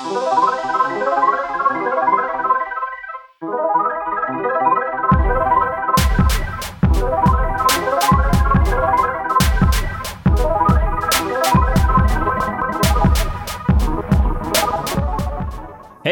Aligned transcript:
Hey 0.00 0.06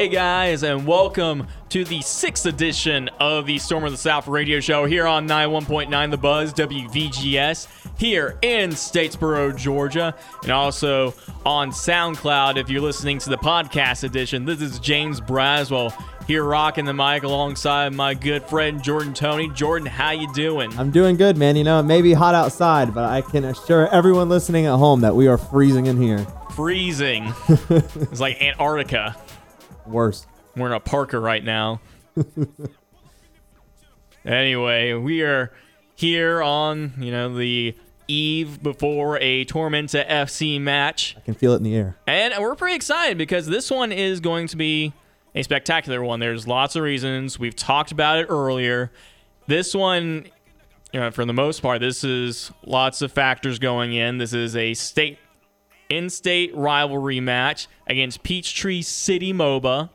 guys, 0.09 0.63
and 0.65 0.87
welcome 0.87 1.47
to 1.71 1.83
the 1.83 2.03
sixth 2.03 2.45
edition 2.45 3.09
of 3.19 3.47
the 3.47 3.59
Storm 3.59 3.85
of 3.85 3.93
the 3.93 3.97
South 3.97 4.29
radio 4.29 4.61
show 4.61 4.85
here 4.85 5.07
on 5.07 5.27
91.9 5.27 6.11
The 6.11 6.19
Buzz 6.19 6.53
WVGS 6.53 7.88
here 7.99 8.39
in 8.43 8.71
Statesboro, 8.71 9.57
Georgia, 9.57 10.15
and 10.43 10.53
also 10.53 11.15
on 11.45 11.71
SoundCloud 11.71 12.57
if 12.57 12.71
you're 12.71 12.81
listening 12.81 13.19
to 13.19 13.31
the 13.31 13.37
podcast 13.37 14.05
edition. 14.05 14.45
This 14.45 14.63
is 14.63 14.79
James 14.79 15.21
Braswell 15.21 15.93
here 16.29 16.45
rocking 16.45 16.85
the 16.85 16.95
mic 16.95 17.25
alongside 17.25 17.93
my 17.93 18.15
good 18.15 18.45
friend 18.45 18.83
Jordan 18.83 19.15
Tony. 19.15 19.49
Jordan, 19.51 19.87
how 19.87 20.13
you 20.13 20.33
doing? 20.33 20.77
I'm 20.79 20.91
doing 20.91 21.17
good, 21.17 21.37
man. 21.37 21.57
You 21.57 21.65
know, 21.65 21.81
it 21.81 21.85
may 21.85 22.01
be 22.01 22.13
hot 22.13 22.35
outside, 22.35 22.95
but 22.95 23.05
I 23.05 23.21
can 23.23 23.45
assure 23.45 23.89
everyone 23.89 24.29
listening 24.29 24.67
at 24.67 24.77
home 24.77 25.01
that 25.01 25.17
we 25.17 25.27
are 25.27 25.39
freezing 25.39 25.87
in 25.87 26.01
here. 26.01 26.25
Freezing. 26.55 27.33
it's 27.49 28.21
like 28.21 28.41
Antarctica. 28.41 29.17
Worse. 29.87 30.27
We're 30.55 30.67
in 30.67 30.73
a 30.73 30.81
Parker 30.81 31.21
right 31.21 31.43
now. 31.43 31.81
anyway, 34.25 34.93
we 34.93 35.23
are 35.23 35.53
here 35.95 36.43
on, 36.43 36.93
you 36.99 37.11
know, 37.11 37.35
the 37.35 37.75
eve 38.09 38.63
before 38.63 39.19
a 39.19 39.45
Tormenta 39.45 40.09
FC 40.09 40.61
match. 40.61 41.15
I 41.17 41.21
can 41.21 41.35
feel 41.35 41.53
it 41.53 41.59
in 41.59 41.63
the 41.63 41.77
air. 41.77 41.97
And 42.07 42.35
we're 42.39 42.57
pretty 42.57 42.75
excited 42.75 43.19
because 43.19 43.47
this 43.47 43.71
one 43.71 43.93
is 43.93 44.21
going 44.21 44.49
to 44.49 44.57
be 44.57 44.93
a 45.35 45.43
spectacular 45.43 46.03
one. 46.03 46.19
There's 46.19 46.49
lots 46.49 46.75
of 46.75 46.83
reasons. 46.83 47.39
We've 47.39 47.55
talked 47.55 47.93
about 47.93 48.19
it 48.19 48.27
earlier. 48.29 48.91
This 49.47 49.75
one, 49.75 50.27
you 50.93 51.01
know, 51.01 51.11
for 51.11 51.25
the 51.25 51.33
most 51.33 51.61
part, 51.63 51.81
this 51.81 52.03
is 52.03 52.51
lots 52.65 53.03
of 53.03 53.13
factors 53.13 53.59
going 53.59 53.93
in. 53.95 54.19
This 54.19 54.33
is 54.33 54.57
a 54.57 54.75
state 54.75 55.19
in-state 55.89 56.55
rivalry 56.55 57.21
match 57.21 57.67
against 57.87 58.23
Peachtree 58.23 58.83
City 58.83 59.33
MOBA. 59.33 59.91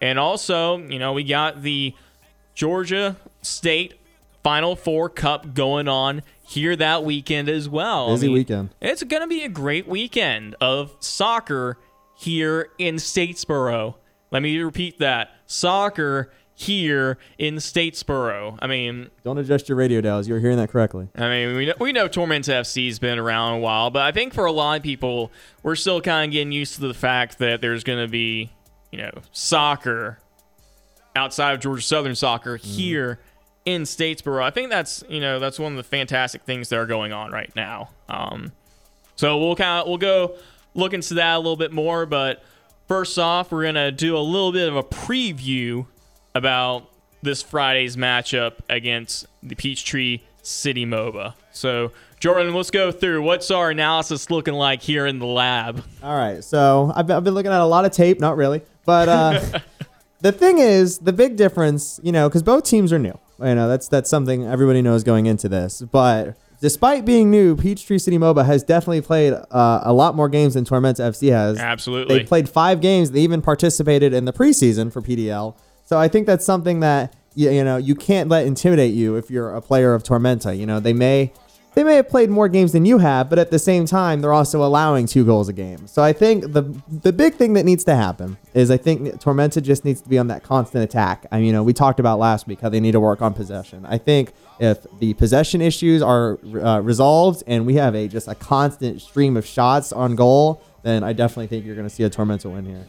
And 0.00 0.18
also, 0.18 0.78
you 0.78 0.98
know, 0.98 1.12
we 1.12 1.22
got 1.22 1.62
the 1.62 1.94
Georgia 2.54 3.16
State 3.40 3.94
Final 4.42 4.74
Four 4.74 5.08
Cup 5.08 5.54
going 5.54 5.86
on 5.86 6.22
here 6.52 6.76
that 6.76 7.04
weekend 7.04 7.48
as 7.48 7.68
well. 7.68 8.10
Busy 8.10 8.26
I 8.26 8.28
mean, 8.28 8.34
weekend. 8.34 8.74
It's 8.80 9.02
going 9.02 9.22
to 9.22 9.26
be 9.26 9.42
a 9.42 9.48
great 9.48 9.88
weekend 9.88 10.54
of 10.60 10.94
soccer 11.00 11.78
here 12.14 12.70
in 12.78 12.96
Statesboro. 12.96 13.94
Let 14.30 14.42
me 14.42 14.58
repeat 14.60 14.98
that. 14.98 15.30
Soccer 15.46 16.30
here 16.54 17.18
in 17.38 17.56
Statesboro. 17.56 18.58
I 18.60 18.66
mean, 18.66 19.10
don't 19.24 19.38
adjust 19.38 19.68
your 19.68 19.76
radio 19.76 20.00
dials. 20.00 20.28
You're 20.28 20.40
hearing 20.40 20.58
that 20.58 20.68
correctly. 20.68 21.08
I 21.14 21.28
mean, 21.28 21.56
we 21.56 21.66
know, 21.66 21.74
we 21.80 21.92
know 21.92 22.08
Tormenta 22.08 22.60
FC's 22.60 22.98
been 22.98 23.18
around 23.18 23.54
a 23.54 23.58
while, 23.58 23.90
but 23.90 24.02
I 24.02 24.12
think 24.12 24.34
for 24.34 24.44
a 24.44 24.52
lot 24.52 24.76
of 24.76 24.82
people, 24.82 25.32
we're 25.62 25.74
still 25.74 26.00
kind 26.00 26.28
of 26.28 26.32
getting 26.32 26.52
used 26.52 26.74
to 26.74 26.80
the 26.82 26.94
fact 26.94 27.38
that 27.38 27.62
there's 27.62 27.82
going 27.82 28.04
to 28.04 28.10
be, 28.10 28.52
you 28.90 28.98
know, 28.98 29.12
soccer 29.32 30.18
outside 31.16 31.52
of 31.54 31.60
Georgia 31.60 31.82
Southern 31.82 32.14
soccer 32.14 32.58
mm. 32.58 32.62
here 32.62 33.18
in 33.64 33.82
Statesboro. 33.82 34.42
I 34.42 34.50
think 34.50 34.70
that's 34.70 35.04
you 35.08 35.20
know 35.20 35.38
that's 35.38 35.58
one 35.58 35.72
of 35.72 35.76
the 35.76 35.84
fantastic 35.84 36.42
things 36.42 36.68
that 36.70 36.78
are 36.78 36.86
going 36.86 37.12
on 37.12 37.30
right 37.30 37.54
now. 37.54 37.90
Um, 38.08 38.52
so 39.16 39.38
we'll 39.38 39.56
kind 39.56 39.82
of 39.82 39.88
we'll 39.88 39.98
go 39.98 40.36
look 40.74 40.94
into 40.94 41.14
that 41.14 41.36
a 41.36 41.38
little 41.38 41.56
bit 41.56 41.72
more, 41.72 42.06
but. 42.06 42.42
First 42.88 43.18
off, 43.18 43.52
we're 43.52 43.62
going 43.62 43.76
to 43.76 43.90
do 43.90 44.18
a 44.18 44.20
little 44.20 44.52
bit 44.52 44.68
of 44.68 44.76
a 44.76 44.82
preview 44.82 45.86
about 46.34 46.90
this 47.22 47.42
Friday's 47.42 47.96
matchup 47.96 48.54
against 48.68 49.26
the 49.42 49.54
Peachtree 49.54 50.20
City 50.42 50.84
MOBA. 50.84 51.34
So, 51.52 51.92
Jordan, 52.18 52.52
let's 52.54 52.70
go 52.70 52.90
through. 52.90 53.22
What's 53.22 53.50
our 53.50 53.70
analysis 53.70 54.30
looking 54.30 54.54
like 54.54 54.82
here 54.82 55.06
in 55.06 55.18
the 55.18 55.26
lab? 55.26 55.84
All 56.02 56.16
right. 56.16 56.42
So, 56.42 56.92
I've 56.94 57.06
been, 57.06 57.24
looking 57.24 57.52
at 57.52 57.60
a 57.60 57.64
lot 57.64 57.84
of 57.84 57.92
tape, 57.92 58.20
not 58.20 58.36
really. 58.36 58.62
But 58.84 59.08
uh, 59.08 59.60
the 60.20 60.32
thing 60.32 60.58
is, 60.58 60.98
the 60.98 61.12
big 61.12 61.36
difference, 61.36 62.00
you 62.02 62.12
know, 62.12 62.28
because 62.28 62.42
both 62.42 62.64
teams 62.64 62.92
are 62.92 62.98
new. 62.98 63.18
You 63.42 63.54
know, 63.54 63.68
that's 63.68 63.88
that's 63.88 64.08
something 64.08 64.46
everybody 64.46 64.82
knows 64.82 65.04
going 65.04 65.26
into 65.26 65.48
this. 65.48 65.82
But 65.82 66.36
despite 66.60 67.04
being 67.04 67.30
new, 67.30 67.56
Peachtree 67.56 67.98
City 67.98 68.18
MOBA 68.18 68.46
has 68.46 68.62
definitely 68.62 69.00
played 69.00 69.34
uh, 69.34 69.80
a 69.82 69.92
lot 69.92 70.14
more 70.14 70.28
games 70.28 70.54
than 70.54 70.64
Tormenta 70.64 71.00
FC 71.00 71.30
has. 71.30 71.58
Absolutely. 71.58 72.18
They 72.18 72.24
played 72.24 72.48
five 72.48 72.80
games. 72.80 73.10
They 73.10 73.20
even 73.20 73.42
participated 73.42 74.14
in 74.14 74.24
the 74.24 74.32
preseason 74.32 74.92
for 74.92 75.02
PDL. 75.02 75.56
So 75.84 75.98
I 75.98 76.08
think 76.08 76.26
that's 76.26 76.46
something 76.46 76.80
that 76.80 77.14
you, 77.34 77.50
you 77.50 77.64
know 77.64 77.76
you 77.76 77.94
can't 77.94 78.28
let 78.28 78.46
intimidate 78.46 78.94
you 78.94 79.16
if 79.16 79.30
you're 79.30 79.54
a 79.54 79.60
player 79.60 79.94
of 79.94 80.02
Tormenta. 80.02 80.56
You 80.56 80.66
know 80.66 80.80
they 80.80 80.92
may 80.92 81.32
they 81.74 81.84
may 81.84 81.96
have 81.96 82.08
played 82.08 82.28
more 82.28 82.48
games 82.48 82.72
than 82.72 82.84
you 82.84 82.98
have, 82.98 83.30
but 83.30 83.38
at 83.38 83.50
the 83.50 83.58
same 83.58 83.86
time, 83.86 84.20
they're 84.20 84.32
also 84.32 84.62
allowing 84.62 85.06
two 85.06 85.24
goals 85.24 85.48
a 85.48 85.52
game. 85.52 85.86
So 85.86 86.02
I 86.02 86.12
think 86.12 86.52
the 86.52 86.62
the 86.88 87.12
big 87.12 87.34
thing 87.34 87.54
that 87.54 87.64
needs 87.64 87.84
to 87.84 87.94
happen 87.94 88.36
is 88.52 88.70
I 88.70 88.76
think 88.76 89.08
Tormenta 89.20 89.62
just 89.62 89.84
needs 89.84 90.00
to 90.02 90.08
be 90.08 90.18
on 90.18 90.26
that 90.28 90.42
constant 90.42 90.84
attack. 90.84 91.26
I 91.32 91.38
mean, 91.38 91.46
you 91.46 91.52
know, 91.52 91.62
we 91.62 91.72
talked 91.72 91.98
about 91.98 92.18
last 92.18 92.46
week 92.46 92.60
how 92.60 92.68
they 92.68 92.80
need 92.80 92.92
to 92.92 93.00
work 93.00 93.22
on 93.22 93.32
possession. 93.32 93.86
I 93.86 93.98
think 93.98 94.32
if 94.58 94.86
the 94.98 95.14
possession 95.14 95.62
issues 95.62 96.02
are 96.02 96.38
uh, 96.62 96.80
resolved 96.80 97.42
and 97.46 97.66
we 97.66 97.74
have 97.74 97.94
a 97.94 98.06
just 98.06 98.28
a 98.28 98.34
constant 98.34 99.00
stream 99.00 99.36
of 99.36 99.46
shots 99.46 99.92
on 99.92 100.14
goal, 100.14 100.62
then 100.82 101.02
I 101.02 101.12
definitely 101.12 101.46
think 101.46 101.64
you're 101.64 101.76
going 101.76 101.88
to 101.88 101.94
see 101.94 102.04
a 102.04 102.10
Tormenta 102.10 102.52
win 102.52 102.66
here. 102.66 102.86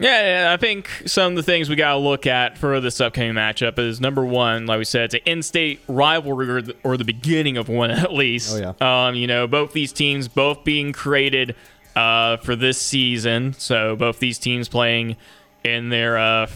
Yeah, 0.00 0.50
I 0.52 0.56
think 0.56 0.88
some 1.06 1.32
of 1.32 1.36
the 1.36 1.42
things 1.42 1.68
we 1.68 1.76
got 1.76 1.92
to 1.92 1.98
look 1.98 2.26
at 2.26 2.56
for 2.58 2.80
this 2.80 3.00
upcoming 3.00 3.34
matchup 3.34 3.78
is 3.78 4.00
number 4.00 4.24
one, 4.24 4.66
like 4.66 4.78
we 4.78 4.84
said, 4.84 5.04
it's 5.04 5.14
an 5.14 5.20
in-state 5.26 5.80
rivalry 5.88 6.48
or 6.48 6.62
the, 6.62 6.76
or 6.84 6.96
the 6.96 7.04
beginning 7.04 7.56
of 7.56 7.68
one 7.68 7.90
at 7.92 8.12
least. 8.12 8.54
Oh 8.54 8.74
yeah. 8.80 9.06
Um, 9.06 9.14
you 9.14 9.26
know, 9.26 9.46
both 9.46 9.72
these 9.72 9.92
teams, 9.92 10.28
both 10.28 10.64
being 10.64 10.92
created 10.92 11.56
uh, 11.96 12.36
for 12.38 12.54
this 12.54 12.80
season, 12.80 13.54
so 13.54 13.96
both 13.96 14.18
these 14.18 14.38
teams 14.38 14.68
playing 14.68 15.16
in 15.64 15.88
their 15.88 16.18
uh, 16.18 16.46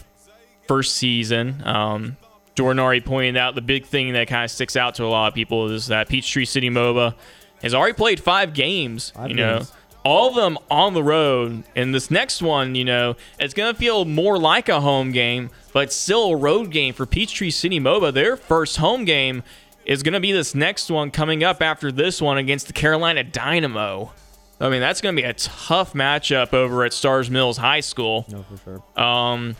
first 0.69 0.95
season. 0.95 1.63
Um, 1.67 2.17
Jordan 2.55 2.81
already 2.81 3.01
pointed 3.01 3.37
out 3.37 3.55
the 3.55 3.63
big 3.63 3.87
thing 3.87 4.13
that 4.13 4.29
kind 4.29 4.45
of 4.45 4.51
sticks 4.51 4.77
out 4.77 4.95
to 4.97 5.05
a 5.05 5.07
lot 5.07 5.29
of 5.29 5.35
people 5.35 5.71
is 5.71 5.87
that 5.89 6.09
Peachtree 6.09 6.45
City 6.45 6.71
MOBA 6.71 7.15
has 7.63 7.75
already 7.75 7.95
played 7.95 8.21
five 8.21 8.55
games. 8.55 9.11
Five 9.11 9.31
you 9.31 9.37
games. 9.37 9.73
All 10.05 10.29
of 10.29 10.35
them 10.35 10.59
on 10.71 10.95
the 10.95 11.03
road. 11.03 11.63
And 11.77 11.95
this 11.95 12.11
next 12.11 12.43
one, 12.43 12.75
you 12.75 12.85
know, 12.85 13.17
it's 13.39 13.55
going 13.55 13.73
to 13.73 13.79
feel 13.79 14.05
more 14.05 14.39
like 14.39 14.69
a 14.69 14.81
home 14.81 15.13
game, 15.13 15.51
but 15.73 15.93
still 15.93 16.33
a 16.33 16.37
road 16.37 16.71
game 16.71 16.93
for 16.93 17.07
Peachtree 17.07 17.51
City 17.51 17.79
MOBA. 17.79 18.13
Their 18.13 18.37
first 18.37 18.79
home 18.79 19.05
game 19.05 19.43
is 19.85 20.03
going 20.03 20.15
to 20.15 20.21
be 20.21 20.33
this 20.33 20.55
next 20.55 20.91
one 20.91 21.11
coming 21.11 21.45
up 21.45 21.63
after 21.63 21.93
this 21.93 22.21
one 22.21 22.39
against 22.39 22.67
the 22.67 22.73
Carolina 22.73 23.23
Dynamo. 23.25 24.13
I 24.61 24.69
mean, 24.69 24.81
that's 24.81 25.01
going 25.01 25.17
to 25.17 25.23
be 25.23 25.27
a 25.27 25.35
tough 25.35 25.93
matchup 25.93 26.53
over 26.53 26.85
at 26.85 26.93
Starr's 26.93 27.31
Mills 27.31 27.57
High 27.57 27.81
School. 27.81 28.25
No, 28.29 28.45
for 28.45 28.57
sure. 28.59 29.05
Um, 29.05 29.57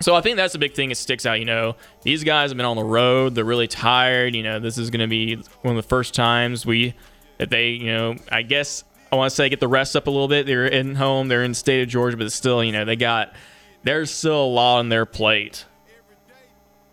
so 0.00 0.16
I 0.16 0.20
think 0.20 0.36
that's 0.36 0.52
the 0.52 0.58
big 0.58 0.74
thing 0.74 0.88
that 0.88 0.96
sticks 0.96 1.24
out. 1.26 1.38
You 1.38 1.44
know, 1.44 1.76
these 2.02 2.24
guys 2.24 2.50
have 2.50 2.56
been 2.56 2.66
on 2.66 2.76
the 2.76 2.84
road. 2.84 3.36
They're 3.36 3.44
really 3.44 3.68
tired. 3.68 4.34
You 4.34 4.42
know, 4.42 4.58
this 4.58 4.78
is 4.78 4.90
going 4.90 5.00
to 5.00 5.06
be 5.06 5.36
one 5.62 5.76
of 5.76 5.82
the 5.82 5.88
first 5.88 6.14
times 6.14 6.66
we 6.66 6.94
that 7.38 7.50
they, 7.50 7.70
you 7.70 7.86
know, 7.86 8.16
I 8.30 8.42
guess 8.42 8.82
I 9.12 9.16
want 9.16 9.30
to 9.30 9.36
say 9.36 9.50
get 9.50 9.60
the 9.60 9.68
rest 9.68 9.94
up 9.94 10.06
a 10.06 10.10
little 10.10 10.26
bit. 10.26 10.46
They're 10.46 10.66
in 10.66 10.94
home, 10.94 11.28
they're 11.28 11.44
in 11.44 11.50
the 11.50 11.56
state 11.56 11.82
of 11.82 11.88
Georgia, 11.88 12.16
but 12.16 12.32
still, 12.32 12.64
you 12.64 12.72
know, 12.72 12.86
they 12.86 12.96
got 12.96 13.34
there's 13.82 14.10
still 14.10 14.42
a 14.42 14.46
lot 14.46 14.78
on 14.78 14.88
their 14.88 15.04
plate. 15.04 15.66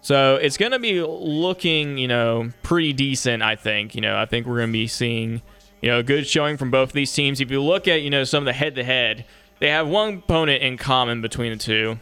So 0.02 0.36
it's 0.36 0.58
going 0.58 0.72
to 0.72 0.80
be 0.80 1.02
looking, 1.02 1.98
you 1.98 2.08
know, 2.08 2.52
pretty 2.62 2.94
decent. 2.94 3.42
I 3.42 3.56
think. 3.56 3.96
You 3.96 4.02
know, 4.02 4.18
I 4.18 4.26
think 4.26 4.48
we're 4.48 4.58
going 4.58 4.70
to 4.70 4.74
be 4.74 4.88
seeing, 4.88 5.42
you 5.82 5.90
know, 5.90 6.00
a 6.00 6.04
good 6.04 6.28
showing 6.28 6.58
from 6.58 6.72
both 6.72 6.90
of 6.90 6.94
these 6.94 7.14
teams. 7.14 7.40
If 7.40 7.52
you 7.52 7.62
look 7.62 7.88
at, 7.88 8.02
you 8.02 8.10
know, 8.10 8.26
some 8.26 8.44
of 8.44 8.46
the 8.46 8.54
head-to-head, 8.54 9.26
they 9.60 9.70
have 9.70 9.88
one 9.88 10.16
opponent 10.16 10.62
in 10.62 10.78
common 10.78 11.22
between 11.22 11.52
the 11.52 11.58
two, 11.58 12.00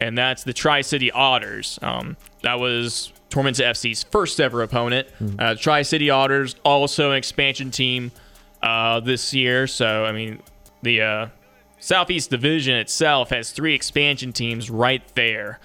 and 0.00 0.16
that's 0.16 0.44
the 0.44 0.52
Tri 0.52 0.82
City 0.82 1.10
Otters. 1.10 1.78
Um, 1.82 2.16
that 2.42 2.58
was 2.58 3.12
Tormenta 3.30 3.64
FC's 3.64 4.04
first 4.04 4.40
ever 4.40 4.62
opponent. 4.62 5.08
Mm-hmm. 5.20 5.36
Uh, 5.38 5.54
Tri 5.54 5.82
City 5.82 6.10
Otters, 6.10 6.54
also 6.64 7.10
an 7.10 7.16
expansion 7.16 7.70
team 7.70 8.12
uh, 8.62 9.00
this 9.00 9.32
year. 9.34 9.66
So, 9.66 10.04
I 10.04 10.12
mean, 10.12 10.42
the 10.82 11.02
uh, 11.02 11.28
Southeast 11.80 12.30
Division 12.30 12.76
itself 12.76 13.30
has 13.30 13.50
three 13.50 13.74
expansion 13.74 14.32
teams 14.32 14.70
right 14.70 15.02
there 15.14 15.60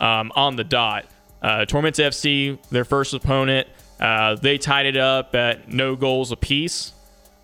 um, 0.00 0.32
on 0.34 0.56
the 0.56 0.64
dot. 0.64 1.06
Uh, 1.42 1.64
Tormenta 1.68 2.06
FC, 2.06 2.58
their 2.70 2.84
first 2.84 3.14
opponent, 3.14 3.68
uh, 4.00 4.34
they 4.36 4.58
tied 4.58 4.86
it 4.86 4.96
up 4.96 5.34
at 5.34 5.68
no 5.68 5.96
goals 5.96 6.32
apiece. 6.32 6.92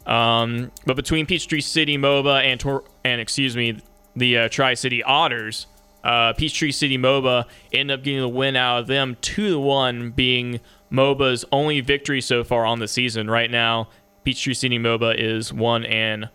Um, 0.07 0.71
but 0.85 0.97
between 0.97 1.27
Peachtree 1.27 1.61
City 1.61 1.97
MOBA 1.97 2.43
and 2.43 2.61
Tor- 2.61 2.85
and 3.05 3.21
excuse 3.21 3.57
me, 3.57 3.79
the 4.17 4.39
uh, 4.39 4.49
Tri 4.49 4.75
City 4.75 5.03
Otters, 5.03 5.67
uh, 6.03 6.35
Peachtree 6.35 6.73
City 6.73 6.99
MOBA 6.99 7.47
ended 7.73 7.99
up 7.99 8.05
getting 8.05 8.21
the 8.21 8.29
win 8.29 8.57
out 8.57 8.81
of 8.81 8.87
them, 8.87 9.17
two 9.23 9.51
to 9.51 9.59
one, 9.59 10.11
being 10.11 10.61
MOBA's 10.93 11.45
only 11.51 11.81
victory 11.81 12.21
so 12.21 12.45
far 12.45 12.67
on 12.67 12.79
the 12.79 12.89
season. 12.89 13.31
Right 13.31 13.51
now, 13.51 13.89
Peachtree 14.25 14.55
City 14.55 14.79
MOBA 14.79 15.17
is 15.19 15.53
one 15.53 15.85
and 15.85 16.29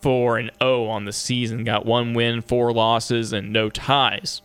4 0.00 0.38
and 0.38 0.50
0 0.62 0.86
on 0.86 1.04
the 1.04 1.12
season. 1.12 1.64
Got 1.64 1.86
one 1.86 2.14
win, 2.14 2.42
four 2.42 2.72
losses, 2.72 3.32
and 3.32 3.52
no 3.52 3.70
ties. 3.70 4.42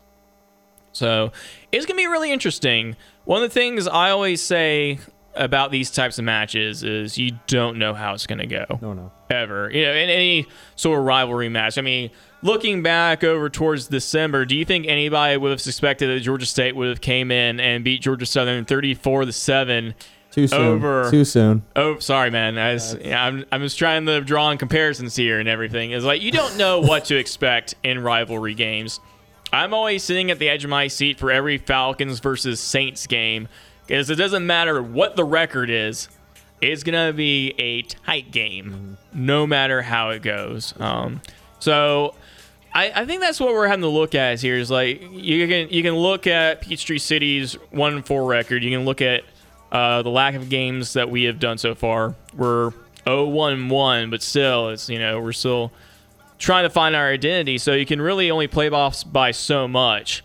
So 0.92 1.32
it's 1.72 1.86
going 1.86 1.98
to 1.98 2.02
be 2.02 2.08
really 2.08 2.32
interesting. 2.32 2.96
One 3.26 3.44
of 3.44 3.50
the 3.50 3.54
things 3.54 3.88
I 3.88 4.10
always 4.10 4.42
say 4.42 5.00
about 5.36 5.72
these 5.72 5.92
types 5.92 6.18
of 6.18 6.26
matches 6.26 6.84
is 6.84 7.18
you 7.18 7.38
don't 7.46 7.78
know 7.78 7.94
how 7.94 8.14
it's 8.14 8.26
going 8.26 8.40
to 8.40 8.48
go. 8.48 8.66
No, 8.82 8.94
no. 8.94 9.12
Ever. 9.30 9.70
You 9.72 9.86
know, 9.86 9.92
in 9.92 10.10
any 10.10 10.48
sort 10.76 11.00
of 11.00 11.06
rivalry 11.06 11.50
match. 11.50 11.78
I 11.78 11.82
mean, 11.82 12.10
looking 12.42 12.82
back 12.82 13.24
over 13.24 13.50
towards 13.50 13.88
December, 13.88 14.46
do 14.46 14.56
you 14.56 14.66
think 14.66 14.88
anybody 14.88 15.38
would 15.38 15.52
have 15.52 15.62
suspected 15.62 16.08
that 16.08 16.22
Georgia 16.22 16.46
State 16.46 16.76
would 16.76 16.88
have 16.88 17.02
came 17.02 17.30
in 17.30 17.60
and 17.60 17.84
beat 17.84 18.02
Georgia 18.02 18.26
Southern 18.26 18.66
34 18.66 19.26
to 19.26 19.32
7 19.32 19.94
Too 20.38 20.46
soon. 20.48 20.62
Over- 20.62 21.10
Too 21.10 21.26
soon. 21.26 21.64
Oh, 21.76 21.98
sorry, 21.98 22.30
man. 22.30 22.60
I 22.60 22.74
was, 22.74 22.96
yeah, 23.04 23.24
I'm, 23.26 23.44
I'm 23.52 23.60
just 23.62 23.80
trying 23.80 24.06
to 24.06 24.22
draw 24.22 24.52
in 24.52 24.60
comparisons 24.60 25.16
here 25.16 25.40
and 25.40 25.50
everything. 25.50 25.90
It's 25.90 26.06
like 26.06 26.22
you 26.22 26.30
don't 26.32 26.56
know 26.58 26.80
what 26.80 27.06
to 27.06 27.18
expect 27.18 27.74
in 27.82 28.04
rivalry 28.04 28.54
games. 28.54 29.00
I'm 29.52 29.74
always 29.74 30.04
sitting 30.04 30.30
at 30.30 30.38
the 30.38 30.48
edge 30.48 30.64
of 30.64 30.70
my 30.70 30.90
seat 30.90 31.18
for 31.18 31.32
every 31.32 31.58
Falcons 31.58 32.20
versus 32.20 32.60
Saints 32.60 33.08
game 33.08 33.48
because 33.88 34.12
it 34.12 34.16
doesn't 34.18 34.46
matter 34.46 34.80
what 34.80 35.16
the 35.16 35.24
record 35.24 35.72
is. 35.72 36.08
It's 36.62 36.84
gonna 36.84 37.14
be 37.14 37.56
a 37.58 37.82
tight 37.82 38.30
game, 38.32 39.00
no 39.16 39.48
matter 39.48 39.82
how 39.82 40.12
it 40.12 40.22
goes. 40.22 40.76
Um, 40.80 41.20
so, 41.58 42.14
I, 42.76 42.92
I 42.94 43.06
think 43.08 43.22
that's 43.22 43.40
what 43.40 43.54
we're 43.54 43.66
having 43.68 43.82
to 43.82 43.88
look 43.88 44.14
at 44.14 44.40
here. 44.40 44.58
Is 44.58 44.70
like 44.70 45.02
you 45.12 45.48
can 45.48 45.70
you 45.70 45.82
can 45.82 45.96
look 45.96 46.28
at 46.28 46.62
Peachtree 46.62 47.00
City's 47.00 47.54
one 47.72 48.04
four 48.04 48.26
record. 48.26 48.64
You 48.64 48.70
can 48.70 48.86
look 48.86 49.02
at 49.02 49.24
uh, 49.72 50.02
the 50.02 50.10
lack 50.10 50.36
of 50.36 50.50
games 50.50 50.94
that 50.94 51.10
we 51.10 51.24
have 51.24 51.40
done 51.40 51.58
so 51.58 51.76
far. 51.76 52.16
We're 52.36 52.72
0-1-1, 53.06 54.10
but 54.12 54.22
still, 54.22 54.70
it's 54.70 54.90
you 54.90 55.00
know 55.00 55.20
we're 55.20 55.34
still 55.34 55.72
trying 56.38 56.64
to 56.64 56.70
find 56.70 56.96
our 56.96 57.10
identity. 57.10 57.58
So 57.58 57.74
you 57.74 57.86
can 57.86 58.02
really 58.02 58.30
only 58.32 58.48
play 58.48 58.70
off 58.70 59.04
by 59.12 59.32
so 59.32 59.68
much. 59.68 60.24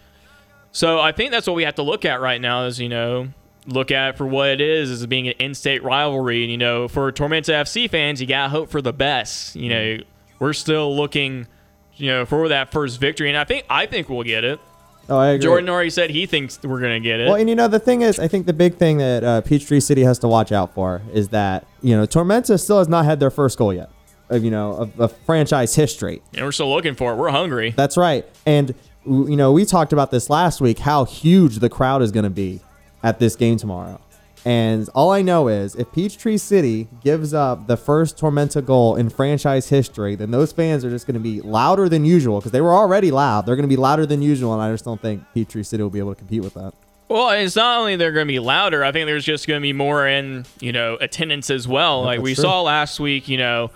So 0.72 1.00
I 1.00 1.12
think 1.12 1.30
that's 1.30 1.46
what 1.46 1.54
we 1.54 1.64
have 1.64 1.74
to 1.76 1.82
look 1.82 2.04
at 2.04 2.20
right 2.20 2.40
now. 2.40 2.66
Is 2.66 2.80
you 2.80 2.88
know 2.88 3.28
look 3.66 3.90
at 3.90 4.10
it 4.10 4.16
for 4.16 4.26
what 4.26 4.48
it 4.48 4.60
is, 4.60 4.90
as 4.90 5.06
being 5.06 5.28
an 5.28 5.34
in-state 5.38 5.82
rivalry. 5.82 6.42
And 6.42 6.50
you 6.50 6.58
know, 6.58 6.88
for 6.88 7.10
Tormenta 7.12 7.52
FC 7.62 7.88
fans, 7.88 8.20
you 8.20 8.26
gotta 8.26 8.48
hope 8.48 8.70
for 8.70 8.82
the 8.82 8.92
best. 8.92 9.56
You 9.56 9.68
know, 9.68 9.98
we're 10.38 10.52
still 10.52 10.96
looking, 10.96 11.46
you 11.94 12.08
know, 12.08 12.26
for 12.26 12.48
that 12.48 12.72
first 12.72 13.00
victory, 13.00 13.28
and 13.28 13.38
I 13.38 13.44
think 13.44 13.64
I 13.68 13.86
think 13.86 14.08
we'll 14.08 14.24
get 14.24 14.44
it. 14.44 14.60
Oh, 15.08 15.18
I 15.18 15.28
agree. 15.30 15.42
Jordan 15.44 15.68
already 15.68 15.90
said 15.90 16.10
he 16.10 16.26
thinks 16.26 16.60
we're 16.62 16.80
gonna 16.80 17.00
get 17.00 17.20
it. 17.20 17.26
Well, 17.26 17.34
and 17.36 17.48
you 17.48 17.54
know 17.54 17.68
the 17.68 17.78
thing 17.80 18.02
is, 18.02 18.18
I 18.18 18.28
think 18.28 18.46
the 18.46 18.52
big 18.52 18.76
thing 18.76 18.98
that 18.98 19.24
uh, 19.24 19.40
Peachtree 19.40 19.80
City 19.80 20.02
has 20.04 20.18
to 20.20 20.28
watch 20.28 20.52
out 20.52 20.74
for 20.74 21.02
is 21.12 21.28
that 21.30 21.66
you 21.82 21.96
know 21.96 22.06
Tormenta 22.06 22.58
still 22.60 22.78
has 22.78 22.88
not 22.88 23.04
had 23.04 23.20
their 23.20 23.30
first 23.30 23.58
goal 23.58 23.74
yet, 23.74 23.90
of 24.30 24.44
you 24.44 24.50
know 24.50 24.72
of, 24.74 25.00
of 25.00 25.12
franchise 25.26 25.74
history. 25.74 26.22
and 26.34 26.44
we're 26.44 26.52
still 26.52 26.72
looking 26.72 26.94
for 26.94 27.12
it. 27.12 27.16
We're 27.16 27.30
hungry. 27.30 27.70
That's 27.76 27.96
right, 27.96 28.24
and 28.46 28.74
you 29.04 29.36
know 29.36 29.52
we 29.52 29.64
talked 29.64 29.92
about 29.92 30.10
this 30.10 30.30
last 30.30 30.60
week 30.60 30.78
how 30.78 31.04
huge 31.04 31.58
the 31.58 31.68
crowd 31.68 32.02
is 32.02 32.12
going 32.12 32.24
to 32.24 32.30
be 32.30 32.60
at 33.02 33.18
this 33.18 33.34
game 33.36 33.56
tomorrow. 33.56 34.00
And 34.44 34.88
all 34.94 35.12
I 35.12 35.22
know 35.22 35.48
is 35.48 35.76
if 35.76 35.92
Peachtree 35.92 36.36
City 36.36 36.88
gives 37.02 37.32
up 37.32 37.68
the 37.68 37.76
first 37.76 38.16
Tormenta 38.16 38.64
goal 38.64 38.96
in 38.96 39.08
franchise 39.08 39.68
history, 39.68 40.16
then 40.16 40.32
those 40.32 40.52
fans 40.52 40.84
are 40.84 40.90
just 40.90 41.06
going 41.06 41.14
to 41.14 41.20
be 41.20 41.40
louder 41.40 41.88
than 41.88 42.04
usual 42.04 42.38
because 42.40 42.50
they 42.50 42.60
were 42.60 42.74
already 42.74 43.10
loud. 43.10 43.46
They're 43.46 43.56
going 43.56 43.68
to 43.68 43.74
be 43.74 43.76
louder 43.76 44.04
than 44.04 44.20
usual, 44.20 44.52
and 44.52 44.62
I 44.62 44.72
just 44.72 44.84
don't 44.84 45.00
think 45.00 45.22
Peachtree 45.32 45.62
City 45.62 45.82
will 45.82 45.90
be 45.90 46.00
able 46.00 46.14
to 46.14 46.18
compete 46.18 46.42
with 46.42 46.54
that. 46.54 46.74
Well, 47.08 47.30
it's 47.30 47.56
not 47.56 47.78
only 47.78 47.96
they're 47.96 48.12
going 48.12 48.26
to 48.26 48.32
be 48.32 48.38
louder. 48.38 48.82
I 48.82 48.90
think 48.90 49.06
there's 49.06 49.24
just 49.24 49.46
going 49.46 49.60
to 49.60 49.62
be 49.62 49.72
more 49.74 50.08
in 50.08 50.46
you 50.60 50.72
know 50.72 50.96
attendance 50.96 51.50
as 51.50 51.68
well. 51.68 52.02
like 52.02 52.20
we 52.20 52.34
true. 52.34 52.42
saw 52.42 52.62
last 52.62 52.98
week, 52.98 53.28
you 53.28 53.36
know, 53.36 53.70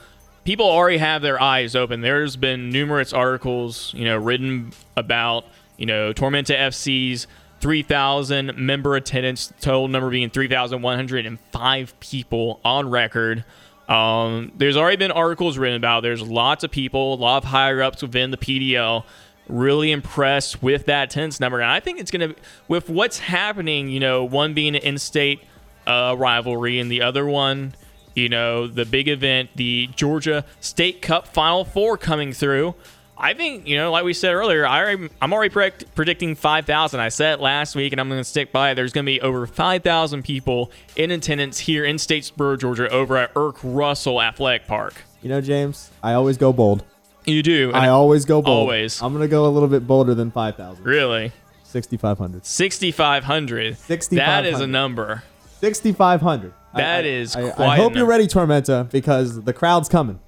people 0.45 0.67
already 0.67 0.99
have 0.99 1.23
their 1.23 1.41
eyes 1.41 1.77
open. 1.77 2.01
There's 2.01 2.37
been 2.37 2.71
numerous 2.71 3.13
articles, 3.13 3.93
you 3.95 4.07
know, 4.07 4.17
written 4.17 4.73
about 4.97 5.45
you 5.77 5.87
know 5.87 6.13
Tormenta 6.13 6.57
FC's 6.57 7.27
3,000 7.61 8.57
member 8.57 8.97
attendance, 8.97 9.53
total 9.61 9.89
number 9.89 10.11
being 10.11 10.31
3,105 10.31 12.01
people 12.01 12.61
on 12.65 12.91
record. 12.91 13.45
Um, 13.89 14.53
there's 14.57 14.77
already 14.77 14.97
been 14.97 15.13
articles 15.13 15.59
written 15.59 15.77
about. 15.77 16.03
There's 16.03 16.23
lots 16.23 16.65
of 16.65 16.71
people, 16.71 17.15
a 17.15 17.17
lot 17.17 17.39
of 17.39 17.45
higher 17.45 17.83
ups 17.83 18.03
within 18.03 18.31
the 18.31 18.37
PDL, 18.37 19.05
really 19.49 19.93
impressed 19.93 20.63
with 20.63 20.87
that 20.87 21.11
attendance 21.11 21.41
number. 21.41 21.61
And 21.61 21.71
I 21.71 21.81
think 21.81 22.01
it's 22.01 22.11
going 22.11 22.35
to, 22.35 22.41
with 22.69 22.91
what's 22.91 23.19
happening, 23.19 23.89
you 23.89 24.01
know, 24.01 24.25
one 24.25 24.55
being 24.55 24.75
an 24.75 24.83
in-state 24.83 25.41
uh, 25.87 26.17
rivalry 26.19 26.81
and 26.81 26.91
the 26.91 27.03
other 27.03 27.27
one, 27.27 27.75
you 28.15 28.29
know, 28.29 28.67
the 28.67 28.85
big 28.85 29.09
event, 29.09 29.51
the 29.55 29.89
Georgia 29.95 30.45
State 30.61 31.01
Cup 31.01 31.29
Final 31.29 31.65
Four 31.65 31.97
coming 31.97 32.33
through. 32.33 32.75
I 33.19 33.35
think, 33.35 33.67
you 33.67 33.77
know, 33.77 33.91
like 33.91 34.05
we 34.05 34.13
said 34.13 34.35
earlier, 34.35 34.67
I 34.67 34.83
already, 34.83 35.09
I'm 35.23 35.33
already 35.33 35.53
predict, 35.53 35.95
predicting 35.95 36.35
5,000. 36.35 37.01
I 37.01 37.09
said 37.09 37.35
it 37.35 37.41
last 37.41 37.75
week, 37.75 37.93
and 37.93 38.01
I'm 38.01 38.09
going 38.09 38.21
to 38.21 38.25
stick 38.25 38.53
by 38.53 38.71
it. 38.71 38.75
There's 38.75 38.93
going 38.93 39.07
to 39.07 39.11
be 39.11 39.21
over 39.21 39.47
5,000 39.47 40.23
people 40.23 40.71
in 40.97 41.11
attendance 41.11 41.59
here 41.59 41.85
in 41.85 41.97
Statesboro, 41.97 42.59
Georgia, 42.59 42.89
over 42.91 43.17
at 43.17 43.33
Erk 43.35 43.57
Russell 43.63 44.21
Athletic 44.21 44.67
Park. 44.67 44.95
You 45.23 45.31
know, 45.31 45.41
James, 45.41 45.91
I 46.03 46.13
always 46.13 46.37
go 46.37 46.53
bold. 46.53 46.85
You 47.25 47.43
do. 47.43 47.73
I 47.75 47.89
always 47.89 48.25
go 48.25 48.41
bold. 48.41 48.61
Always. 48.61 49.03
I'm 49.03 49.13
gonna 49.13 49.27
go 49.27 49.47
a 49.47 49.51
little 49.51 49.69
bit 49.69 49.87
bolder 49.87 50.15
than 50.15 50.31
5,000. 50.31 50.85
really. 50.85 51.33
6,500. 51.65 52.47
6,500. 52.47 53.77
6,500. 53.77 54.25
That 54.25 54.47
is 54.47 54.61
a 54.61 54.67
number. 54.67 55.25
6,500. 55.61 56.53
That 56.77 57.05
I, 57.05 57.09
is 57.09 57.35
I, 57.35 57.49
I, 57.49 57.51
quite 57.51 57.67
I 57.67 57.77
a 57.77 57.81
hope 57.81 57.97
you're 57.97 58.07
ready, 58.07 58.29
Tormenta, 58.29 58.89
because 58.91 59.43
the 59.43 59.53
crowd's 59.53 59.89
coming. 59.89 60.21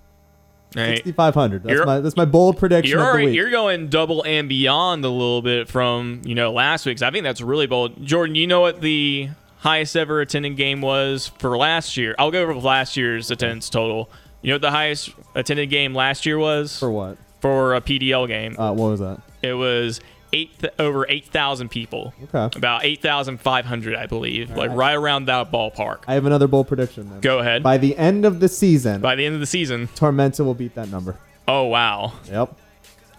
Right? 0.76 0.96
6,500. 0.98 1.62
That's 1.62 1.72
You're- 1.72 1.86
my 1.86 2.00
that's 2.00 2.16
my 2.16 2.24
bold 2.26 2.58
prediction 2.58 2.90
You're 2.90 3.00
of 3.00 3.04
the 3.06 3.10
already, 3.10 3.26
week. 3.28 3.36
you're 3.36 3.50
going 3.50 3.88
double 3.88 4.22
and 4.24 4.48
beyond 4.48 5.04
a 5.04 5.08
little 5.08 5.40
bit 5.42 5.68
from 5.68 6.20
you 6.24 6.34
know 6.34 6.52
last 6.52 6.84
week's. 6.86 7.00
I 7.02 7.10
think 7.10 7.24
that's 7.24 7.40
really 7.40 7.66
bold. 7.66 8.04
Jordan, 8.04 8.34
you 8.34 8.46
know 8.46 8.60
what 8.60 8.80
the 8.82 9.30
highest 9.58 9.96
ever 9.96 10.20
attended 10.20 10.56
game 10.56 10.80
was 10.82 11.28
for 11.38 11.56
last 11.56 11.96
year? 11.96 12.14
I'll 12.18 12.30
go 12.30 12.42
over 12.42 12.54
last 12.54 12.96
year's 12.96 13.30
attendance 13.30 13.70
total. 13.70 14.10
You 14.42 14.50
know 14.50 14.54
what 14.56 14.62
the 14.62 14.70
highest 14.70 15.10
attended 15.34 15.70
game 15.70 15.94
last 15.94 16.26
year 16.26 16.38
was 16.38 16.78
For 16.78 16.90
what? 16.90 17.16
for 17.40 17.74
a 17.74 17.80
PDL 17.80 18.28
game? 18.28 18.54
Uh, 18.58 18.72
what 18.72 18.90
was 18.90 19.00
that? 19.00 19.20
It 19.42 19.54
was 19.54 20.00
eight 20.32 20.58
th- 20.58 20.72
over 20.78 21.06
eight 21.08 21.26
thousand 21.26 21.70
people. 21.70 22.12
Okay. 22.32 22.56
About 22.58 22.84
eight 22.84 23.00
thousand 23.02 23.40
five 23.40 23.64
hundred, 23.64 23.94
I 23.94 24.06
believe, 24.06 24.50
like 24.50 24.70
right 24.70 24.94
around 24.94 25.26
that 25.26 25.50
ballpark. 25.50 25.98
I 26.06 26.14
have 26.14 26.26
another 26.26 26.46
bold 26.48 26.68
prediction 26.68 27.08
then. 27.10 27.20
Go 27.20 27.38
ahead. 27.38 27.62
By 27.62 27.78
the 27.78 27.96
end 27.96 28.24
of 28.24 28.40
the 28.40 28.48
season, 28.48 29.00
By 29.00 29.14
the 29.14 29.24
end 29.24 29.34
of 29.34 29.40
the 29.40 29.46
season, 29.46 29.88
Tormenta 29.88 30.44
will 30.44 30.54
beat 30.54 30.74
that 30.74 30.88
number. 30.90 31.16
oh 31.46 31.64
wow, 31.64 32.12
Yep. 32.30 32.54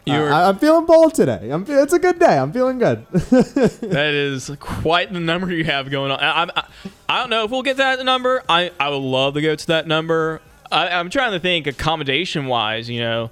You're- 0.05 0.29
uh, 0.29 0.35
I, 0.45 0.49
I'm 0.49 0.57
feeling 0.57 0.85
bold 0.87 1.13
today. 1.13 1.49
I'm. 1.51 1.65
It's 1.67 1.93
a 1.93 1.99
good 1.99 2.17
day. 2.19 2.37
I'm 2.37 2.51
feeling 2.51 2.79
good. 2.79 3.05
That 3.11 4.13
is 4.13 4.49
quite 4.59 5.11
the 5.13 5.19
number 5.19 5.51
you 5.51 5.63
have 5.65 5.89
going 5.91 6.11
on. 6.11 6.19
I, 6.19 6.43
I, 6.43 6.63
I 7.07 7.19
don't 7.19 7.29
know 7.29 7.43
if 7.43 7.51
we'll 7.51 7.61
get 7.63 7.77
that 7.77 8.03
number. 8.03 8.43
I, 8.49 8.71
I 8.79 8.89
would 8.89 8.97
love 8.97 9.33
to 9.35 9.41
go 9.41 9.55
to 9.55 9.67
that 9.67 9.87
number. 9.87 10.41
I, 10.71 10.87
I'm 10.89 11.09
trying 11.09 11.33
to 11.33 11.39
think 11.39 11.67
accommodation 11.67 12.47
wise. 12.47 12.89
You 12.89 13.01
know, 13.01 13.29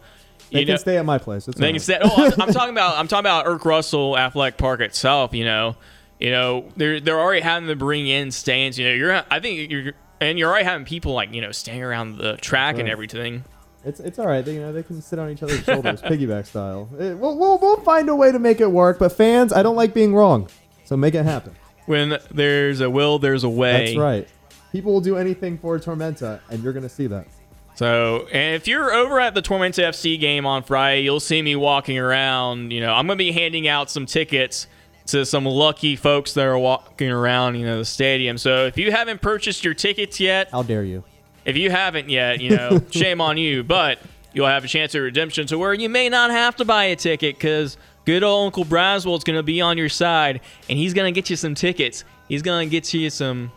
they 0.51 0.60
you 0.62 0.66
can 0.66 0.74
know, 0.74 0.77
stay 0.77 0.98
at 0.98 1.06
my 1.06 1.18
place. 1.18 1.46
They 1.46 1.66
all 1.68 1.72
can 1.74 1.80
stay. 1.80 2.00
Oh, 2.01 2.25
I'm, 2.38 2.42
I'm 2.42 2.54
talking 2.54 2.72
about 2.74 2.98
I'm 2.98 3.08
talking 3.08 3.22
about 3.25 3.46
Erk 3.46 3.66
Russell 3.66 4.18
Athletic 4.18 4.58
Park 4.58 4.80
itself. 4.82 5.34
You 5.34 5.46
know, 5.46 5.75
you 6.20 6.32
know 6.32 6.70
they're 6.75 7.00
they're 7.00 7.20
already 7.20 7.42
having 7.42 7.68
to 7.70 7.75
bring 7.75 8.08
in 8.08 8.32
stands. 8.32 8.77
You 8.80 8.88
know, 8.89 8.94
you're 8.94 9.24
I 9.30 9.39
think 9.39 9.70
you're 9.72 9.94
and 10.20 10.39
you're 10.39 10.50
already 10.50 10.66
having 10.66 10.86
people 10.86 11.13
like 11.13 11.34
you 11.34 11.42
know 11.42 11.51
standing 11.51 11.84
around 11.84 12.18
the 12.18 12.38
track 12.38 12.77
and 12.77 12.88
everything. 12.89 13.44
It's 13.86 14.00
it's 14.00 14.20
all 14.20 14.27
right. 14.27 14.44
They, 14.44 14.56
you 14.56 14.62
know 14.62 14.74
they 14.74 14.84
can 14.84 15.01
sit 15.01 15.20
on 15.20 15.30
each 15.30 15.44
other's 15.44 15.63
shoulders, 15.63 16.01
piggyback 16.04 16.46
style. 16.48 16.89
It- 17.00 17.18
we'll, 17.18 17.38
we'll 17.38 17.58
we'll 17.60 17.82
find 17.82 18.10
a 18.10 18.16
way 18.16 18.32
to 18.32 18.39
make 18.39 18.60
it 18.60 18.70
work. 18.72 19.00
But 19.00 19.13
fans, 19.13 19.54
I 19.54 19.63
don't 19.63 19.75
like 19.75 19.94
being 19.94 20.13
wrong, 20.16 20.50
so 20.86 20.98
make 20.98 21.16
it 21.16 21.24
happen. 21.24 21.56
When 21.86 22.18
there's 22.32 22.82
a 22.82 22.89
will, 22.89 23.18
there's 23.20 23.44
a 23.46 23.50
way. 23.50 23.86
That's 23.96 23.98
right. 23.98 24.27
People 24.74 24.92
will 24.92 25.01
do 25.01 25.16
anything 25.16 25.58
for 25.58 25.80
Tormenta, 25.80 26.42
and 26.50 26.62
you're 26.62 26.74
gonna 26.74 26.89
see 26.89 27.08
that. 27.08 27.27
So, 27.78 28.28
and 28.32 28.56
if 28.56 28.68
you're 28.68 28.92
over 28.92 29.20
at 29.20 29.36
the 29.36 29.42
Tormenta 29.44 29.84
FC 29.84 30.20
game 30.20 30.48
on 30.48 30.64
Friday, 30.64 31.02
you'll 31.02 31.20
see 31.20 31.40
me 31.44 31.56
walking 31.56 32.00
around. 32.00 32.72
You 32.72 32.82
know, 32.82 32.92
I'm 32.92 33.06
going 33.06 33.20
to 33.20 33.24
be 33.24 33.32
handing 33.32 33.68
out 33.68 33.92
some 33.92 34.08
tickets 34.08 34.66
to 35.08 35.28
some 35.28 35.46
lucky 35.46 35.96
folks 35.96 36.34
that 36.34 36.48
are 36.48 36.58
walking 36.58 37.12
around, 37.12 37.54
you 37.54 37.68
know, 37.68 37.78
the 37.78 37.86
stadium. 37.86 38.40
So, 38.40 38.66
if 38.66 38.80
you 38.80 38.92
haven't 38.92 39.22
purchased 39.22 39.64
your 39.64 39.76
tickets 39.76 40.20
yet, 40.20 40.50
How 40.50 40.64
dare 40.64 40.84
you? 40.84 41.04
if 41.46 41.56
you 41.56 41.70
haven't 41.70 42.10
yet, 42.10 42.42
you 42.42 42.50
know, 42.58 42.82
shame 42.90 43.22
on 43.22 43.38
you, 43.38 43.64
but 43.64 44.00
you'll 44.34 44.48
have 44.48 44.64
a 44.64 44.68
chance 44.68 44.96
at 44.96 44.98
redemption 44.98 45.46
to 45.48 45.60
where 45.60 45.76
you 45.76 45.88
may 45.88 46.10
not 46.10 46.32
have 46.32 46.56
to 46.56 46.66
buy 46.66 46.86
a 46.86 46.96
ticket 46.96 47.36
because 47.36 47.78
good 48.06 48.24
old 48.24 48.48
Uncle 48.48 48.66
Braswell's 48.66 49.24
going 49.24 49.38
to 49.38 49.44
be 49.44 49.62
on 49.62 49.78
your 49.78 49.88
side 49.88 50.42
and 50.68 50.80
he's 50.80 50.96
going 50.96 51.14
to 51.14 51.16
get 51.16 51.30
you 51.30 51.36
some 51.36 51.54
tickets. 51.54 52.04
He's 52.28 52.42
going 52.42 52.68
to 52.68 52.72
get 52.72 52.92
you 52.92 53.12
some, 53.12 53.52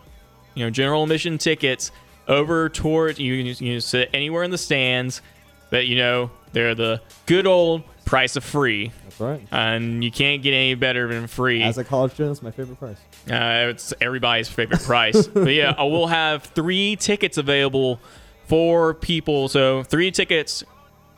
you 0.54 0.64
know, 0.64 0.70
general 0.70 1.04
admission 1.04 1.38
tickets 1.38 1.90
over 2.28 2.68
towards 2.68 3.18
you. 3.18 3.36
can 3.38 3.46
just- 3.46 3.60
You 3.60 3.74
can 3.74 3.80
sit 3.80 4.10
anywhere 4.12 4.42
in 4.42 4.50
the 4.50 4.58
stands, 4.58 5.22
but 5.70 5.86
you 5.86 5.96
know 5.96 6.30
they're 6.52 6.74
the 6.74 7.00
good 7.26 7.46
old 7.46 7.82
price 8.04 8.34
of 8.36 8.42
free, 8.42 8.90
That's 9.04 9.20
right. 9.20 9.46
and 9.52 10.02
you 10.02 10.10
can't 10.10 10.42
get 10.42 10.52
any 10.52 10.74
better 10.74 11.06
than 11.12 11.26
free. 11.28 11.62
As 11.62 11.78
a 11.78 11.84
college 11.84 12.12
student, 12.12 12.32
it's 12.32 12.42
my 12.42 12.50
favorite 12.50 12.78
price. 12.78 12.96
Uh, 13.30 13.70
it's 13.70 13.94
everybody's 14.00 14.48
favorite 14.48 14.82
price. 14.82 15.26
but 15.34 15.52
yeah, 15.52 15.74
I 15.78 15.84
will 15.84 16.08
have 16.08 16.42
three 16.42 16.96
tickets 16.96 17.38
available 17.38 18.00
for 18.48 18.94
people. 18.94 19.48
So 19.48 19.82
three 19.84 20.10
tickets 20.10 20.64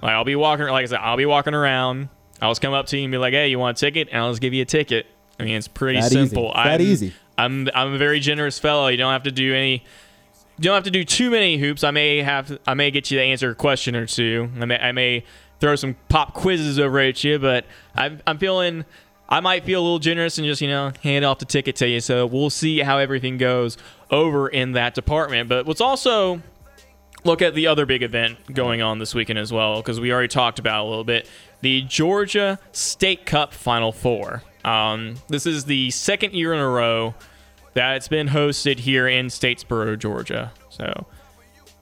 Like 0.03 0.13
I'll 0.13 0.25
be 0.25 0.37
walking, 0.37 0.67
like 0.67 0.83
I 0.83 0.87
said, 0.87 0.99
I'll 1.01 1.17
be 1.17 1.27
walking 1.27 1.55
around. 1.55 2.09
I'll 2.43 2.51
just 2.51 2.61
come 2.61 2.75
up 2.75 2.87
to 2.89 2.99
you 2.99 3.05
and 3.05 3.13
be 3.13 3.19
like, 3.19 3.33
"Hey, 3.35 3.49
you 3.49 3.59
want 3.61 3.79
a 3.79 3.81
ticket?" 3.81 4.09
And 4.11 4.21
I'll 4.21 4.31
just 4.33 4.41
give 4.43 4.53
you 4.53 4.63
a 4.63 4.67
ticket. 4.67 5.07
I 5.39 5.45
mean, 5.45 5.55
it's 5.55 5.69
pretty 5.69 6.01
That 6.01 6.07
easy. 6.13 6.27
simple. 6.27 6.53
That 6.53 6.67
I'm, 6.67 6.81
easy. 6.81 7.13
I'm 7.39 7.69
I'm 7.73 7.95
a 7.95 7.99
very 7.99 8.19
generous 8.19 8.59
fellow. 8.59 8.89
You 8.89 8.97
don't 8.97 9.13
have 9.13 9.23
to 9.23 9.31
do 9.31 9.55
any. 9.55 9.85
You 10.59 10.65
don't 10.65 10.75
have 10.75 10.85
to 10.85 10.91
do 10.91 11.05
too 11.05 11.31
many 11.31 11.59
hoops. 11.59 11.83
I 11.83 11.91
may 11.91 12.19
have. 12.19 12.59
I 12.67 12.75
may 12.75 12.91
get 12.91 13.11
you 13.11 13.19
to 13.19 13.25
answer 13.25 13.51
a 13.51 13.55
question 13.55 13.97
or 13.97 14.07
two. 14.07 14.51
I 14.61 14.65
may. 14.65 14.79
I 14.79 14.93
may 14.93 15.25
throw 15.61 15.77
some 15.77 15.97
pop 16.09 16.35
quizzes 16.35 16.79
over 16.79 16.99
at 16.99 17.25
you, 17.25 17.39
but 17.39 17.65
I'm 17.95 18.21
I'm 18.27 18.39
feeling. 18.39 18.85
I 19.29 19.41
might 19.41 19.65
feel 19.65 19.81
a 19.81 19.83
little 19.83 19.99
generous 19.99 20.37
and 20.37 20.47
just 20.47 20.61
you 20.61 20.69
know 20.69 20.93
hand 21.03 21.25
off 21.25 21.39
the 21.39 21.47
ticket 21.47 21.77
to 21.77 21.89
you. 21.89 22.01
So 22.01 22.27
we'll 22.27 22.51
see 22.51 22.81
how 22.81 22.99
everything 22.99 23.39
goes 23.39 23.79
over 24.11 24.49
in 24.49 24.73
that 24.73 24.95
department. 24.95 25.49
But 25.49 25.67
let's 25.67 25.81
also 25.81 26.43
look 27.25 27.41
at 27.41 27.55
the 27.55 27.67
other 27.67 27.87
big 27.87 28.03
event 28.03 28.53
going 28.53 28.83
on 28.83 28.99
this 28.99 29.15
weekend 29.15 29.39
as 29.39 29.53
well, 29.53 29.77
because 29.77 30.01
we 30.01 30.13
already 30.13 30.29
talked 30.29 30.59
about 30.59 30.85
a 30.85 30.89
little 30.89 31.05
bit 31.05 31.29
the 31.63 31.83
Georgia 31.83 32.59
State 32.73 33.25
Cup 33.25 33.55
Final 33.55 33.91
Four. 33.91 34.43
Um, 34.65 35.15
this 35.29 35.47
is 35.47 35.65
the 35.65 35.91
second 35.91 36.35
year 36.35 36.53
in 36.53 36.61
a 36.61 36.69
row 36.69 37.15
that 37.75 37.97
it's 37.97 38.09
been 38.09 38.29
hosted 38.29 38.81
here 38.81 39.09
in 39.09 39.27
Statesboro, 39.27 39.99
Georgia. 39.99 40.53
So 40.69 41.07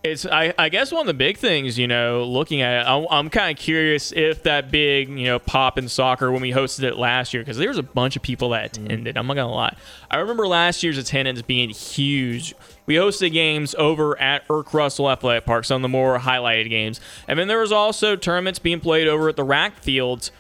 it's 0.02 0.24
I, 0.24 0.54
I 0.58 0.68
guess 0.68 0.92
one 0.92 1.02
of 1.02 1.06
the 1.06 1.14
big 1.14 1.36
things 1.36 1.78
you 1.78 1.86
know 1.86 2.24
looking 2.24 2.62
at 2.62 2.80
it 2.80 2.88
i'm, 2.88 3.06
I'm 3.10 3.28
kind 3.28 3.56
of 3.56 3.62
curious 3.62 4.12
if 4.12 4.44
that 4.44 4.70
big 4.70 5.10
you 5.10 5.26
know 5.26 5.38
pop 5.38 5.76
in 5.76 5.88
soccer 5.88 6.32
when 6.32 6.40
we 6.40 6.52
hosted 6.52 6.84
it 6.84 6.96
last 6.96 7.34
year 7.34 7.42
because 7.42 7.58
there 7.58 7.68
was 7.68 7.76
a 7.76 7.82
bunch 7.82 8.16
of 8.16 8.22
people 8.22 8.48
that 8.50 8.72
mm-hmm. 8.72 8.86
attended 8.86 9.18
i'm 9.18 9.26
not 9.26 9.34
gonna 9.34 9.52
lie 9.52 9.76
i 10.10 10.16
remember 10.16 10.46
last 10.46 10.82
year's 10.82 10.96
attendance 10.96 11.42
being 11.42 11.68
huge 11.68 12.54
we 12.86 12.96
hosted 12.96 13.32
games 13.32 13.76
over 13.76 14.20
at 14.20 14.48
Erk 14.48 14.72
Russell 14.72 15.08
Athletic 15.08 15.44
Park, 15.44 15.64
some 15.64 15.76
of 15.76 15.82
the 15.82 15.88
more 15.88 16.18
highlighted 16.18 16.70
games. 16.70 17.00
And 17.28 17.38
then 17.38 17.46
there 17.46 17.60
was 17.60 17.70
also 17.70 18.16
tournaments 18.16 18.58
being 18.58 18.80
played 18.80 19.06
over 19.06 19.28
at 19.28 19.36
the 19.36 19.44
rack 19.44 19.76
fields 19.76 20.32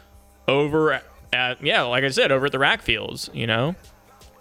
over 0.48 1.00
at 1.32 1.62
yeah, 1.62 1.82
like 1.82 2.02
I 2.02 2.08
said, 2.08 2.32
over 2.32 2.46
at 2.46 2.52
the 2.52 2.58
rack 2.58 2.82
fields, 2.82 3.30
you 3.32 3.46
know. 3.46 3.76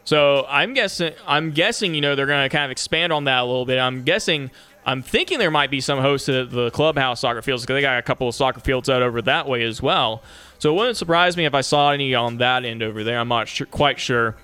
So 0.09 0.47
I'm 0.49 0.73
guessing 0.73 1.13
I'm 1.27 1.51
guessing, 1.51 1.93
you 1.93 2.01
know, 2.01 2.15
they're 2.15 2.25
gonna 2.25 2.49
kind 2.49 2.65
of 2.65 2.71
expand 2.71 3.13
on 3.13 3.25
that 3.25 3.41
a 3.41 3.45
little 3.45 3.67
bit. 3.67 3.77
I'm 3.77 4.01
guessing 4.01 4.49
I'm 4.83 5.03
thinking 5.03 5.37
there 5.37 5.51
might 5.51 5.69
be 5.69 5.81
some 5.81 5.99
hosted 5.99 6.45
at 6.45 6.49
the 6.49 6.71
clubhouse 6.71 7.19
soccer 7.19 7.43
fields 7.43 7.61
because 7.61 7.75
they 7.75 7.81
got 7.81 7.99
a 7.99 8.01
couple 8.01 8.27
of 8.27 8.33
soccer 8.33 8.59
fields 8.59 8.89
out 8.89 9.03
over 9.03 9.21
that 9.21 9.47
way 9.47 9.61
as 9.61 9.83
well. 9.83 10.23
So 10.57 10.73
it 10.73 10.77
wouldn't 10.77 10.97
surprise 10.97 11.37
me 11.37 11.45
if 11.45 11.53
I 11.53 11.61
saw 11.61 11.91
any 11.91 12.15
on 12.15 12.37
that 12.37 12.65
end 12.65 12.81
over 12.81 13.03
there. 13.03 13.19
I'm 13.19 13.27
not 13.27 13.55
quite 13.69 13.99
sure. 13.99 14.35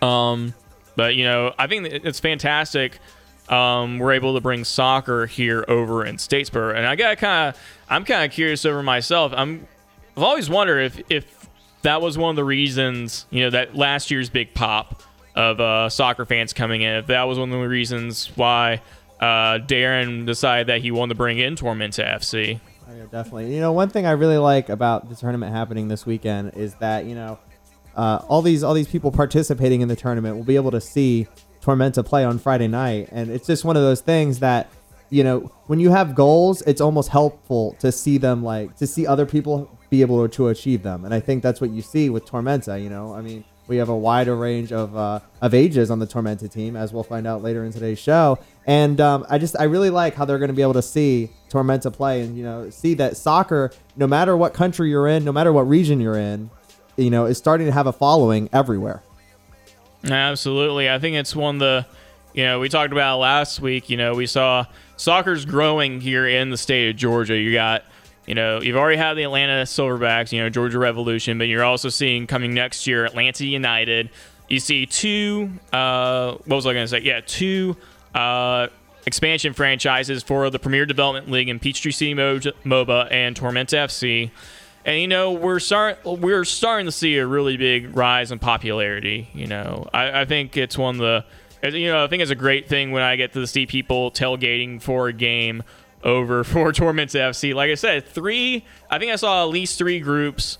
Um, 0.00 0.54
but 0.94 1.16
you 1.16 1.24
know, 1.24 1.52
I 1.58 1.66
think 1.66 1.88
it's 1.88 2.20
fantastic. 2.20 3.00
Um, 3.48 3.98
we're 3.98 4.12
able 4.12 4.34
to 4.34 4.40
bring 4.40 4.62
soccer 4.62 5.26
here 5.26 5.64
over 5.66 6.06
in 6.06 6.18
Statesboro, 6.18 6.72
and 6.76 6.86
I 6.86 6.94
got 6.94 7.18
kind 7.18 7.48
of, 7.48 7.60
I'm 7.88 8.04
kind 8.04 8.24
of 8.24 8.30
curious 8.30 8.64
over 8.64 8.80
myself. 8.80 9.32
I'm, 9.34 9.66
I've 10.16 10.22
always 10.22 10.48
wondered 10.48 10.82
if 10.82 11.02
if 11.10 11.33
that 11.84 12.02
was 12.02 12.18
one 12.18 12.30
of 12.30 12.36
the 12.36 12.44
reasons, 12.44 13.26
you 13.30 13.42
know, 13.42 13.50
that 13.50 13.76
last 13.76 14.10
year's 14.10 14.28
big 14.28 14.52
pop 14.54 15.02
of 15.34 15.60
uh, 15.60 15.88
soccer 15.88 16.24
fans 16.24 16.52
coming 16.52 16.82
in. 16.82 17.04
That 17.06 17.24
was 17.24 17.38
one 17.38 17.52
of 17.52 17.60
the 17.60 17.68
reasons 17.68 18.30
why 18.36 18.80
uh, 19.20 19.58
Darren 19.58 20.26
decided 20.26 20.68
that 20.68 20.80
he 20.80 20.90
wanted 20.90 21.10
to 21.10 21.14
bring 21.16 21.38
in 21.38 21.56
Tormenta 21.56 22.16
FC. 22.16 22.60
Oh, 22.88 22.94
yeah, 22.94 23.04
definitely. 23.10 23.54
You 23.54 23.60
know, 23.60 23.72
one 23.72 23.90
thing 23.90 24.06
I 24.06 24.12
really 24.12 24.38
like 24.38 24.68
about 24.68 25.08
the 25.08 25.14
tournament 25.14 25.52
happening 25.52 25.88
this 25.88 26.04
weekend 26.04 26.54
is 26.54 26.74
that 26.76 27.04
you 27.04 27.14
know 27.14 27.38
uh, 27.96 28.20
all 28.28 28.42
these 28.42 28.62
all 28.62 28.74
these 28.74 28.88
people 28.88 29.10
participating 29.12 29.80
in 29.80 29.88
the 29.88 29.96
tournament 29.96 30.36
will 30.36 30.44
be 30.44 30.56
able 30.56 30.70
to 30.70 30.80
see 30.80 31.26
Tormenta 31.62 32.04
play 32.04 32.24
on 32.24 32.38
Friday 32.38 32.68
night, 32.68 33.08
and 33.12 33.30
it's 33.30 33.46
just 33.46 33.64
one 33.64 33.76
of 33.76 33.82
those 33.82 34.00
things 34.00 34.40
that 34.40 34.70
you 35.10 35.24
know 35.24 35.40
when 35.66 35.80
you 35.80 35.90
have 35.90 36.14
goals, 36.14 36.62
it's 36.62 36.80
almost 36.80 37.08
helpful 37.08 37.76
to 37.80 37.92
see 37.92 38.18
them 38.18 38.42
like 38.42 38.76
to 38.76 38.86
see 38.86 39.06
other 39.06 39.26
people 39.26 39.78
be 39.90 40.00
able 40.00 40.28
to, 40.28 40.48
achieve 40.48 40.82
them, 40.82 41.04
and 41.04 41.14
I 41.14 41.20
think 41.20 41.42
that's 41.42 41.60
what 41.60 41.70
you 41.70 41.82
see 41.82 42.10
with 42.10 42.24
Tormenta. 42.26 42.82
You 42.82 42.90
know, 42.90 43.14
I 43.14 43.20
mean. 43.20 43.44
We 43.66 43.78
have 43.78 43.88
a 43.88 43.96
wider 43.96 44.36
range 44.36 44.72
of, 44.72 44.94
uh, 44.94 45.20
of 45.40 45.54
ages 45.54 45.90
on 45.90 45.98
the 45.98 46.06
Tormenta 46.06 46.52
team, 46.52 46.76
as 46.76 46.92
we'll 46.92 47.02
find 47.02 47.26
out 47.26 47.42
later 47.42 47.64
in 47.64 47.72
today's 47.72 47.98
show. 47.98 48.38
And 48.66 49.00
um, 49.00 49.24
I 49.30 49.38
just 49.38 49.58
I 49.58 49.64
really 49.64 49.88
like 49.88 50.14
how 50.14 50.26
they're 50.26 50.38
going 50.38 50.50
to 50.50 50.54
be 50.54 50.60
able 50.60 50.74
to 50.74 50.82
see 50.82 51.30
Tormenta 51.48 51.90
play, 51.90 52.20
and 52.20 52.36
you 52.36 52.44
know 52.44 52.68
see 52.68 52.92
that 52.96 53.16
soccer, 53.16 53.72
no 53.96 54.06
matter 54.06 54.36
what 54.36 54.52
country 54.52 54.90
you're 54.90 55.08
in, 55.08 55.24
no 55.24 55.32
matter 55.32 55.50
what 55.50 55.62
region 55.62 55.98
you're 55.98 56.18
in, 56.18 56.50
you 56.96 57.08
know, 57.08 57.24
is 57.24 57.38
starting 57.38 57.66
to 57.66 57.72
have 57.72 57.86
a 57.86 57.92
following 57.92 58.48
everywhere. 58.52 59.02
Absolutely. 60.04 60.90
I 60.90 60.98
think 60.98 61.16
it's 61.16 61.34
one 61.34 61.56
of 61.56 61.60
the, 61.60 61.86
you 62.34 62.44
know, 62.44 62.60
we 62.60 62.68
talked 62.68 62.92
about 62.92 63.18
last 63.18 63.60
week. 63.60 63.88
You 63.88 63.96
know, 63.96 64.14
we 64.14 64.26
saw 64.26 64.66
soccer's 64.96 65.44
growing 65.44 66.00
here 66.00 66.26
in 66.26 66.50
the 66.50 66.56
state 66.56 66.90
of 66.90 66.96
Georgia. 66.96 67.36
You 67.36 67.52
got, 67.52 67.84
you 68.26 68.34
know, 68.34 68.60
you've 68.60 68.76
already 68.76 68.96
had 68.96 69.14
the 69.14 69.22
Atlanta 69.22 69.62
Silverbacks, 69.62 70.32
you 70.32 70.40
know, 70.40 70.48
Georgia 70.48 70.78
Revolution, 70.78 71.38
but 71.38 71.44
you're 71.44 71.64
also 71.64 71.88
seeing 71.88 72.26
coming 72.26 72.54
next 72.54 72.86
year 72.86 73.04
Atlanta 73.04 73.44
United. 73.44 74.10
You 74.48 74.60
see 74.60 74.86
two, 74.86 75.50
uh, 75.72 76.32
what 76.32 76.56
was 76.56 76.66
I 76.66 76.72
going 76.72 76.84
to 76.84 76.88
say? 76.88 77.00
Yeah, 77.00 77.20
two 77.24 77.76
uh, 78.14 78.68
expansion 79.06 79.52
franchises 79.52 80.22
for 80.22 80.50
the 80.50 80.58
Premier 80.58 80.86
Development 80.86 81.30
League 81.30 81.48
in 81.48 81.58
Peachtree 81.58 81.92
City 81.92 82.14
MOBA 82.14 83.10
and 83.10 83.36
Tormenta 83.36 83.84
FC. 83.84 84.30
And 84.86 85.00
you 85.00 85.08
know 85.08 85.32
we're 85.32 85.60
start 85.60 86.04
we're 86.04 86.44
starting 86.44 86.84
to 86.84 86.92
see 86.92 87.16
a 87.16 87.26
really 87.26 87.56
big 87.56 87.96
rise 87.96 88.30
in 88.30 88.38
popularity. 88.38 89.28
You 89.32 89.46
know, 89.46 89.88
I, 89.94 90.20
I 90.20 90.24
think 90.26 90.58
it's 90.58 90.76
one 90.76 90.96
of 90.96 91.00
the 91.00 91.24
you 91.68 91.88
know 91.88 92.04
I 92.04 92.08
think 92.08 92.22
it's 92.22 92.30
a 92.30 92.36
great 92.36 92.68
thing 92.68 92.90
when 92.92 93.02
I 93.02 93.16
get 93.16 93.32
to 93.34 93.46
see 93.46 93.66
people 93.66 94.10
tailgating 94.10 94.80
for 94.80 95.08
a 95.08 95.12
game 95.12 95.62
over 96.02 96.44
for 96.44 96.72
Tormenta 96.72 97.30
FC. 97.30 97.54
Like 97.54 97.70
I 97.70 97.74
said, 97.74 98.06
three 98.06 98.64
I 98.90 98.98
think 98.98 99.12
I 99.12 99.16
saw 99.16 99.42
at 99.44 99.50
least 99.50 99.78
three 99.78 100.00
groups 100.00 100.58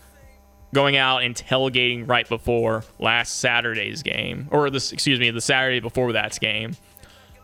going 0.73 0.96
out 0.96 1.23
and 1.23 1.34
tailgating 1.34 2.08
right 2.08 2.28
before 2.28 2.84
last 2.99 3.38
Saturday's 3.38 4.02
game, 4.02 4.49
or 4.50 4.68
this 4.70 4.92
excuse 4.92 5.18
me 5.20 5.30
the 5.30 5.40
Saturday 5.40 5.80
before 5.80 6.12
that 6.12 6.38
game. 6.40 6.76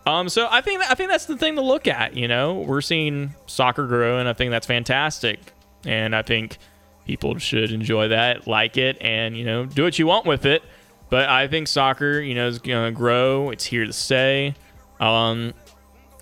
Um, 0.06 0.28
so 0.28 0.48
I 0.50 0.60
think 0.60 0.82
I 0.82 0.94
think 0.94 1.10
that's 1.10 1.26
the 1.26 1.36
thing 1.36 1.56
to 1.56 1.62
look 1.62 1.86
at. 1.86 2.16
You 2.16 2.28
know, 2.28 2.54
we're 2.60 2.80
seeing 2.80 3.34
soccer 3.46 3.86
grow, 3.86 4.18
and 4.18 4.28
I 4.28 4.32
think 4.32 4.50
that's 4.50 4.66
fantastic. 4.66 5.38
And 5.86 6.14
I 6.14 6.22
think 6.22 6.58
people 7.06 7.38
should 7.38 7.70
enjoy 7.72 8.08
that, 8.08 8.46
like 8.46 8.76
it, 8.76 8.98
and 9.00 9.36
you 9.36 9.44
know, 9.44 9.66
do 9.66 9.84
what 9.84 9.98
you 9.98 10.06
want 10.06 10.26
with 10.26 10.46
it. 10.46 10.62
But 11.10 11.28
I 11.28 11.48
think 11.48 11.68
soccer, 11.68 12.20
you 12.20 12.34
know, 12.34 12.46
is 12.46 12.58
gonna 12.58 12.92
grow. 12.92 13.50
It's 13.50 13.64
here 13.64 13.84
to 13.84 13.92
stay. 13.92 14.54
Um, 15.00 15.52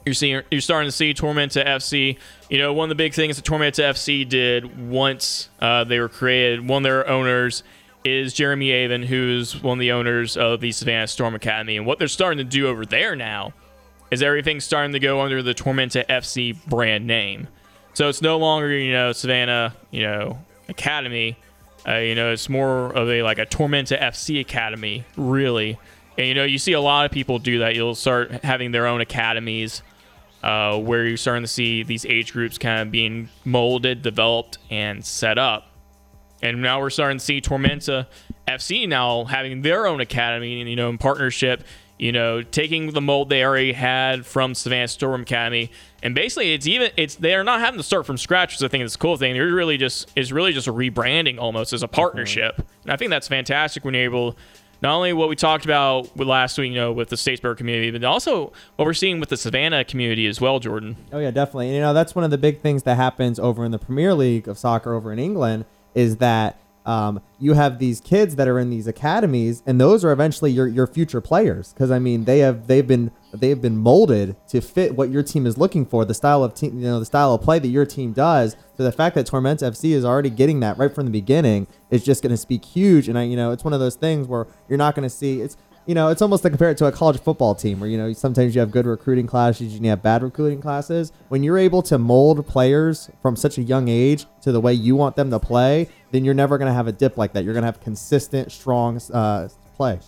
you're 0.05 0.15
seeing, 0.15 0.43
you're 0.51 0.61
starting 0.61 0.89
to 0.89 0.93
see 0.93 1.13
Tormenta 1.13 1.65
FC. 1.67 2.17
You 2.49 2.59
know, 2.59 2.73
one 2.73 2.87
of 2.87 2.89
the 2.89 2.95
big 2.95 3.13
things 3.13 3.37
that 3.37 3.45
Tormenta 3.45 3.91
FC 3.91 4.27
did 4.27 4.89
once 4.89 5.51
uh, 5.61 5.85
they 5.85 6.01
were 6.01 6.09
created, 6.09 6.67
one 6.67 6.81
of 6.81 6.85
their 6.85 7.07
owners 7.07 7.63
is 8.05 8.33
Jeremy 8.33 8.71
Avon, 8.71 9.03
who's 9.03 9.61
one 9.63 9.79
of 9.79 9.81
the 9.81 9.93
owners 9.93 10.37
of 10.37 10.61
the 10.61 10.73
Savannah 10.73 11.07
Storm 11.07 11.35
Academy. 11.35 11.77
And 11.77 11.85
what 11.85 11.99
they're 11.99 12.09
starting 12.09 12.39
to 12.39 12.45
do 12.45 12.69
over 12.69 12.87
there 12.87 13.15
now 13.15 13.53
is 14.11 14.23
everything's 14.23 14.65
starting 14.65 14.93
to 14.93 14.99
go 14.99 15.21
under 15.21 15.43
the 15.43 15.55
Tormenta 15.55 16.07
FC 16.07 16.57
brand 16.67 17.07
name. 17.07 17.49
So 17.93 18.09
it's 18.09 18.23
no 18.23 18.39
longer, 18.39 18.71
you 18.71 18.93
know, 18.93 19.13
Savannah, 19.13 19.75
you 19.91 20.03
know, 20.03 20.39
Academy. 20.69 21.37
Uh, 21.89 21.99
you 21.99 22.15
know, 22.15 22.33
it's 22.33 22.49
more 22.49 22.93
of 22.93 23.09
a 23.09 23.23
like 23.23 23.39
a 23.39 23.47
Tormenta 23.47 23.99
FC 24.01 24.41
Academy, 24.41 25.05
really. 25.17 25.79
And 26.19 26.27
you 26.27 26.35
know, 26.35 26.45
you 26.45 26.59
see 26.59 26.73
a 26.73 26.81
lot 26.81 27.07
of 27.07 27.13
people 27.13 27.39
do 27.39 27.61
that. 27.61 27.75
You'll 27.75 27.95
start 27.95 28.31
having 28.45 28.73
their 28.73 28.87
own 28.87 29.01
academies, 29.01 29.83
uh, 30.43 30.79
where 30.79 31.07
you're 31.07 31.17
starting 31.17 31.45
to 31.45 31.49
see 31.49 31.83
these 31.83 32.05
age 32.05 32.33
groups 32.33 32.59
kind 32.59 32.81
of 32.81 32.91
being 32.91 33.29
molded, 33.45 34.03
developed, 34.03 34.59
and 34.71 35.05
set 35.05 35.39
up. 35.39 35.71
And 36.43 36.61
now 36.61 36.81
we're 36.81 36.91
starting 36.91 37.19
to 37.19 37.25
see 37.25 37.41
Tormenta 37.41 38.07
FC 38.47 38.89
now 38.89 39.25
having 39.25 39.63
their 39.63 39.87
own 39.87 40.01
academy, 40.01 40.61
and 40.61 40.69
you 40.69 40.77
know, 40.77 40.91
in 40.91 40.99
partnership 40.99 41.65
you 41.99 42.13
know, 42.13 42.43
taking 42.43 42.93
the 42.93 43.01
mold 43.01 43.29
they 43.29 43.45
already 43.45 43.73
had 43.73 44.25
from 44.25 44.55
Savannah 44.55 44.89
Storm 44.89 45.23
Academy, 45.23 45.71
and 46.03 46.15
basically 46.15 46.55
it's 46.55 46.67
even 46.67 46.91
it's 46.97 47.17
they're 47.17 47.45
not 47.45 47.61
having 47.61 47.79
to 47.79 47.85
start 47.85 48.07
from 48.07 48.17
scratch, 48.17 48.55
which 48.55 48.63
I 48.63 48.69
think 48.69 48.85
is 48.85 48.95
a 48.95 48.99
cool 48.99 49.17
thing. 49.17 49.35
They're 49.35 49.53
really 49.53 49.77
just 49.77 50.11
is 50.17 50.33
really 50.33 50.53
just 50.53 50.67
a 50.67 50.73
rebranding 50.73 51.39
almost 51.39 51.73
as 51.73 51.83
a 51.83 51.89
partnership, 51.89 52.55
mm-hmm. 52.55 52.83
and 52.85 52.93
I 52.93 52.97
think 52.97 53.11
that's 53.11 53.29
fantastic 53.29 53.85
when 53.85 53.95
you're 53.95 54.05
able. 54.05 54.37
Not 54.81 54.95
only 54.95 55.13
what 55.13 55.29
we 55.29 55.35
talked 55.35 55.65
about 55.65 56.17
last 56.17 56.57
week, 56.57 56.71
you 56.71 56.77
know, 56.77 56.93
with 56.93 57.09
the 57.09 57.17
Statesboro 57.17 57.57
community, 57.57 57.91
but 57.91 58.05
also 58.05 58.53
what 58.77 58.85
we're 58.85 58.95
seeing 58.95 59.19
with 59.19 59.29
the 59.29 59.37
Savannah 59.37 59.85
community 59.85 60.29
as 60.29 60.41
well, 60.41 60.61
Jordan. 60.61 60.97
Oh 61.13 61.19
yeah, 61.19 61.33
definitely. 61.33 61.67
And, 61.67 61.75
you 61.75 61.81
know, 61.81 61.93
that's 61.93 62.15
one 62.15 62.25
of 62.25 62.31
the 62.31 62.39
big 62.39 62.61
things 62.61 62.85
that 62.85 62.95
happens 62.95 63.41
over 63.41 63.65
in 63.65 63.73
the 63.73 63.79
Premier 63.81 64.15
League 64.15 64.47
of 64.47 64.57
soccer 64.57 64.95
over 64.95 65.13
in 65.13 65.19
England 65.19 65.65
is 65.97 66.19
that 66.19 66.61
um, 66.87 67.21
you 67.39 67.53
have 67.53 67.79
these 67.79 68.01
kids 68.01 68.37
that 68.37 68.49
are 68.49 68.59
in 68.59 68.71
these 68.71 68.87
academies, 68.87 69.63
and 69.67 69.81
those 69.81 70.05
are 70.05 70.13
eventually 70.13 70.51
your, 70.51 70.67
your 70.67 70.87
future 70.87 71.21
players. 71.21 71.73
Because 71.73 71.91
I 71.91 71.99
mean, 71.99 72.25
they 72.25 72.39
have 72.39 72.67
they've 72.67 72.87
been 72.87 73.11
they've 73.33 73.61
been 73.61 73.77
molded 73.77 74.37
to 74.49 74.61
fit 74.61 74.97
what 74.97 75.11
your 75.11 75.23
team 75.23 75.47
is 75.47 75.59
looking 75.59 75.85
for, 75.85 76.05
the 76.05 76.15
style 76.15 76.43
of 76.43 76.55
team, 76.55 76.79
you 76.79 76.87
know, 76.87 76.99
the 76.99 77.07
style 77.07 77.35
of 77.35 77.43
play 77.43 77.59
that 77.59 77.69
your 77.69 77.85
team 77.85 78.13
does. 78.13 78.57
So 78.77 78.85
the 78.85 78.93
fact 78.93 79.15
that 79.17 79.27
Tormenta 79.27 79.71
FC 79.71 79.91
is 79.91 80.05
already 80.05 80.31
getting 80.31 80.61
that 80.61 80.79
right 80.79 80.95
from 80.95 81.05
the 81.05 81.11
beginning 81.11 81.67
is 81.91 82.05
just 82.05 82.23
going 82.23 82.31
to 82.31 82.37
speak 82.37 82.65
huge. 82.65 83.09
And 83.09 83.19
I, 83.19 83.25
you 83.25 83.37
know, 83.37 83.53
it's 83.53 83.65
one 83.65 83.73
of 83.73 83.81
those 83.81 83.97
things 83.97 84.27
where 84.27 84.47
you're 84.69 84.79
not 84.79 84.95
going 84.95 85.09
to 85.09 85.15
see 85.15 85.41
it's 85.41 85.57
you 85.89 85.95
know, 85.95 86.09
it's 86.09 86.21
almost 86.21 86.43
to 86.43 86.51
compare 86.51 86.71
it 86.71 86.77
to 86.77 86.85
a 86.85 86.93
college 86.93 87.19
football 87.19 87.55
team 87.55 87.81
where, 87.81 87.89
you 87.89 87.97
know, 87.97 88.13
sometimes 88.13 88.55
you 88.55 88.61
have 88.61 88.71
good 88.71 88.85
recruiting 88.85 89.27
classes 89.27 89.73
and 89.73 89.83
you 89.83 89.89
have 89.89 90.03
bad 90.03 90.23
recruiting 90.23 90.61
classes. 90.61 91.13
When 91.31 91.43
you're 91.43 91.57
able 91.57 91.81
to 91.85 91.97
mold 91.97 92.47
players 92.47 93.09
from 93.23 93.37
such 93.37 93.57
a 93.57 93.63
young 93.63 93.89
age 93.89 94.27
to 94.43 94.53
the 94.53 94.61
way 94.61 94.75
you 94.75 94.97
want 94.97 95.17
them 95.17 95.31
to 95.31 95.41
play, 95.41 95.89
then 96.11 96.25
you're 96.25 96.35
never 96.35 96.59
going 96.59 96.69
to 96.69 96.75
have 96.75 96.87
a 96.87 96.93
dip 96.93 97.17
like 97.17 97.33
that. 97.35 97.45
You're 97.45 97.55
going 97.55 97.63
to 97.63 97.67
have 97.67 97.81
consistent, 97.81 98.53
strong 98.53 99.01
uh, 99.13 99.49
play. 99.77 100.01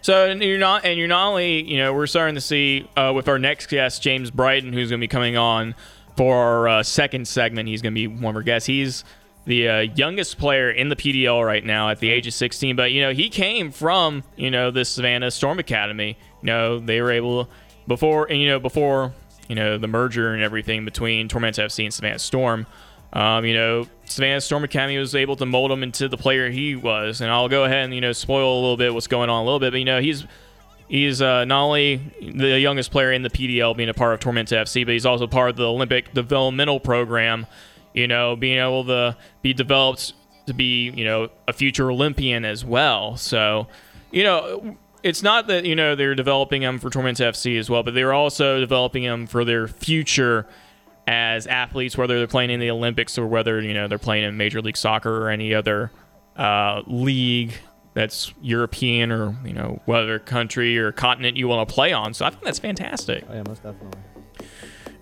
So 0.00 0.28
and 0.30 0.42
you're 0.42 0.58
not, 0.58 0.84
and 0.84 0.98
you're 0.98 1.08
not 1.08 1.28
only, 1.28 1.62
you 1.68 1.78
know, 1.78 1.92
we're 1.92 2.06
starting 2.06 2.36
to 2.36 2.40
see 2.40 2.88
uh, 2.96 3.12
with 3.14 3.28
our 3.28 3.38
next 3.38 3.66
guest, 3.66 4.02
James 4.02 4.30
Brighton, 4.30 4.72
who's 4.72 4.90
going 4.90 5.00
to 5.00 5.04
be 5.04 5.08
coming 5.08 5.36
on 5.36 5.74
for 6.16 6.36
our 6.36 6.68
uh, 6.68 6.82
second 6.82 7.26
segment. 7.26 7.68
He's 7.68 7.82
going 7.82 7.94
to 7.94 7.98
be 7.98 8.06
one 8.06 8.30
of 8.32 8.36
our 8.36 8.42
guests. 8.42 8.66
He's 8.66 9.04
the 9.44 9.68
uh, 9.68 9.80
youngest 9.80 10.38
player 10.38 10.70
in 10.70 10.88
the 10.88 10.96
PDL 10.96 11.44
right 11.44 11.64
now 11.64 11.90
at 11.90 11.98
the 11.98 12.10
age 12.10 12.26
of 12.26 12.34
16. 12.34 12.76
But 12.76 12.92
you 12.92 13.02
know, 13.02 13.12
he 13.12 13.28
came 13.28 13.70
from 13.70 14.22
you 14.36 14.50
know 14.50 14.70
the 14.70 14.84
Savannah 14.84 15.30
Storm 15.30 15.58
Academy. 15.58 16.18
You 16.42 16.46
know, 16.46 16.78
they 16.78 17.00
were 17.00 17.10
able 17.10 17.48
before 17.86 18.30
and 18.30 18.40
you 18.40 18.48
know 18.48 18.60
before 18.60 19.12
you 19.48 19.54
know 19.54 19.78
the 19.78 19.88
merger 19.88 20.32
and 20.32 20.42
everything 20.42 20.84
between 20.84 21.28
Tormenta 21.28 21.64
FC 21.64 21.84
and 21.84 21.94
Savannah 21.94 22.18
Storm. 22.18 22.66
Um, 23.12 23.44
you 23.44 23.54
know, 23.54 23.86
Savannah 24.12 24.40
Storm 24.40 24.64
Academy 24.64 24.98
was 24.98 25.14
able 25.14 25.36
to 25.36 25.46
mold 25.46 25.72
him 25.72 25.82
into 25.82 26.08
the 26.08 26.16
player 26.16 26.50
he 26.50 26.76
was, 26.76 27.20
and 27.20 27.30
I'll 27.30 27.48
go 27.48 27.64
ahead 27.64 27.84
and 27.84 27.94
you 27.94 28.00
know 28.00 28.12
spoil 28.12 28.58
a 28.58 28.60
little 28.60 28.76
bit 28.76 28.94
what's 28.94 29.06
going 29.06 29.30
on 29.30 29.42
a 29.42 29.44
little 29.44 29.60
bit. 29.60 29.72
But 29.72 29.78
you 29.78 29.84
know, 29.84 30.00
he's 30.00 30.26
he's 30.88 31.22
uh, 31.22 31.44
not 31.44 31.64
only 31.64 31.96
the 32.20 32.58
youngest 32.60 32.90
player 32.90 33.12
in 33.12 33.22
the 33.22 33.30
PDL, 33.30 33.76
being 33.76 33.88
a 33.88 33.94
part 33.94 34.14
of 34.14 34.20
Tormenta 34.20 34.62
FC, 34.62 34.84
but 34.84 34.92
he's 34.92 35.06
also 35.06 35.26
part 35.26 35.50
of 35.50 35.56
the 35.56 35.68
Olympic 35.68 36.12
developmental 36.14 36.80
program 36.80 37.46
you 37.94 38.06
know, 38.08 38.36
being 38.36 38.58
able 38.58 38.84
to 38.84 39.16
be 39.42 39.52
developed 39.52 40.14
to 40.46 40.54
be, 40.54 40.90
you 40.90 41.04
know, 41.04 41.28
a 41.46 41.52
future 41.52 41.90
Olympian 41.90 42.44
as 42.44 42.64
well. 42.64 43.16
So, 43.16 43.68
you 44.10 44.24
know, 44.24 44.76
it's 45.02 45.22
not 45.22 45.46
that, 45.48 45.64
you 45.64 45.74
know, 45.74 45.94
they're 45.94 46.14
developing 46.14 46.62
him 46.62 46.78
for 46.78 46.90
Tormenta 46.90 47.28
FC 47.28 47.58
as 47.58 47.68
well, 47.68 47.82
but 47.82 47.94
they're 47.94 48.12
also 48.12 48.60
developing 48.60 49.02
him 49.02 49.26
for 49.26 49.44
their 49.44 49.68
future 49.68 50.46
as 51.06 51.46
athletes, 51.46 51.96
whether 51.96 52.18
they're 52.18 52.26
playing 52.26 52.50
in 52.50 52.60
the 52.60 52.70
Olympics 52.70 53.18
or 53.18 53.26
whether, 53.26 53.60
you 53.60 53.74
know, 53.74 53.88
they're 53.88 53.98
playing 53.98 54.24
in 54.24 54.36
Major 54.36 54.62
League 54.62 54.76
Soccer 54.76 55.24
or 55.24 55.30
any 55.30 55.54
other 55.54 55.90
uh, 56.36 56.82
league 56.86 57.54
that's 57.94 58.32
European 58.40 59.12
or, 59.12 59.36
you 59.44 59.52
know, 59.52 59.80
whether 59.84 60.18
country 60.18 60.78
or 60.78 60.92
continent 60.92 61.36
you 61.36 61.48
want 61.48 61.68
to 61.68 61.74
play 61.74 61.92
on. 61.92 62.14
So 62.14 62.24
I 62.24 62.30
think 62.30 62.42
that's 62.42 62.58
fantastic. 62.58 63.24
Oh, 63.28 63.34
yeah, 63.34 63.42
most 63.46 63.62
definitely. 63.62 64.00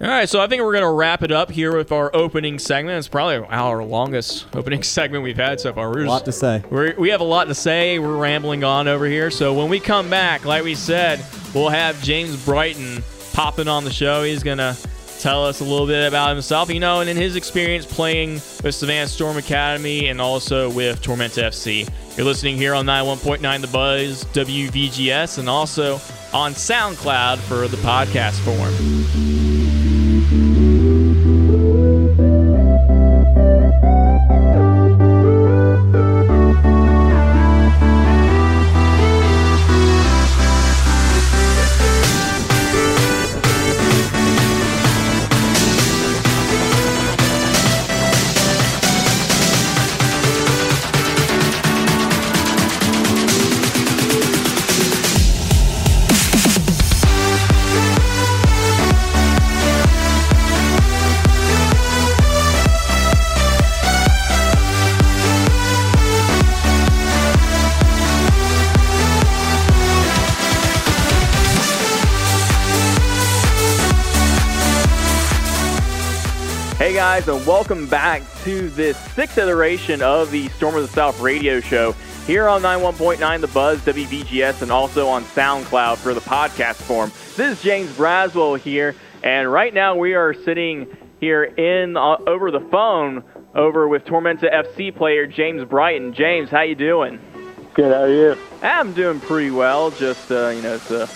All 0.03 0.09
right, 0.09 0.27
so 0.27 0.41
I 0.41 0.47
think 0.47 0.63
we're 0.63 0.73
going 0.73 0.83
to 0.83 0.91
wrap 0.91 1.23
it 1.23 1.31
up 1.31 1.51
here 1.51 1.77
with 1.77 1.93
our 1.93 2.11
opening 2.17 2.59
segment. 2.59 2.97
It's 2.97 3.07
probably 3.07 3.47
our 3.51 3.85
longest 3.85 4.47
opening 4.55 4.83
segment 4.83 5.23
we've 5.23 5.37
had 5.37 5.61
so 5.61 5.75
far. 5.75 5.91
We're 5.91 6.05
a 6.05 6.09
lot 6.09 6.25
to 6.25 6.33
say. 6.33 6.65
we 6.71 7.11
have 7.11 7.21
a 7.21 7.25
lot 7.25 7.49
to 7.49 7.55
say. 7.55 7.99
We're 7.99 8.17
rambling 8.17 8.65
on 8.65 8.89
over 8.89 9.05
here. 9.05 9.31
So 9.31 9.53
when 9.53 9.69
we 9.69 9.79
come 9.79 10.09
back, 10.09 10.47
like 10.47 10.65
we 10.65 10.75
said, 10.75 11.23
we'll 11.55 11.69
have 11.69 12.03
James 12.03 12.43
Brighton 12.47 13.05
popping 13.35 13.69
on 13.69 13.85
the 13.85 13.93
show. 13.93 14.23
He's 14.23 14.43
going 14.43 14.57
to 14.57 14.75
tell 15.21 15.45
us 15.45 15.61
a 15.61 15.65
little 15.65 15.87
bit 15.87 16.09
about 16.09 16.31
himself, 16.31 16.73
you 16.73 16.81
know, 16.81 17.01
and 17.01 17.11
in 17.11 17.17
his 17.17 17.37
experience 17.37 17.85
playing 17.85 18.35
with 18.65 18.75
Savannah 18.75 19.09
Storm 19.09 19.37
Academy 19.37 20.09
and 20.09 20.21
also 20.21 20.71
with 20.71 21.03
Tormenta 21.03 21.45
FC. 21.45 21.89
You're 22.17 22.27
listening 22.27 22.57
here 22.57 22.75
on 22.75 22.87
91.9 22.87 23.61
The 23.61 23.67
Buzz, 23.69 24.25
WVGS, 24.27 25.39
and 25.39 25.49
also 25.49 25.95
on 26.33 26.55
SoundCloud 26.55 27.39
for 27.39 27.69
the 27.69 27.77
podcast 27.79 28.39
form. 28.41 29.40
Guys, 76.95 77.29
and 77.29 77.47
welcome 77.47 77.87
back 77.87 78.23
to 78.43 78.69
this 78.71 78.99
sixth 79.13 79.39
iteration 79.39 80.03
of 80.03 80.31
the 80.31 80.49
Storm 80.49 80.75
of 80.75 80.83
the 80.83 80.89
South 80.89 81.21
radio 81.21 81.61
show 81.61 81.93
here 82.27 82.49
on 82.49 82.63
91.9 82.63 83.41
The 83.41 83.47
Buzz, 83.49 83.81
WVGS, 83.83 84.63
and 84.63 84.73
also 84.73 85.07
on 85.07 85.23
SoundCloud 85.25 85.99
for 85.99 86.15
the 86.15 86.21
podcast 86.21 86.77
form. 86.77 87.13
This 87.37 87.59
is 87.59 87.63
James 87.63 87.91
Braswell 87.93 88.59
here, 88.59 88.97
and 89.23 89.51
right 89.51 89.73
now 89.73 89.95
we 89.95 90.15
are 90.15 90.35
sitting 90.35 90.89
here 91.21 91.45
in 91.45 91.97
uh, 91.97 92.17
over 92.27 92.51
the 92.51 92.61
phone 92.61 93.23
over 93.55 93.87
with 93.87 94.05
Tormenta 94.05 94.53
FC 94.53 94.95
player 94.95 95.27
James 95.27 95.65
Brighton. 95.65 96.13
James, 96.13 96.51
how 96.51 96.63
you 96.63 96.75
doing? 96.75 97.21
Good. 97.75 97.93
How 97.93 98.03
are 98.03 98.09
you? 98.09 98.37
I'm 98.63 98.93
doing 98.95 99.21
pretty 99.21 99.53
well. 99.53 99.93
Just 99.93 100.31
uh, 100.33 100.49
you 100.49 100.63
know, 100.63 100.75
it's 100.75 100.91
a 100.91 101.09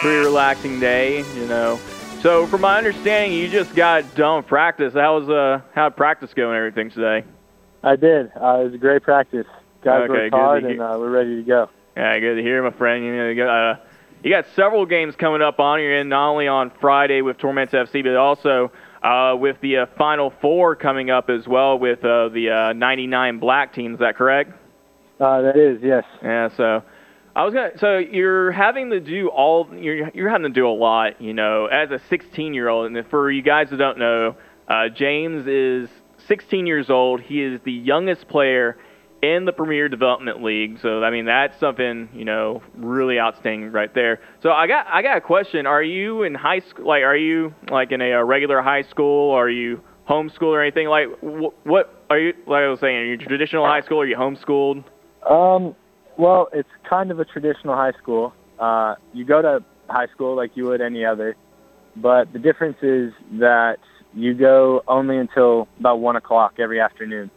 pretty 0.00 0.18
relaxing 0.18 0.78
day. 0.78 1.24
You 1.34 1.46
know, 1.46 1.80
so, 2.22 2.46
from 2.46 2.60
my 2.60 2.78
understanding, 2.78 3.38
you 3.38 3.48
just 3.48 3.74
got 3.74 4.14
done 4.14 4.42
practice. 4.42 4.94
How 4.94 5.18
was 5.18 5.28
uh, 5.28 5.62
how 5.74 5.90
practice 5.90 6.32
going? 6.34 6.56
Everything 6.56 6.90
today? 6.90 7.26
I 7.82 7.96
did. 7.96 8.26
Uh, 8.36 8.60
it 8.60 8.64
was 8.64 8.74
a 8.74 8.78
great 8.78 9.02
practice. 9.02 9.46
Guys 9.82 10.02
okay, 10.02 10.12
worked 10.12 10.34
hard, 10.34 10.64
and 10.64 10.80
uh, 10.80 10.96
we're 10.98 11.10
ready 11.10 11.36
to 11.36 11.42
go. 11.42 11.70
Yeah, 11.96 12.18
good 12.18 12.36
to 12.36 12.42
hear, 12.42 12.62
my 12.62 12.76
friend. 12.76 13.04
You 13.04 13.16
know, 13.16 13.28
you 13.28 13.36
got, 13.36 13.48
uh, 13.48 13.76
you 14.22 14.30
got 14.30 14.44
several 14.54 14.84
games 14.84 15.16
coming 15.16 15.40
up 15.40 15.58
on 15.58 15.80
you, 15.80 15.90
and 15.90 16.10
not 16.10 16.30
only 16.30 16.46
on 16.46 16.70
Friday 16.80 17.22
with 17.22 17.38
Tormenta 17.38 17.74
FC, 17.74 18.02
but 18.02 18.16
also 18.16 18.70
uh, 19.02 19.36
with 19.36 19.56
the 19.62 19.78
uh, 19.78 19.86
Final 19.96 20.32
Four 20.42 20.76
coming 20.76 21.10
up 21.10 21.30
as 21.30 21.48
well 21.48 21.78
with 21.78 22.04
uh, 22.04 22.28
the 22.28 22.50
uh, 22.50 22.72
99 22.74 23.38
Black 23.38 23.72
team. 23.74 23.94
Is 23.94 24.00
that 24.00 24.16
correct? 24.16 24.52
Uh, 25.18 25.42
that 25.42 25.56
is, 25.56 25.80
yes. 25.82 26.04
Yeah. 26.22 26.48
So 26.56 26.82
I 27.34 27.44
was 27.44 27.54
gonna. 27.54 27.78
So 27.78 27.98
you're 27.98 28.50
having 28.50 28.90
to 28.90 29.00
do 29.00 29.28
all. 29.28 29.68
You're 29.72 30.10
you're 30.14 30.28
having 30.28 30.52
to 30.52 30.60
do 30.60 30.68
a 30.68 30.74
lot. 30.74 31.20
You 31.20 31.32
know, 31.32 31.66
as 31.66 31.90
a 31.90 32.00
16 32.08 32.54
year 32.54 32.68
old, 32.68 32.90
and 32.90 33.06
for 33.08 33.30
you 33.30 33.42
guys 33.42 33.70
who 33.70 33.76
don't 33.76 33.98
know, 33.98 34.36
uh, 34.68 34.88
James 34.88 35.46
is 35.46 35.88
16 36.26 36.66
years 36.66 36.90
old. 36.90 37.20
He 37.20 37.42
is 37.42 37.60
the 37.64 37.72
youngest 37.72 38.28
player 38.28 38.76
in 39.22 39.44
the 39.44 39.52
Premier 39.52 39.88
Development 39.88 40.42
League. 40.42 40.78
So 40.80 41.02
I 41.02 41.10
mean, 41.10 41.26
that's 41.26 41.58
something 41.60 42.08
you 42.14 42.24
know 42.24 42.62
really 42.74 43.18
outstanding 43.18 43.70
right 43.70 43.94
there. 43.94 44.20
So 44.42 44.50
I 44.50 44.66
got 44.66 44.86
I 44.88 45.02
got 45.02 45.16
a 45.16 45.20
question. 45.20 45.66
Are 45.66 45.82
you 45.82 46.24
in 46.24 46.34
high 46.34 46.60
school? 46.60 46.86
Like, 46.86 47.02
are 47.02 47.16
you 47.16 47.54
like 47.70 47.92
in 47.92 48.00
a, 48.00 48.10
a 48.12 48.24
regular 48.24 48.60
high 48.60 48.82
school? 48.82 49.32
Are 49.32 49.48
you 49.50 49.82
homeschooled 50.08 50.54
or 50.54 50.62
anything? 50.62 50.88
Like, 50.88 51.06
wh- 51.20 51.66
what 51.66 52.04
are 52.10 52.18
you? 52.18 52.32
Like 52.46 52.62
I 52.62 52.68
was 52.68 52.80
saying, 52.80 52.96
are 52.96 53.04
you 53.04 53.16
traditional 53.16 53.66
high 53.66 53.82
school? 53.82 53.98
Or 53.98 54.04
are 54.04 54.06
you 54.06 54.16
homeschooled? 54.16 54.84
Um, 55.28 55.76
well, 56.18 56.48
it's 56.52 56.68
kind 56.88 57.10
of 57.10 57.20
a 57.20 57.24
traditional 57.24 57.74
high 57.74 57.92
school. 57.92 58.32
Uh, 58.58 58.94
you 59.12 59.24
go 59.24 59.40
to 59.40 59.64
high 59.88 60.06
school 60.14 60.36
like 60.36 60.52
you 60.54 60.64
would 60.64 60.80
any 60.80 61.04
other, 61.04 61.36
but 61.96 62.32
the 62.32 62.38
difference 62.38 62.78
is 62.82 63.12
that 63.38 63.78
you 64.14 64.34
go 64.34 64.82
only 64.88 65.16
until 65.16 65.68
about 65.78 66.00
one 66.00 66.16
o'clock 66.16 66.54
every 66.58 66.80
afternoon, 66.80 67.30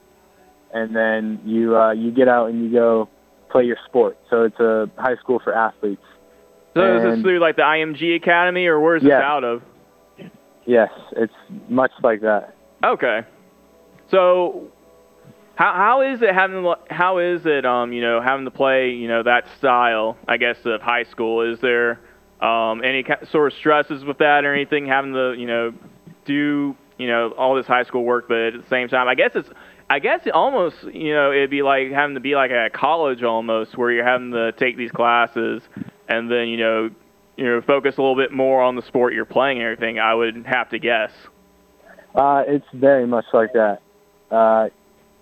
and 0.74 0.96
then 0.96 1.40
you 1.46 1.78
uh, 1.78 1.92
you 1.92 2.12
get 2.12 2.28
out 2.28 2.50
and 2.50 2.64
you 2.64 2.72
go 2.72 3.10
play 3.52 3.64
your 3.64 3.78
sport. 3.88 4.18
So 4.30 4.44
it's 4.44 4.60
a 4.60 4.90
high 4.98 5.16
school 5.18 5.40
for 5.44 5.54
athletes. 5.54 6.04
So 6.74 6.82
and, 6.82 7.08
is 7.08 7.16
this 7.16 7.22
through 7.24 7.40
like 7.40 7.56
the 7.56 7.62
IMG 7.62 8.16
Academy, 8.16 8.66
or 8.66 8.80
where's 8.80 9.04
this 9.04 9.12
out 9.12 9.44
of? 9.44 9.62
Yes, 10.66 10.90
it's 11.12 11.34
much 11.70 11.92
like 12.02 12.22
that. 12.22 12.56
Okay. 12.84 13.22
So 14.10 14.72
how 15.56 15.74
how 15.74 16.02
is 16.02 16.22
it 16.22 16.34
having 16.34 16.66
how 16.90 17.20
is 17.20 17.46
it 17.46 17.66
um 17.66 17.94
you 17.94 18.02
know 18.02 18.22
having 18.22 18.46
to 18.46 18.52
play 18.52 18.92
you 18.92 19.08
know 19.08 19.24
that 19.24 19.46
style 19.58 20.18
I 20.28 20.38
guess 20.38 20.58
of 20.66 20.82
high 20.82 21.04
school? 21.04 21.42
Is 21.42 21.60
there 21.60 22.00
um, 22.42 22.84
any 22.84 23.06
sort 23.32 23.54
of 23.54 23.58
stresses 23.58 24.04
with 24.04 24.18
that 24.18 24.46
or 24.46 24.54
anything? 24.54 24.88
Having 24.88 25.14
to 25.14 25.34
you 25.38 25.48
know 25.48 25.74
do 26.26 26.76
you 26.98 27.08
know 27.08 27.32
all 27.38 27.56
this 27.56 27.68
high 27.68 27.84
school 27.84 28.04
work, 28.04 28.28
but 28.28 28.38
at 28.38 28.54
the 28.54 28.70
same 28.70 28.88
time, 28.88 29.08
I 29.08 29.16
guess 29.16 29.32
it's 29.36 29.50
I 29.90 30.00
guess 30.00 30.22
it 30.26 30.32
almost 30.32 30.76
you 30.92 31.14
know 31.14 31.32
it'd 31.32 31.50
be 31.50 31.62
like 31.62 31.92
having 31.92 32.16
to 32.16 32.22
be 32.22 32.36
like 32.36 32.52
at 32.52 32.74
college 32.74 33.24
almost, 33.24 33.78
where 33.78 33.92
you're 33.92 34.06
having 34.06 34.32
to 34.32 34.52
take 34.54 34.78
these 34.78 34.92
classes 34.92 35.62
and 36.10 36.30
then 36.32 36.48
you 36.48 36.58
know 36.58 36.90
you 37.38 37.46
know 37.46 37.62
focus 37.62 37.96
a 37.98 38.02
little 38.02 38.16
bit 38.16 38.32
more 38.32 38.62
on 38.62 38.76
the 38.76 38.82
sport 38.84 39.14
you're 39.14 39.26
playing 39.26 39.58
and 39.58 39.66
everything. 39.68 40.00
I 40.00 40.14
would 40.14 40.46
have 40.46 40.70
to 40.70 40.80
guess. 40.80 41.12
Uh, 42.16 42.44
it's 42.48 42.66
very 42.74 43.08
much 43.08 43.26
like 43.34 43.54
that. 43.54 43.80
Uh, 44.30 44.70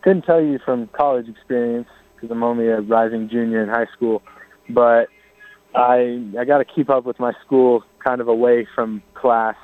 couldn't 0.01 0.23
tell 0.23 0.41
you 0.41 0.59
from 0.63 0.87
college 0.87 1.27
experience 1.27 1.87
because 2.15 2.31
I'm 2.31 2.43
only 2.43 2.67
a 2.67 2.81
rising 2.81 3.29
junior 3.29 3.63
in 3.63 3.69
high 3.69 3.87
school, 3.95 4.21
but 4.69 5.07
I 5.75 6.23
I 6.37 6.45
got 6.45 6.59
to 6.59 6.65
keep 6.65 6.89
up 6.89 7.05
with 7.05 7.19
my 7.19 7.33
school, 7.45 7.83
kind 8.03 8.21
of 8.21 8.27
away 8.27 8.67
from 8.75 9.01
class. 9.13 9.55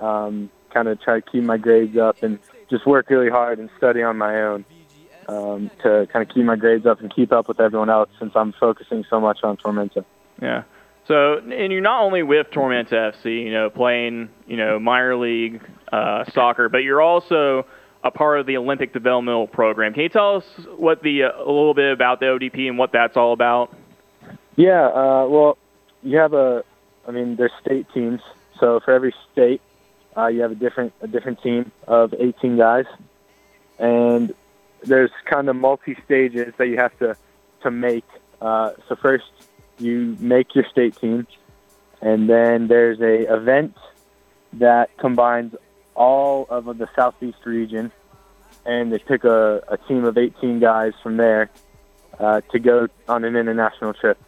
Um, 0.00 0.50
kind 0.72 0.88
of 0.88 1.00
try 1.00 1.20
to 1.20 1.30
keep 1.30 1.44
my 1.44 1.56
grades 1.56 1.96
up 1.96 2.22
and 2.24 2.40
just 2.68 2.84
work 2.84 3.08
really 3.08 3.30
hard 3.30 3.60
and 3.60 3.70
study 3.78 4.02
on 4.02 4.18
my 4.18 4.42
own 4.42 4.64
um, 5.28 5.70
to 5.82 6.06
kind 6.12 6.28
of 6.28 6.34
keep 6.34 6.44
my 6.44 6.56
grades 6.56 6.84
up 6.84 7.00
and 7.00 7.14
keep 7.14 7.32
up 7.32 7.48
with 7.48 7.60
everyone 7.60 7.88
else 7.88 8.10
since 8.18 8.32
I'm 8.34 8.52
focusing 8.52 9.04
so 9.08 9.20
much 9.20 9.38
on 9.44 9.56
Tormenta. 9.56 10.04
Yeah. 10.42 10.64
So, 11.06 11.38
and 11.38 11.72
you're 11.72 11.82
not 11.82 12.02
only 12.02 12.22
with 12.22 12.48
Tormenta 12.50 13.14
FC, 13.14 13.44
you 13.44 13.52
know, 13.52 13.70
playing, 13.70 14.30
you 14.46 14.56
know, 14.56 14.78
minor 14.78 15.16
league 15.16 15.62
uh, 15.92 16.24
soccer, 16.32 16.68
but 16.68 16.78
you're 16.78 17.02
also 17.02 17.66
a 18.04 18.10
part 18.10 18.38
of 18.38 18.46
the 18.46 18.58
Olympic 18.58 18.92
Developmental 18.92 19.46
Program. 19.46 19.94
Can 19.94 20.02
you 20.02 20.08
tell 20.10 20.36
us 20.36 20.44
what 20.76 21.02
the 21.02 21.24
uh, 21.24 21.38
a 21.38 21.38
little 21.38 21.74
bit 21.74 21.90
about 21.90 22.20
the 22.20 22.26
ODP 22.26 22.68
and 22.68 22.78
what 22.78 22.92
that's 22.92 23.16
all 23.16 23.32
about? 23.32 23.74
Yeah. 24.56 24.86
Uh, 24.86 25.26
well, 25.28 25.58
you 26.02 26.18
have 26.18 26.34
a, 26.34 26.62
I 27.08 27.10
mean, 27.10 27.36
there's 27.36 27.52
state 27.64 27.86
teams. 27.94 28.20
So 28.60 28.78
for 28.84 28.92
every 28.92 29.14
state, 29.32 29.62
uh, 30.16 30.26
you 30.26 30.42
have 30.42 30.52
a 30.52 30.54
different 30.54 30.92
a 31.00 31.08
different 31.08 31.42
team 31.42 31.72
of 31.88 32.14
18 32.14 32.58
guys, 32.58 32.84
and 33.78 34.32
there's 34.82 35.10
kind 35.24 35.48
of 35.48 35.56
multi 35.56 35.96
stages 36.04 36.52
that 36.58 36.68
you 36.68 36.76
have 36.76 36.96
to 36.98 37.16
to 37.62 37.70
make. 37.70 38.04
Uh, 38.40 38.72
so 38.86 38.96
first, 38.96 39.24
you 39.78 40.16
make 40.20 40.54
your 40.54 40.64
state 40.70 40.94
team, 40.96 41.26
and 42.02 42.28
then 42.28 42.68
there's 42.68 43.00
a 43.00 43.34
event 43.34 43.74
that 44.52 44.96
combines 44.98 45.54
all 45.94 46.46
of 46.48 46.64
the 46.78 46.88
southeast 46.94 47.38
region, 47.44 47.92
and 48.64 48.92
they 48.92 48.98
pick 48.98 49.24
a, 49.24 49.62
a 49.68 49.76
team 49.88 50.04
of 50.04 50.16
18 50.16 50.60
guys 50.60 50.92
from 51.02 51.16
there 51.16 51.50
uh, 52.18 52.40
to 52.52 52.58
go 52.58 52.88
on 53.08 53.24
an 53.24 53.36
international 53.36 53.94
trip. 53.94 54.18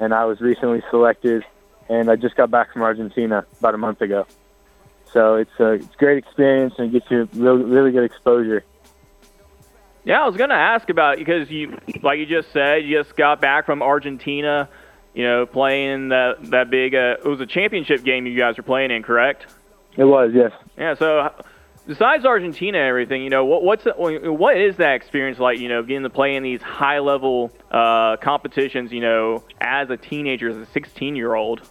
And 0.00 0.14
I 0.14 0.24
was 0.24 0.40
recently 0.40 0.82
selected, 0.90 1.44
and 1.88 2.10
I 2.10 2.16
just 2.16 2.36
got 2.36 2.50
back 2.50 2.72
from 2.72 2.82
Argentina 2.82 3.44
about 3.58 3.74
a 3.74 3.78
month 3.78 4.00
ago. 4.00 4.26
So 5.12 5.36
it's 5.36 5.50
a, 5.58 5.72
it's 5.72 5.94
a 5.94 5.98
great 5.98 6.18
experience, 6.18 6.74
and 6.78 6.88
it 6.88 7.00
gets 7.00 7.10
you 7.10 7.28
really, 7.34 7.64
really 7.64 7.92
good 7.92 8.04
exposure. 8.04 8.64
Yeah, 10.04 10.22
I 10.22 10.26
was 10.26 10.36
going 10.36 10.50
to 10.50 10.56
ask 10.56 10.88
about 10.90 11.18
because 11.18 11.50
you, 11.50 11.78
like 12.02 12.18
you 12.18 12.26
just 12.26 12.52
said, 12.52 12.84
you 12.84 13.02
just 13.02 13.16
got 13.16 13.40
back 13.40 13.66
from 13.66 13.82
Argentina. 13.82 14.68
You 15.14 15.24
know, 15.24 15.46
playing 15.46 16.10
that 16.10 16.50
that 16.50 16.70
big. 16.70 16.94
Uh, 16.94 17.16
it 17.18 17.24
was 17.24 17.40
a 17.40 17.46
championship 17.46 18.04
game 18.04 18.26
you 18.26 18.36
guys 18.38 18.56
were 18.56 18.62
playing 18.62 18.90
in, 18.90 19.02
correct? 19.02 19.46
It 19.98 20.04
was, 20.04 20.30
yes. 20.32 20.52
Yeah. 20.76 20.94
So, 20.94 21.30
besides 21.88 22.24
Argentina 22.24 22.78
and 22.78 22.86
everything, 22.86 23.24
you 23.24 23.30
know, 23.30 23.44
what, 23.44 23.64
what's 23.64 23.84
what 23.84 24.56
is 24.56 24.76
that 24.76 24.94
experience 24.94 25.40
like? 25.40 25.58
You 25.58 25.68
know, 25.68 25.82
getting 25.82 26.04
to 26.04 26.10
play 26.10 26.36
in 26.36 26.44
these 26.44 26.62
high 26.62 27.00
level 27.00 27.50
uh, 27.72 28.16
competitions. 28.18 28.92
You 28.92 29.00
know, 29.00 29.44
as 29.60 29.90
a 29.90 29.96
teenager, 29.96 30.48
as 30.48 30.56
a 30.56 30.66
16 30.66 31.16
year 31.16 31.34
old. 31.34 31.62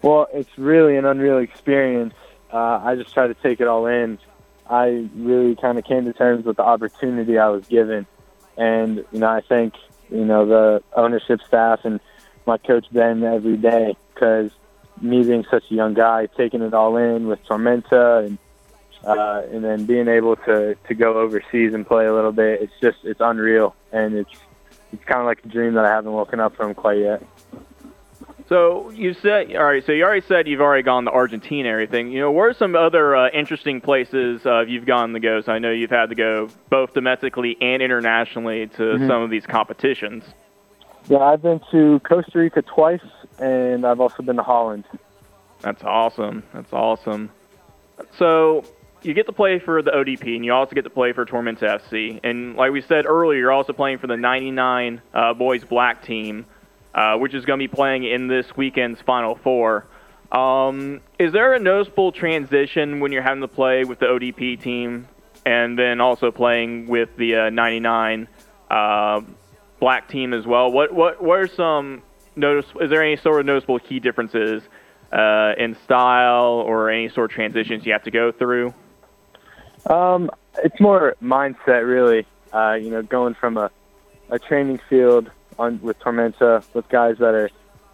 Well, 0.00 0.28
it's 0.32 0.56
really 0.56 0.96
an 0.96 1.04
unreal 1.04 1.38
experience. 1.38 2.14
Uh, 2.52 2.80
I 2.84 2.94
just 2.94 3.12
try 3.12 3.26
to 3.26 3.34
take 3.34 3.60
it 3.60 3.66
all 3.66 3.86
in. 3.86 4.20
I 4.70 5.08
really 5.16 5.56
kind 5.56 5.78
of 5.78 5.84
came 5.84 6.04
to 6.04 6.12
terms 6.12 6.44
with 6.44 6.56
the 6.56 6.62
opportunity 6.62 7.36
I 7.36 7.48
was 7.48 7.66
given, 7.66 8.06
and 8.56 9.04
you 9.10 9.18
know, 9.18 9.26
I 9.26 9.40
thank 9.48 9.74
you 10.08 10.24
know 10.24 10.46
the 10.46 10.84
ownership 10.94 11.40
staff 11.48 11.80
and 11.82 11.98
my 12.46 12.58
coach 12.58 12.86
Ben 12.92 13.24
every 13.24 13.56
day 13.56 13.96
because 14.14 14.52
me 15.00 15.22
being 15.22 15.44
such 15.50 15.64
a 15.70 15.74
young 15.74 15.94
guy, 15.94 16.26
taking 16.36 16.62
it 16.62 16.74
all 16.74 16.96
in 16.96 17.26
with 17.26 17.42
Tormenta 17.44 18.26
and 18.26 18.38
uh, 19.04 19.42
and 19.52 19.64
then 19.64 19.84
being 19.84 20.08
able 20.08 20.36
to 20.36 20.74
to 20.88 20.94
go 20.94 21.18
overseas 21.18 21.74
and 21.74 21.86
play 21.86 22.06
a 22.06 22.14
little 22.14 22.32
bit, 22.32 22.62
it's 22.62 22.72
just 22.80 22.98
it's 23.04 23.20
unreal, 23.20 23.74
and 23.92 24.14
it's 24.14 24.32
it's 24.92 25.04
kind 25.04 25.20
of 25.20 25.26
like 25.26 25.44
a 25.44 25.48
dream 25.48 25.74
that 25.74 25.84
I 25.84 25.90
haven't 25.90 26.12
woken 26.12 26.40
up 26.40 26.56
from 26.56 26.74
quite 26.74 26.98
yet. 26.98 27.22
So 28.48 28.90
you 28.90 29.12
said, 29.14 29.54
all 29.56 29.64
right. 29.64 29.84
So 29.84 29.92
you 29.92 30.04
already 30.04 30.24
said 30.24 30.46
you've 30.46 30.60
already 30.60 30.84
gone 30.84 31.04
to 31.06 31.10
Argentina. 31.10 31.68
And 31.68 31.72
everything. 31.72 32.12
You 32.12 32.20
know, 32.20 32.30
where 32.30 32.48
are 32.48 32.54
some 32.54 32.76
other 32.76 33.16
uh, 33.16 33.28
interesting 33.30 33.80
places 33.80 34.46
uh, 34.46 34.60
you've 34.60 34.86
gone 34.86 35.12
to 35.14 35.20
go? 35.20 35.40
So 35.40 35.52
I 35.52 35.58
know 35.58 35.72
you've 35.72 35.90
had 35.90 36.10
to 36.10 36.14
go 36.14 36.48
both 36.70 36.94
domestically 36.94 37.56
and 37.60 37.82
internationally 37.82 38.68
to 38.68 38.82
mm-hmm. 38.82 39.08
some 39.08 39.22
of 39.22 39.30
these 39.30 39.46
competitions. 39.46 40.24
Yeah, 41.08 41.18
I've 41.18 41.42
been 41.42 41.60
to 41.70 42.00
Costa 42.00 42.38
Rica 42.38 42.62
twice, 42.62 43.00
and 43.38 43.86
I've 43.86 44.00
also 44.00 44.22
been 44.22 44.36
to 44.36 44.42
Holland. 44.42 44.84
That's 45.60 45.84
awesome. 45.84 46.42
That's 46.52 46.72
awesome. 46.72 47.30
So 48.18 48.64
you 49.02 49.14
get 49.14 49.26
to 49.26 49.32
play 49.32 49.58
for 49.58 49.82
the 49.82 49.92
ODP, 49.92 50.34
and 50.34 50.44
you 50.44 50.52
also 50.52 50.74
get 50.74 50.82
to 50.84 50.90
play 50.90 51.12
for 51.12 51.24
Tormenta 51.24 51.80
FC. 51.80 52.20
And 52.24 52.56
like 52.56 52.72
we 52.72 52.80
said 52.80 53.06
earlier, 53.06 53.38
you're 53.38 53.52
also 53.52 53.72
playing 53.72 53.98
for 53.98 54.06
the 54.06 54.16
99 54.16 55.00
uh, 55.14 55.34
boys 55.34 55.64
black 55.64 56.02
team 56.02 56.46
uh, 56.96 57.16
which 57.18 57.34
is 57.34 57.44
going 57.44 57.60
to 57.60 57.68
be 57.68 57.72
playing 57.72 58.04
in 58.04 58.26
this 58.26 58.56
weekend's 58.56 59.00
Final 59.02 59.36
Four. 59.36 59.86
Um, 60.32 61.02
is 61.18 61.32
there 61.32 61.52
a 61.52 61.60
noticeable 61.60 62.10
transition 62.10 63.00
when 63.00 63.12
you're 63.12 63.22
having 63.22 63.42
to 63.42 63.48
play 63.48 63.84
with 63.84 63.98
the 63.98 64.06
ODP 64.06 64.60
team 64.60 65.06
and 65.44 65.78
then 65.78 66.00
also 66.00 66.30
playing 66.32 66.88
with 66.88 67.14
the 67.16 67.36
uh, 67.36 67.50
99 67.50 68.26
uh, 68.70 69.20
black 69.80 70.08
team 70.08 70.32
as 70.32 70.46
well? 70.46 70.70
What 70.70 70.92
what 70.92 71.22
what 71.22 71.38
are 71.38 71.48
some 71.48 72.02
notice? 72.34 72.66
Is 72.80 72.90
there 72.90 73.02
any 73.02 73.16
sort 73.16 73.40
of 73.40 73.46
noticeable 73.46 73.78
key 73.78 74.00
differences 74.00 74.62
uh, 75.12 75.52
in 75.58 75.76
style 75.84 76.62
or 76.66 76.90
any 76.90 77.08
sort 77.08 77.30
of 77.30 77.34
transitions 77.34 77.86
you 77.86 77.92
have 77.92 78.04
to 78.04 78.10
go 78.10 78.32
through? 78.32 78.74
Um, 79.86 80.30
it's 80.62 80.80
more 80.80 81.14
mindset, 81.22 81.86
really. 81.86 82.26
Uh, 82.52 82.74
you 82.74 82.90
know, 82.90 83.02
going 83.02 83.34
from 83.34 83.56
a, 83.56 83.70
a 84.30 84.38
training 84.38 84.80
field 84.88 85.30
on 85.58 85.80
with 85.82 85.98
Tormenta 86.00 86.64
with 86.74 86.88
guys 86.88 87.18
that 87.18 87.34
are 87.34 87.50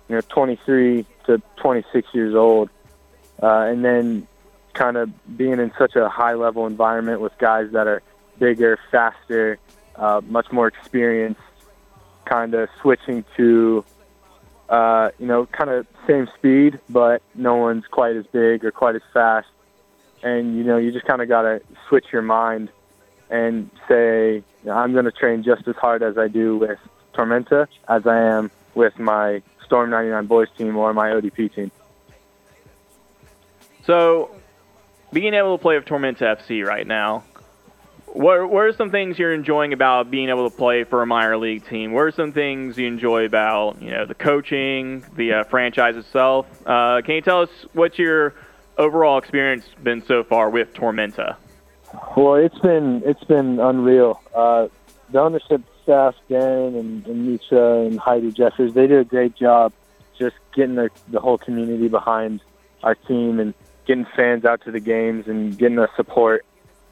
you 0.08 0.16
know 0.16 0.20
23 0.28 1.06
to 1.26 1.42
26 1.56 2.08
years 2.12 2.34
old, 2.34 2.70
uh, 3.42 3.66
and 3.68 3.84
then 3.84 4.26
kind 4.74 4.96
of 4.96 5.10
being 5.36 5.58
in 5.58 5.72
such 5.78 5.96
a 5.96 6.08
high 6.08 6.34
level 6.34 6.66
environment 6.66 7.20
with 7.20 7.36
guys 7.38 7.70
that 7.72 7.86
are 7.86 8.02
bigger, 8.38 8.78
faster, 8.90 9.58
uh, 9.96 10.20
much 10.26 10.50
more 10.50 10.66
experienced, 10.66 11.40
kind 12.24 12.54
of 12.54 12.68
switching 12.80 13.24
to 13.36 13.84
uh, 14.68 15.10
you 15.18 15.26
know 15.26 15.46
kind 15.46 15.70
of 15.70 15.86
same 16.06 16.28
speed, 16.36 16.80
but 16.88 17.22
no 17.34 17.56
one's 17.56 17.86
quite 17.86 18.16
as 18.16 18.26
big 18.26 18.64
or 18.64 18.70
quite 18.70 18.96
as 18.96 19.02
fast, 19.12 19.48
and 20.22 20.56
you 20.56 20.64
know 20.64 20.76
you 20.76 20.92
just 20.92 21.06
kind 21.06 21.22
of 21.22 21.28
got 21.28 21.42
to 21.42 21.60
switch 21.88 22.06
your 22.12 22.22
mind 22.22 22.70
and 23.30 23.70
say 23.88 24.42
I'm 24.70 24.92
going 24.92 25.06
to 25.06 25.12
train 25.12 25.42
just 25.42 25.66
as 25.66 25.76
hard 25.76 26.02
as 26.02 26.18
I 26.18 26.28
do 26.28 26.58
with 26.58 26.78
Tormenta 27.14 27.66
as 27.88 28.06
I 28.06 28.20
am 28.20 28.50
with 28.74 28.98
my 28.98 29.42
Storm 29.64 29.90
99 29.90 30.26
boys 30.26 30.48
team 30.56 30.76
or 30.76 30.92
my 30.92 31.10
ODP 31.10 31.54
team. 31.54 31.70
So, 33.84 34.30
being 35.12 35.34
able 35.34 35.56
to 35.56 35.62
play 35.62 35.76
with 35.76 35.86
Tormenta 35.86 36.36
FC 36.38 36.64
right 36.64 36.86
now, 36.86 37.24
what, 38.14 38.50
what 38.50 38.64
are 38.64 38.72
some 38.72 38.90
things 38.90 39.18
you're 39.18 39.32
enjoying 39.32 39.72
about 39.72 40.10
being 40.10 40.28
able 40.28 40.48
to 40.48 40.56
play 40.56 40.84
for 40.84 41.02
a 41.02 41.06
minor 41.06 41.36
league 41.38 41.66
team? 41.66 41.92
What 41.92 42.02
are 42.02 42.10
some 42.10 42.32
things 42.32 42.76
you 42.76 42.86
enjoy 42.86 43.24
about 43.24 43.80
you 43.80 43.90
know 43.90 44.04
the 44.04 44.14
coaching, 44.14 45.04
the 45.16 45.32
uh, 45.32 45.44
franchise 45.44 45.96
itself? 45.96 46.46
Uh, 46.66 47.00
can 47.02 47.14
you 47.14 47.22
tell 47.22 47.42
us 47.42 47.50
what's 47.72 47.98
your 47.98 48.34
overall 48.76 49.18
experience 49.18 49.66
been 49.82 50.04
so 50.04 50.22
far 50.24 50.50
with 50.50 50.74
Tormenta? 50.74 51.36
Well, 52.16 52.34
it's 52.34 52.58
been 52.58 53.02
it's 53.04 53.24
been 53.24 53.58
unreal. 53.58 54.20
Uh, 54.34 54.68
the 55.10 55.20
ownership 55.20 55.62
staff, 55.82 56.14
Dan 56.28 56.74
and, 56.74 57.06
and 57.06 57.26
Misha 57.26 57.86
and 57.86 57.98
Heidi 57.98 58.30
Jeffers, 58.30 58.74
they 58.74 58.86
did 58.86 58.98
a 58.98 59.04
great 59.04 59.34
job 59.36 59.72
just 60.18 60.36
getting 60.54 60.76
the, 60.76 60.90
the 61.08 61.20
whole 61.20 61.38
community 61.38 61.88
behind 61.88 62.40
our 62.82 62.94
team 62.94 63.40
and 63.40 63.54
getting 63.86 64.06
fans 64.16 64.44
out 64.44 64.62
to 64.64 64.70
the 64.70 64.80
games 64.80 65.26
and 65.26 65.56
getting 65.58 65.76
the 65.76 65.88
support. 65.96 66.44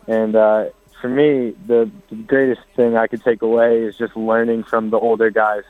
And 0.06 0.34
uh, 0.34 0.66
for 1.00 1.08
me, 1.08 1.54
the, 1.66 1.90
the 2.08 2.16
greatest 2.16 2.60
thing 2.76 2.96
I 2.96 3.06
could 3.06 3.22
take 3.22 3.42
away 3.42 3.82
is 3.82 3.96
just 3.96 4.16
learning 4.16 4.64
from 4.64 4.90
the 4.90 4.98
older 4.98 5.30
guys 5.30 5.64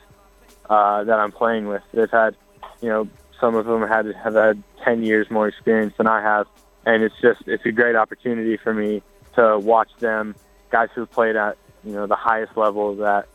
uh, 0.68 1.04
that 1.04 1.18
I'm 1.18 1.32
playing 1.32 1.66
with. 1.66 1.82
They've 1.92 2.10
had, 2.10 2.36
you 2.80 2.88
know, 2.88 3.08
some 3.40 3.54
of 3.54 3.66
them 3.66 3.86
had 3.88 4.06
have 4.22 4.34
had 4.34 4.62
10 4.84 5.02
years 5.02 5.30
more 5.30 5.48
experience 5.48 5.94
than 5.96 6.06
I 6.06 6.20
have, 6.20 6.46
and 6.84 7.02
it's 7.02 7.14
just 7.22 7.42
it's 7.46 7.64
a 7.64 7.72
great 7.72 7.96
opportunity 7.96 8.56
for 8.56 8.74
me 8.74 9.02
to 9.34 9.58
watch 9.58 9.88
them, 9.98 10.34
guys 10.70 10.88
who've 10.94 11.10
played 11.10 11.36
at 11.36 11.56
you 11.84 11.92
know 11.92 12.06
the 12.06 12.16
highest 12.16 12.56
level 12.56 12.96
that 12.96 13.28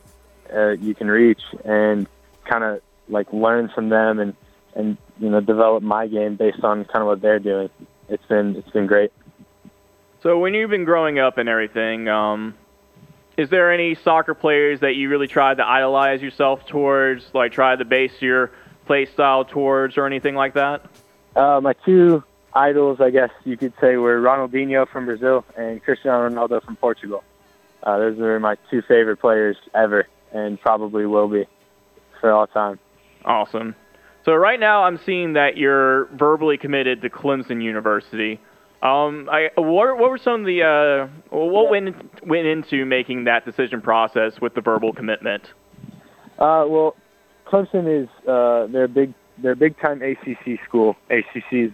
uh, 0.54 0.70
you 0.70 0.94
can 0.94 1.08
reach, 1.08 1.42
and 1.64 2.06
kind 2.44 2.62
of 2.62 2.80
like 3.08 3.32
learn 3.32 3.68
from 3.74 3.88
them 3.88 4.20
and 4.20 4.34
and 4.74 4.96
you 5.18 5.28
know 5.28 5.40
develop 5.40 5.82
my 5.82 6.06
game 6.06 6.36
based 6.36 6.62
on 6.62 6.84
kind 6.84 7.02
of 7.02 7.06
what 7.06 7.20
they're 7.20 7.40
doing. 7.40 7.68
It's 8.08 8.24
been 8.26 8.54
it's 8.56 8.70
been 8.70 8.86
great. 8.86 9.12
So 10.26 10.40
when 10.40 10.54
you've 10.54 10.70
been 10.70 10.84
growing 10.84 11.20
up 11.20 11.38
and 11.38 11.48
everything, 11.48 12.08
um, 12.08 12.56
is 13.36 13.48
there 13.48 13.72
any 13.72 13.94
soccer 13.94 14.34
players 14.34 14.80
that 14.80 14.96
you 14.96 15.08
really 15.08 15.28
tried 15.28 15.58
to 15.58 15.64
idolize 15.64 16.20
yourself 16.20 16.66
towards, 16.66 17.24
like 17.32 17.52
try 17.52 17.76
to 17.76 17.84
base 17.84 18.20
your 18.20 18.50
play 18.86 19.06
style 19.06 19.44
towards, 19.44 19.96
or 19.96 20.04
anything 20.04 20.34
like 20.34 20.54
that? 20.54 20.84
Uh, 21.36 21.60
my 21.60 21.74
two 21.84 22.24
idols, 22.52 23.00
I 23.00 23.10
guess 23.10 23.30
you 23.44 23.56
could 23.56 23.72
say, 23.80 23.98
were 23.98 24.20
Ronaldinho 24.20 24.88
from 24.88 25.04
Brazil 25.04 25.44
and 25.56 25.80
Cristiano 25.80 26.28
Ronaldo 26.28 26.60
from 26.64 26.74
Portugal. 26.74 27.22
Uh, 27.84 27.96
those 27.98 28.18
are 28.18 28.40
my 28.40 28.56
two 28.68 28.82
favorite 28.82 29.18
players 29.18 29.56
ever, 29.76 30.08
and 30.32 30.60
probably 30.60 31.06
will 31.06 31.28
be 31.28 31.46
for 32.20 32.32
all 32.32 32.48
time. 32.48 32.80
Awesome. 33.24 33.76
So 34.24 34.34
right 34.34 34.58
now, 34.58 34.82
I'm 34.82 34.98
seeing 34.98 35.34
that 35.34 35.56
you're 35.56 36.06
verbally 36.06 36.58
committed 36.58 37.02
to 37.02 37.10
Clemson 37.10 37.62
University. 37.62 38.40
Um, 38.82 39.28
I, 39.30 39.50
what, 39.56 39.98
what 39.98 40.10
were 40.10 40.18
some 40.18 40.40
of 40.40 40.46
the 40.46 40.62
uh, 40.62 41.08
what 41.34 41.70
went 41.70 42.26
went 42.26 42.46
into 42.46 42.84
making 42.84 43.24
that 43.24 43.44
decision 43.44 43.80
process 43.80 44.40
with 44.40 44.54
the 44.54 44.60
verbal 44.60 44.92
commitment? 44.92 45.44
Uh, 46.38 46.64
well, 46.68 46.94
Clemson 47.46 48.02
is 48.02 48.08
uh, 48.28 48.66
they're 48.66 48.88
big 48.88 49.14
they're 49.38 49.54
big 49.54 49.78
time 49.78 50.02
ACC 50.02 50.60
school. 50.66 50.96
ACC 51.10 51.72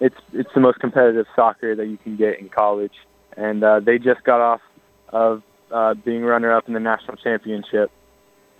it's 0.00 0.16
it's 0.32 0.50
the 0.54 0.60
most 0.60 0.78
competitive 0.78 1.26
soccer 1.34 1.74
that 1.74 1.86
you 1.86 1.96
can 1.96 2.16
get 2.16 2.38
in 2.38 2.48
college, 2.48 2.94
and 3.36 3.64
uh, 3.64 3.80
they 3.80 3.98
just 3.98 4.22
got 4.24 4.40
off 4.40 4.60
of 5.08 5.42
uh, 5.70 5.94
being 5.94 6.22
runner 6.22 6.52
up 6.52 6.68
in 6.68 6.74
the 6.74 6.80
national 6.80 7.16
championship, 7.16 7.90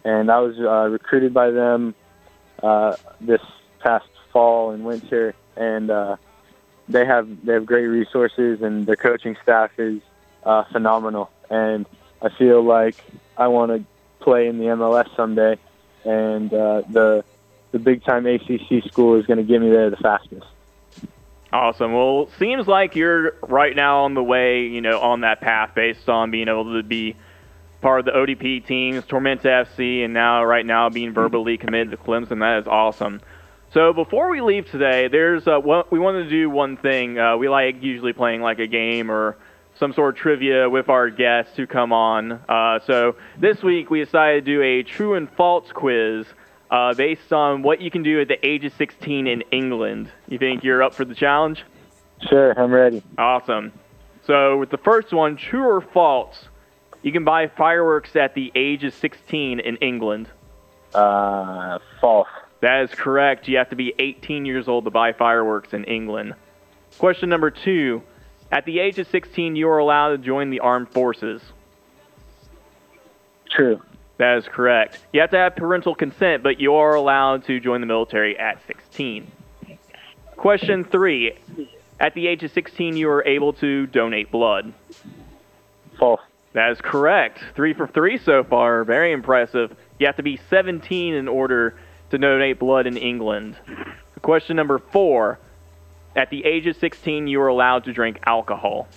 and 0.05 0.31
I 0.31 0.41
was 0.41 0.59
uh, 0.59 0.89
recruited 0.91 1.35
by 1.35 1.51
them 1.51 1.95
uh, 2.63 2.97
this 3.21 3.43
past 3.81 4.09
fall 4.33 4.71
and 4.71 4.85
winter, 4.85 5.35
and 5.57 5.91
uh, 5.91 6.17
they 6.89 7.05
have 7.05 7.45
they 7.45 7.55
have 7.55 7.67
great 7.67 7.87
resources, 7.87 8.63
and 8.63 8.87
their 8.87 8.97
coaching 8.97 9.37
staff 9.43 9.71
is 9.79 10.01
uh, 10.45 10.65
phenomenal, 10.73 11.31
and 11.51 11.87
I 12.23 12.29
feel 12.31 12.63
like 12.63 12.97
I 13.37 13.49
want 13.49 13.73
to 13.73 13.85
play 14.25 14.49
in 14.49 14.59
the 14.59 14.67
MLS 14.67 15.15
someday, 15.17 15.59
and 16.05 16.53
uh, 16.53 16.83
the 16.89 17.25
the 17.73 17.79
big 17.79 18.05
time 18.05 18.27
ACC 18.27 18.85
school 18.87 19.19
is 19.19 19.27
going 19.27 19.39
to 19.39 19.45
get 19.45 19.61
me 19.61 19.71
there 19.71 19.91
the 19.91 19.97
fastest. 19.97 20.47
Awesome. 21.53 21.93
Well, 21.93 22.29
seems 22.39 22.67
like 22.67 22.97
you're 22.97 23.37
right 23.43 23.75
now 23.75 24.05
on 24.05 24.15
the 24.15 24.23
way, 24.23 24.63
you 24.67 24.81
know, 24.81 25.01
on 25.01 25.21
that 25.21 25.41
path 25.41 25.75
based 25.75 26.09
on 26.09 26.31
being 26.31 26.49
able 26.49 26.75
to 26.75 26.83
be 26.83 27.17
part 27.81 28.01
of 28.01 28.05
the 28.07 28.13
ODP 28.13 28.67
teams, 28.67 29.05
Tormenta 29.05 29.65
FC, 29.65 30.05
and 30.05 30.13
now 30.13 30.45
right 30.45 30.67
now 30.67 30.91
being 30.91 31.13
verbally 31.13 31.57
committed 31.57 31.93
to 31.93 31.97
Clemson. 31.97 32.41
That 32.41 32.59
is 32.59 32.67
awesome. 32.67 33.21
So 33.73 33.93
before 33.93 34.31
we 34.31 34.41
leave 34.41 34.71
today, 34.71 35.09
there's 35.09 35.47
uh, 35.47 35.59
one, 35.59 35.85
we 35.91 35.99
wanted 35.99 36.25
to 36.25 36.31
do 36.31 36.49
one 36.49 36.77
thing. 36.77 37.19
Uh, 37.19 37.37
we 37.37 37.49
like 37.49 37.83
usually 37.83 38.13
playing 38.13 38.41
like 38.41 38.59
a 38.59 38.67
game 38.67 39.11
or 39.11 39.37
some 39.79 39.93
sort 39.93 40.15
of 40.15 40.21
trivia 40.21 40.71
with 40.71 40.89
our 40.89 41.11
guests 41.11 41.57
who 41.57 41.67
come 41.67 41.93
on. 41.93 42.33
Uh, 42.49 42.79
so 42.87 43.17
this 43.39 43.63
week 43.63 43.91
we 43.91 44.03
decided 44.03 44.45
to 44.45 44.53
do 44.53 44.63
a 44.63 44.83
true 44.83 45.15
and 45.15 45.31
false 45.33 45.71
quiz 45.73 46.27
uh, 46.71 46.95
based 46.95 47.33
on 47.33 47.63
what 47.63 47.81
you 47.81 47.91
can 47.91 48.03
do 48.03 48.21
at 48.21 48.29
the 48.29 48.47
age 48.47 48.65
of 48.65 48.73
16 48.75 49.27
in 49.27 49.43
England. 49.53 50.11
You 50.29 50.39
think 50.39 50.65
you're 50.65 50.83
up 50.83 50.95
for 50.95 51.05
the 51.05 51.15
challenge? 51.15 51.63
Sure, 52.29 52.59
I'm 52.59 52.73
ready. 52.73 53.03
Awesome. 53.19 53.73
So 54.27 54.59
with 54.59 54.71
the 54.71 54.79
first 54.79 55.13
one, 55.13 55.37
true 55.37 55.65
or 55.65 55.81
false, 55.81 56.49
you 57.03 57.13
can 57.13 57.25
buy 57.25 57.49
fireworks 57.49 58.17
at 58.17 58.35
the 58.35 58.51
age 58.55 58.85
of 58.85 58.95
16 58.95 59.61
in 59.61 59.77
England. 59.77 60.29
Uh, 60.95 61.79
false. 62.01 62.29
That 62.61 62.83
is 62.83 62.91
correct. 62.91 63.49
You 63.49 63.59
have 63.59 63.71
to 63.71 63.77
be 63.77 63.95
18 63.99 64.45
years 64.47 64.69
old 64.69 64.85
to 64.85 64.91
buy 64.91 65.13
fireworks 65.13 65.73
in 65.73 65.85
England. 65.85 66.35
Question 66.99 67.29
number 67.29 67.51
two. 67.51 68.03
At 68.51 68.65
the 68.65 68.79
age 68.79 68.99
of 68.99 69.09
16, 69.09 69.57
you 69.57 69.69
are 69.69 69.79
allowed 69.79 70.11
to 70.11 70.19
join 70.19 70.51
the 70.51 70.61
armed 70.61 70.89
forces. 70.91 71.43
True. 73.51 73.83
That 74.19 74.39
is 74.39 74.47
correct. 74.49 74.99
You 75.13 75.21
have 75.21 75.31
to 75.31 75.37
have 75.37 75.57
parental 75.57 75.95
consent, 75.95 76.43
but 76.43 76.59
you 76.61 76.75
are 76.75 76.95
allowed 76.95 77.45
to 77.45 77.61
join 77.61 77.81
the 77.81 77.87
military 77.87 78.39
at 78.39 78.65
16. 78.67 79.31
Question 80.37 80.85
three. 80.85 81.39
At 81.99 82.15
the 82.15 82.27
age 82.27 82.43
of 82.43 82.51
16, 82.53 82.97
you 82.97 83.09
are 83.11 83.25
able 83.27 83.53
to 83.55 83.87
donate 83.87 84.31
blood. 84.31 84.73
False. 85.99 86.21
That 86.53 86.71
is 86.71 86.81
correct. 86.81 87.41
Three 87.55 87.75
for 87.75 87.87
three 87.87 88.17
so 88.17 88.43
far. 88.43 88.85
Very 88.85 89.13
impressive. 89.13 89.77
You 89.99 90.07
have 90.07 90.17
to 90.17 90.23
be 90.23 90.39
17 90.49 91.15
in 91.15 91.29
order 91.29 91.79
to 92.11 92.19
donate 92.19 92.59
blood 92.59 92.87
in 92.87 92.97
England. 92.97 93.57
Question 94.23 94.57
number 94.57 94.79
four. 94.79 95.39
At 96.15 96.31
the 96.31 96.45
age 96.47 96.67
of 96.67 96.77
16, 96.77 97.27
you 97.27 97.41
are 97.43 97.49
allowed 97.49 97.85
to 97.85 97.93
drink 97.93 98.19
alcohol. 98.25 98.89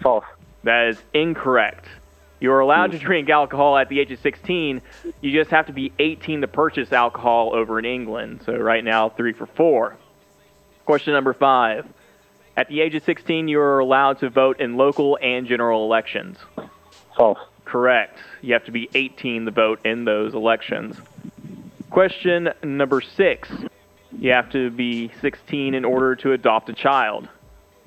False. 0.00 0.24
That 0.64 0.88
is 0.88 1.02
incorrect. 1.12 1.86
You 2.40 2.52
are 2.52 2.60
allowed 2.60 2.92
to 2.92 2.98
hmm. 2.98 3.04
drink 3.04 3.30
alcohol 3.30 3.76
at 3.76 3.88
the 3.88 4.00
age 4.00 4.10
of 4.12 4.18
16. 4.20 4.82
You 5.20 5.32
just 5.32 5.50
have 5.50 5.66
to 5.66 5.72
be 5.72 5.92
18 5.98 6.40
to 6.42 6.48
purchase 6.48 6.92
alcohol 6.92 7.54
over 7.54 7.78
in 7.78 7.84
England. 7.84 8.42
So 8.44 8.54
right 8.56 8.84
now, 8.84 9.08
three 9.08 9.32
for 9.32 9.46
four. 9.46 9.96
Question 10.84 11.12
number 11.12 11.34
five. 11.34 11.86
At 12.56 12.68
the 12.68 12.80
age 12.80 12.94
of 12.94 13.04
16, 13.04 13.48
you 13.48 13.60
are 13.60 13.78
allowed 13.78 14.20
to 14.20 14.30
vote 14.30 14.60
in 14.60 14.76
local 14.76 15.18
and 15.20 15.46
general 15.46 15.84
elections. 15.84 16.38
False. 17.16 17.38
Correct. 17.66 18.18
You 18.40 18.54
have 18.54 18.64
to 18.64 18.70
be 18.70 18.88
18 18.94 19.44
to 19.44 19.50
vote 19.50 19.84
in 19.84 20.04
those 20.04 20.34
elections. 20.34 20.96
Question 21.90 22.50
number 22.62 23.00
six. 23.00 23.48
You 24.18 24.32
have 24.32 24.50
to 24.50 24.70
be 24.70 25.10
16 25.20 25.74
in 25.74 25.84
order 25.84 26.16
to 26.16 26.32
adopt 26.32 26.68
a 26.68 26.72
child. 26.72 27.28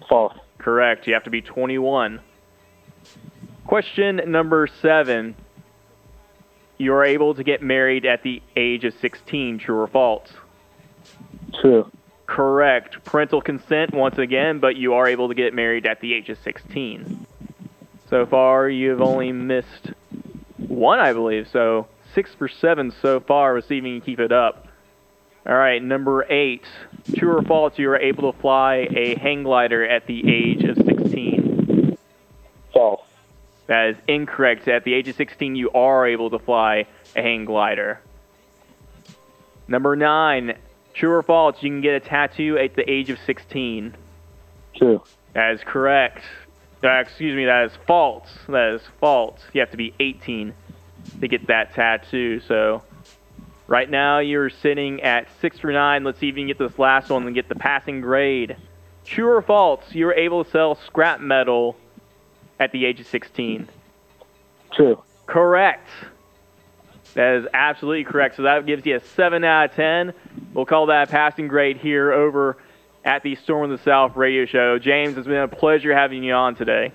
False. 0.07 0.37
Correct. 0.57 1.07
You 1.07 1.13
have 1.13 1.23
to 1.23 1.29
be 1.29 1.41
21. 1.41 2.19
Question 3.65 4.21
number 4.27 4.67
seven. 4.81 5.35
You 6.77 6.93
are 6.93 7.03
able 7.03 7.35
to 7.35 7.43
get 7.43 7.61
married 7.61 8.05
at 8.05 8.23
the 8.23 8.41
age 8.55 8.85
of 8.85 8.93
16. 8.95 9.59
True 9.59 9.79
or 9.79 9.87
false? 9.87 10.29
True. 11.59 11.91
Correct. 12.25 13.03
Parental 13.03 13.41
consent 13.41 13.93
once 13.93 14.17
again, 14.17 14.59
but 14.59 14.75
you 14.75 14.93
are 14.93 15.07
able 15.07 15.27
to 15.29 15.33
get 15.33 15.53
married 15.53 15.85
at 15.85 15.99
the 15.99 16.13
age 16.13 16.29
of 16.29 16.37
16. 16.43 17.25
So 18.09 18.25
far, 18.25 18.69
you've 18.69 19.01
only 19.01 19.31
missed 19.31 19.91
one, 20.57 20.99
I 20.99 21.13
believe. 21.13 21.47
So 21.47 21.87
six 22.13 22.33
for 22.33 22.47
seven 22.47 22.91
so 23.01 23.19
far, 23.19 23.53
receiving 23.53 23.93
you 23.93 24.01
keep 24.01 24.19
it 24.19 24.31
up. 24.31 24.67
All 25.47 25.55
right, 25.55 25.81
number 25.81 26.25
eight. 26.29 26.65
True 27.15 27.37
or 27.37 27.41
false, 27.41 27.77
you 27.77 27.89
are 27.89 27.97
able 27.97 28.31
to 28.31 28.39
fly 28.39 28.87
a 28.95 29.15
hang 29.15 29.43
glider 29.43 29.85
at 29.85 30.05
the 30.05 30.21
age 30.29 30.63
of 30.63 30.75
16. 30.75 31.97
False. 32.73 33.01
That 33.67 33.89
is 33.89 33.97
incorrect. 34.07 34.67
At 34.67 34.83
the 34.83 34.93
age 34.93 35.07
of 35.07 35.15
16, 35.15 35.55
you 35.55 35.71
are 35.71 36.07
able 36.07 36.29
to 36.31 36.39
fly 36.39 36.85
a 37.15 37.21
hang 37.21 37.45
glider. 37.45 38.01
Number 39.67 39.95
nine. 39.95 40.57
True 40.93 41.11
or 41.11 41.23
false, 41.23 41.55
you 41.61 41.69
can 41.69 41.81
get 41.81 41.93
a 41.93 41.99
tattoo 41.99 42.57
at 42.57 42.75
the 42.75 42.89
age 42.89 43.09
of 43.09 43.19
16. 43.25 43.95
True. 44.75 45.01
That 45.33 45.53
is 45.53 45.61
correct. 45.63 46.23
Uh, 46.83 46.89
excuse 46.99 47.35
me, 47.35 47.45
that 47.45 47.65
is 47.65 47.71
false. 47.87 48.27
That 48.47 48.73
is 48.73 48.81
false. 48.99 49.39
You 49.53 49.61
have 49.61 49.71
to 49.71 49.77
be 49.77 49.93
18 49.99 50.53
to 51.21 51.27
get 51.27 51.47
that 51.47 51.73
tattoo. 51.73 52.39
So 52.41 52.83
right 53.67 53.89
now 53.89 54.19
you're 54.19 54.49
sitting 54.49 55.01
at 55.01 55.27
six 55.41 55.59
for 55.59 55.71
nine. 55.71 56.03
Let's 56.03 56.19
see 56.19 56.29
if 56.29 56.35
you 56.35 56.41
can 56.41 56.47
get 56.47 56.57
this 56.57 56.77
last 56.79 57.09
one 57.09 57.25
and 57.25 57.35
get 57.35 57.49
the 57.49 57.55
passing 57.55 58.01
grade. 58.01 58.57
True 59.05 59.29
or 59.29 59.41
false, 59.41 59.93
you 59.93 60.05
were 60.05 60.13
able 60.13 60.43
to 60.43 60.51
sell 60.51 60.75
scrap 60.75 61.19
metal 61.19 61.75
at 62.59 62.71
the 62.71 62.85
age 62.85 62.99
of 62.99 63.07
16. 63.07 63.67
True. 64.73 65.01
Correct. 65.25 65.87
That 67.15 67.35
is 67.37 67.47
absolutely 67.53 68.03
correct. 68.03 68.35
So 68.35 68.43
that 68.43 68.65
gives 68.65 68.85
you 68.85 68.97
a 68.97 68.99
7 68.99 69.43
out 69.43 69.71
of 69.71 69.75
10. 69.75 70.13
We'll 70.53 70.65
call 70.65 70.87
that 70.87 71.09
a 71.09 71.11
passing 71.11 71.47
grade 71.47 71.77
here 71.77 72.11
over 72.11 72.57
at 73.03 73.23
the 73.23 73.35
Storm 73.35 73.71
of 73.71 73.77
the 73.77 73.83
South 73.83 74.15
radio 74.15 74.45
show. 74.45 74.77
James, 74.77 75.17
it's 75.17 75.27
been 75.27 75.37
a 75.37 75.47
pleasure 75.47 75.95
having 75.95 76.23
you 76.23 76.33
on 76.33 76.55
today. 76.55 76.91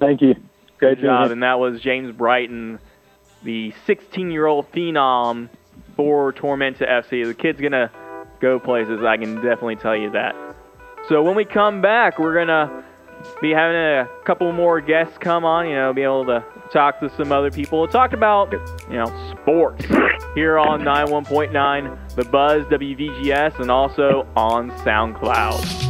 Thank 0.00 0.22
you. 0.22 0.34
Great 0.78 0.98
Good 0.98 1.06
job. 1.06 1.30
And 1.30 1.42
that 1.42 1.58
was 1.58 1.80
James 1.80 2.12
Brighton, 2.12 2.78
the 3.42 3.72
16 3.86 4.30
year 4.30 4.46
old 4.46 4.70
phenom 4.72 5.48
for 5.96 6.32
Tormenta 6.32 6.88
FC. 6.88 7.24
The 7.24 7.34
kid's 7.34 7.60
going 7.60 7.72
to 7.72 7.90
go 8.40 8.58
places, 8.58 9.02
I 9.02 9.16
can 9.16 9.36
definitely 9.36 9.76
tell 9.76 9.96
you 9.96 10.10
that. 10.12 10.34
So 11.08 11.22
when 11.22 11.34
we 11.34 11.44
come 11.44 11.80
back, 11.80 12.18
we're 12.18 12.34
going 12.34 12.48
to 12.48 12.84
be 13.40 13.50
having 13.50 13.76
a 13.76 14.08
couple 14.24 14.52
more 14.52 14.80
guests 14.80 15.18
come 15.18 15.44
on, 15.44 15.68
you 15.68 15.74
know, 15.74 15.92
be 15.92 16.02
able 16.02 16.24
to 16.26 16.44
talk 16.72 17.00
to 17.00 17.10
some 17.16 17.32
other 17.32 17.50
people, 17.50 17.86
talk 17.88 18.12
about, 18.12 18.52
you 18.52 18.96
know, 18.96 19.06
sports 19.32 19.84
here 20.34 20.58
on 20.58 20.82
91.9 20.82 22.14
The 22.14 22.24
Buzz 22.24 22.64
WVGS 22.66 23.60
and 23.60 23.70
also 23.70 24.26
on 24.36 24.70
SoundCloud. 24.70 25.88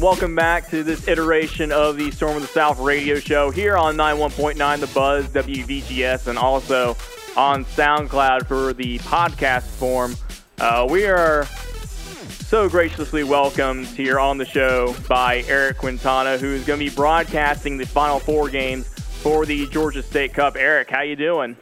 And 0.00 0.06
welcome 0.06 0.34
back 0.34 0.66
to 0.70 0.82
this 0.82 1.08
iteration 1.08 1.70
of 1.70 1.98
the 1.98 2.10
Storm 2.10 2.36
of 2.36 2.40
the 2.40 2.48
South 2.48 2.80
radio 2.80 3.16
show 3.16 3.50
here 3.50 3.76
on 3.76 3.96
91.9 3.96 4.80
The 4.80 4.86
Buzz, 4.86 5.28
WVGS, 5.28 6.26
and 6.26 6.38
also 6.38 6.96
on 7.36 7.66
SoundCloud 7.66 8.46
for 8.46 8.72
the 8.72 8.98
podcast 9.00 9.64
form. 9.64 10.14
Uh, 10.58 10.86
we 10.88 11.04
are 11.04 11.44
so 11.44 12.66
graciously 12.66 13.24
welcomed 13.24 13.88
here 13.88 14.18
on 14.18 14.38
the 14.38 14.46
show 14.46 14.94
by 15.06 15.44
Eric 15.46 15.76
Quintana, 15.76 16.38
who's 16.38 16.64
going 16.64 16.80
to 16.80 16.88
be 16.88 16.94
broadcasting 16.94 17.76
the 17.76 17.84
Final 17.84 18.20
Four 18.20 18.48
games 18.48 18.88
for 18.88 19.44
the 19.44 19.66
Georgia 19.66 20.02
State 20.02 20.32
Cup. 20.32 20.56
Eric, 20.56 20.88
how 20.88 21.02
you 21.02 21.16
doing? 21.16 21.58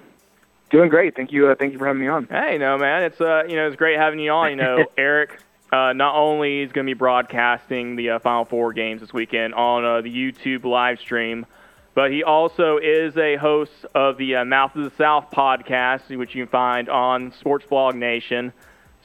Doing 0.71 0.91
great. 0.91 1.17
Thank 1.17 1.33
you. 1.33 1.49
Uh, 1.49 1.57
thank 1.57 1.73
you 1.73 1.79
for 1.79 1.89
having 1.89 2.03
me 2.03 2.07
on. 2.07 2.27
Hey, 2.27 2.57
no 2.57 2.79
man, 2.79 3.03
it's 3.03 3.21
uh, 3.21 3.43
you 3.49 3.57
know, 3.57 3.67
it's 3.67 3.77
great 3.77 3.99
having 3.99 4.21
you 4.21 4.31
on. 4.31 4.51
You 4.51 4.57
know, 4.57 4.85
Eric 4.97 5.41
uh, 5.73 5.93
not 5.93 6.17
only 6.17 6.63
is 6.63 6.73
going 6.73 6.87
to 6.87 6.91
be 6.91 6.99
broadcasting 6.99 7.97
the 7.97 8.11
uh, 8.11 8.19
Final 8.21 8.45
Four 8.45 8.73
games 8.73 9.01
this 9.01 9.13
weekend 9.13 9.55
on 9.55 9.85
uh, 9.85 10.01
the 10.01 10.11
YouTube 10.11 10.65
live 10.65 10.99
stream, 10.99 11.47
but 11.95 12.11
he 12.11 12.23
also 12.23 12.79
is 12.79 13.17
a 13.17 13.37
host 13.37 13.85
of 13.95 14.17
the 14.19 14.37
uh, 14.37 14.45
Mouth 14.45 14.77
of 14.77 14.85
the 14.85 14.97
South 14.97 15.31
podcast, 15.31 16.17
which 16.17 16.35
you 16.35 16.45
can 16.45 16.51
find 16.51 16.89
on 16.89 17.33
Sports 17.33 17.67
Blog 17.69 17.97
Nation. 17.97 18.53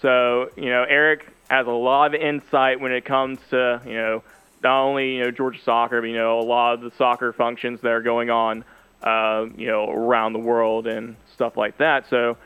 So, 0.02 0.52
you 0.56 0.70
know, 0.70 0.86
Eric 0.88 1.28
has 1.50 1.68
a 1.68 1.72
lot 1.72 2.14
of 2.14 2.22
insight 2.22 2.80
when 2.80 2.92
it 2.92 3.04
comes 3.04 3.40
to, 3.50 3.82
you 3.86 3.94
know, 3.94 4.24
not 4.62 4.84
only, 4.84 5.16
you 5.16 5.24
know, 5.24 5.32
Georgia 5.32 5.60
soccer, 5.64 6.02
but, 6.02 6.08
you 6.08 6.16
know, 6.16 6.40
a 6.40 6.42
lot 6.42 6.76
of 6.76 6.82
the 6.82 6.92
soccer 6.98 7.34
functions 7.34 7.82
that 7.82 7.92
are 7.92 8.02
going 8.02 8.30
on, 8.30 8.64
uh, 9.02 9.46
you 9.58 9.68
know, 9.68 9.90
around 9.90 10.34
the 10.34 10.40
world 10.40 10.88
and 10.88 11.16
stuff 11.34 11.58
like 11.58 11.78
that. 11.80 12.08
So, 12.10 12.38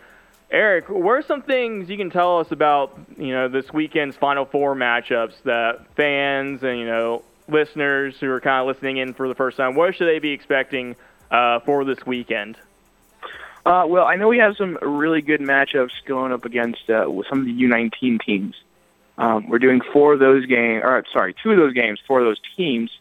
Eric, 0.49 0.87
what 0.89 1.11
are 1.11 1.21
some 1.23 1.41
things 1.41 1.89
you 1.89 1.97
can 1.97 2.09
tell 2.09 2.39
us 2.39 2.51
about, 2.51 2.97
you 3.17 3.33
know, 3.33 3.49
this 3.49 3.71
weekend's 3.73 4.15
Final 4.15 4.45
Four 4.45 4.75
matchups 4.75 5.33
that 5.43 5.85
fans 5.95 6.63
and, 6.63 6.79
you 6.79 6.85
know, 6.85 7.23
listeners 7.49 8.15
who 8.19 8.29
are 8.31 8.39
kind 8.39 8.61
of 8.61 8.73
listening 8.73 8.97
in 8.97 9.13
for 9.13 9.27
the 9.27 9.35
first 9.35 9.57
time, 9.57 9.75
what 9.75 9.95
should 9.95 10.07
they 10.07 10.19
be 10.19 10.31
expecting 10.31 10.95
uh, 11.31 11.59
for 11.61 11.83
this 11.83 12.05
weekend? 12.05 12.57
Uh, 13.65 13.85
well, 13.85 14.05
I 14.05 14.15
know 14.15 14.29
we 14.29 14.37
have 14.37 14.55
some 14.55 14.77
really 14.81 15.21
good 15.21 15.41
matchups 15.41 15.91
going 16.05 16.31
up 16.31 16.45
against 16.45 16.89
uh, 16.89 17.05
some 17.29 17.39
of 17.39 17.45
the 17.45 17.63
U19 17.63 18.21
teams. 18.23 18.55
Um, 19.17 19.49
we're 19.49 19.59
doing 19.59 19.81
four 19.91 20.13
of 20.13 20.19
those 20.19 20.45
games, 20.45 20.83
or 20.85 21.03
sorry, 21.11 21.35
two 21.43 21.51
of 21.51 21.57
those 21.57 21.73
games, 21.73 21.99
four 22.07 22.21
of 22.21 22.25
those 22.25 22.39
teams, 22.55 22.91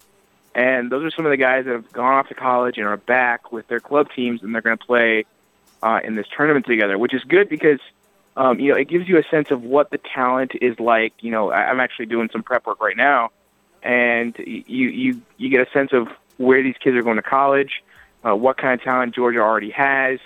and 0.54 0.90
those 0.90 1.04
are 1.04 1.11
some 1.11 1.26
of 1.26 1.30
the 1.30 1.37
guys 1.37 1.66
that 1.66 1.72
have 1.72 1.92
gone 1.92 2.14
off 2.14 2.28
to 2.28 2.35
college 2.35 2.78
and 2.78 2.87
are 2.87 2.96
back 2.96 3.52
with 3.52 3.68
their 3.68 3.78
club 3.78 4.09
teams, 4.16 4.42
and 4.42 4.52
they're 4.52 4.62
going 4.62 4.78
to 4.78 4.85
play 4.85 5.24
uh, 5.87 6.01
in 6.03 6.16
this 6.16 6.27
tournament 6.37 6.66
together, 6.66 6.99
which 6.99 7.14
is 7.14 7.22
good 7.22 7.49
because 7.49 7.79
um, 8.37 8.59
you 8.59 8.72
know 8.72 8.77
it 8.77 8.88
gives 8.88 9.09
you 9.09 9.18
a 9.18 9.22
sense 9.31 9.53
of 9.53 9.62
what 9.62 9.90
the 9.90 9.99
talent 9.99 10.53
is 10.61 10.79
like. 10.81 11.12
You 11.20 11.31
know, 11.31 11.53
I'm 11.53 11.79
actually 11.79 12.07
doing 12.07 12.29
some 12.33 12.42
prep 12.42 12.66
work 12.66 12.81
right 12.81 12.96
now, 12.96 13.31
and 13.85 14.37
you 14.38 14.88
you 14.88 15.22
you 15.37 15.49
get 15.49 15.66
a 15.66 15.70
sense 15.70 15.92
of 15.92 16.09
where 16.38 16.62
these 16.62 16.75
kids 16.83 16.96
are 16.96 17.03
going 17.03 17.16
to 17.16 17.22
college, 17.22 17.85
uh, 18.27 18.35
what 18.35 18.59
kind 18.59 18.75
of 18.75 18.83
talent 18.83 19.14
Georgia 19.14 19.38
already 19.38 19.70
has, 19.70 20.18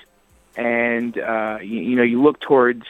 and 0.57 1.19
uh, 1.19 1.59
you, 1.61 1.81
you 1.81 1.97
know 1.97 2.03
you 2.03 2.23
look 2.23 2.41
towards 2.41 2.85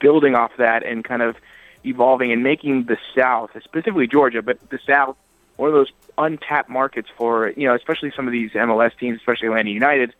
building 0.00 0.34
off 0.34 0.52
that 0.58 0.84
and 0.84 1.02
kind 1.02 1.22
of 1.22 1.36
evolving 1.82 2.30
and 2.30 2.42
making 2.42 2.84
the 2.84 2.98
South, 3.16 3.50
specifically 3.64 4.06
Georgia, 4.06 4.42
but 4.42 4.58
the 4.68 4.78
South, 4.86 5.16
one 5.56 5.68
of 5.68 5.74
those 5.74 5.90
untapped 6.18 6.68
markets 6.68 7.08
for 7.16 7.48
you 7.56 7.66
know, 7.66 7.74
especially 7.74 8.12
some 8.14 8.26
of 8.26 8.32
these 8.32 8.50
MLS 8.50 8.94
teams, 8.98 9.16
especially 9.16 9.48
Atlanta 9.48 9.70
United. 9.70 10.14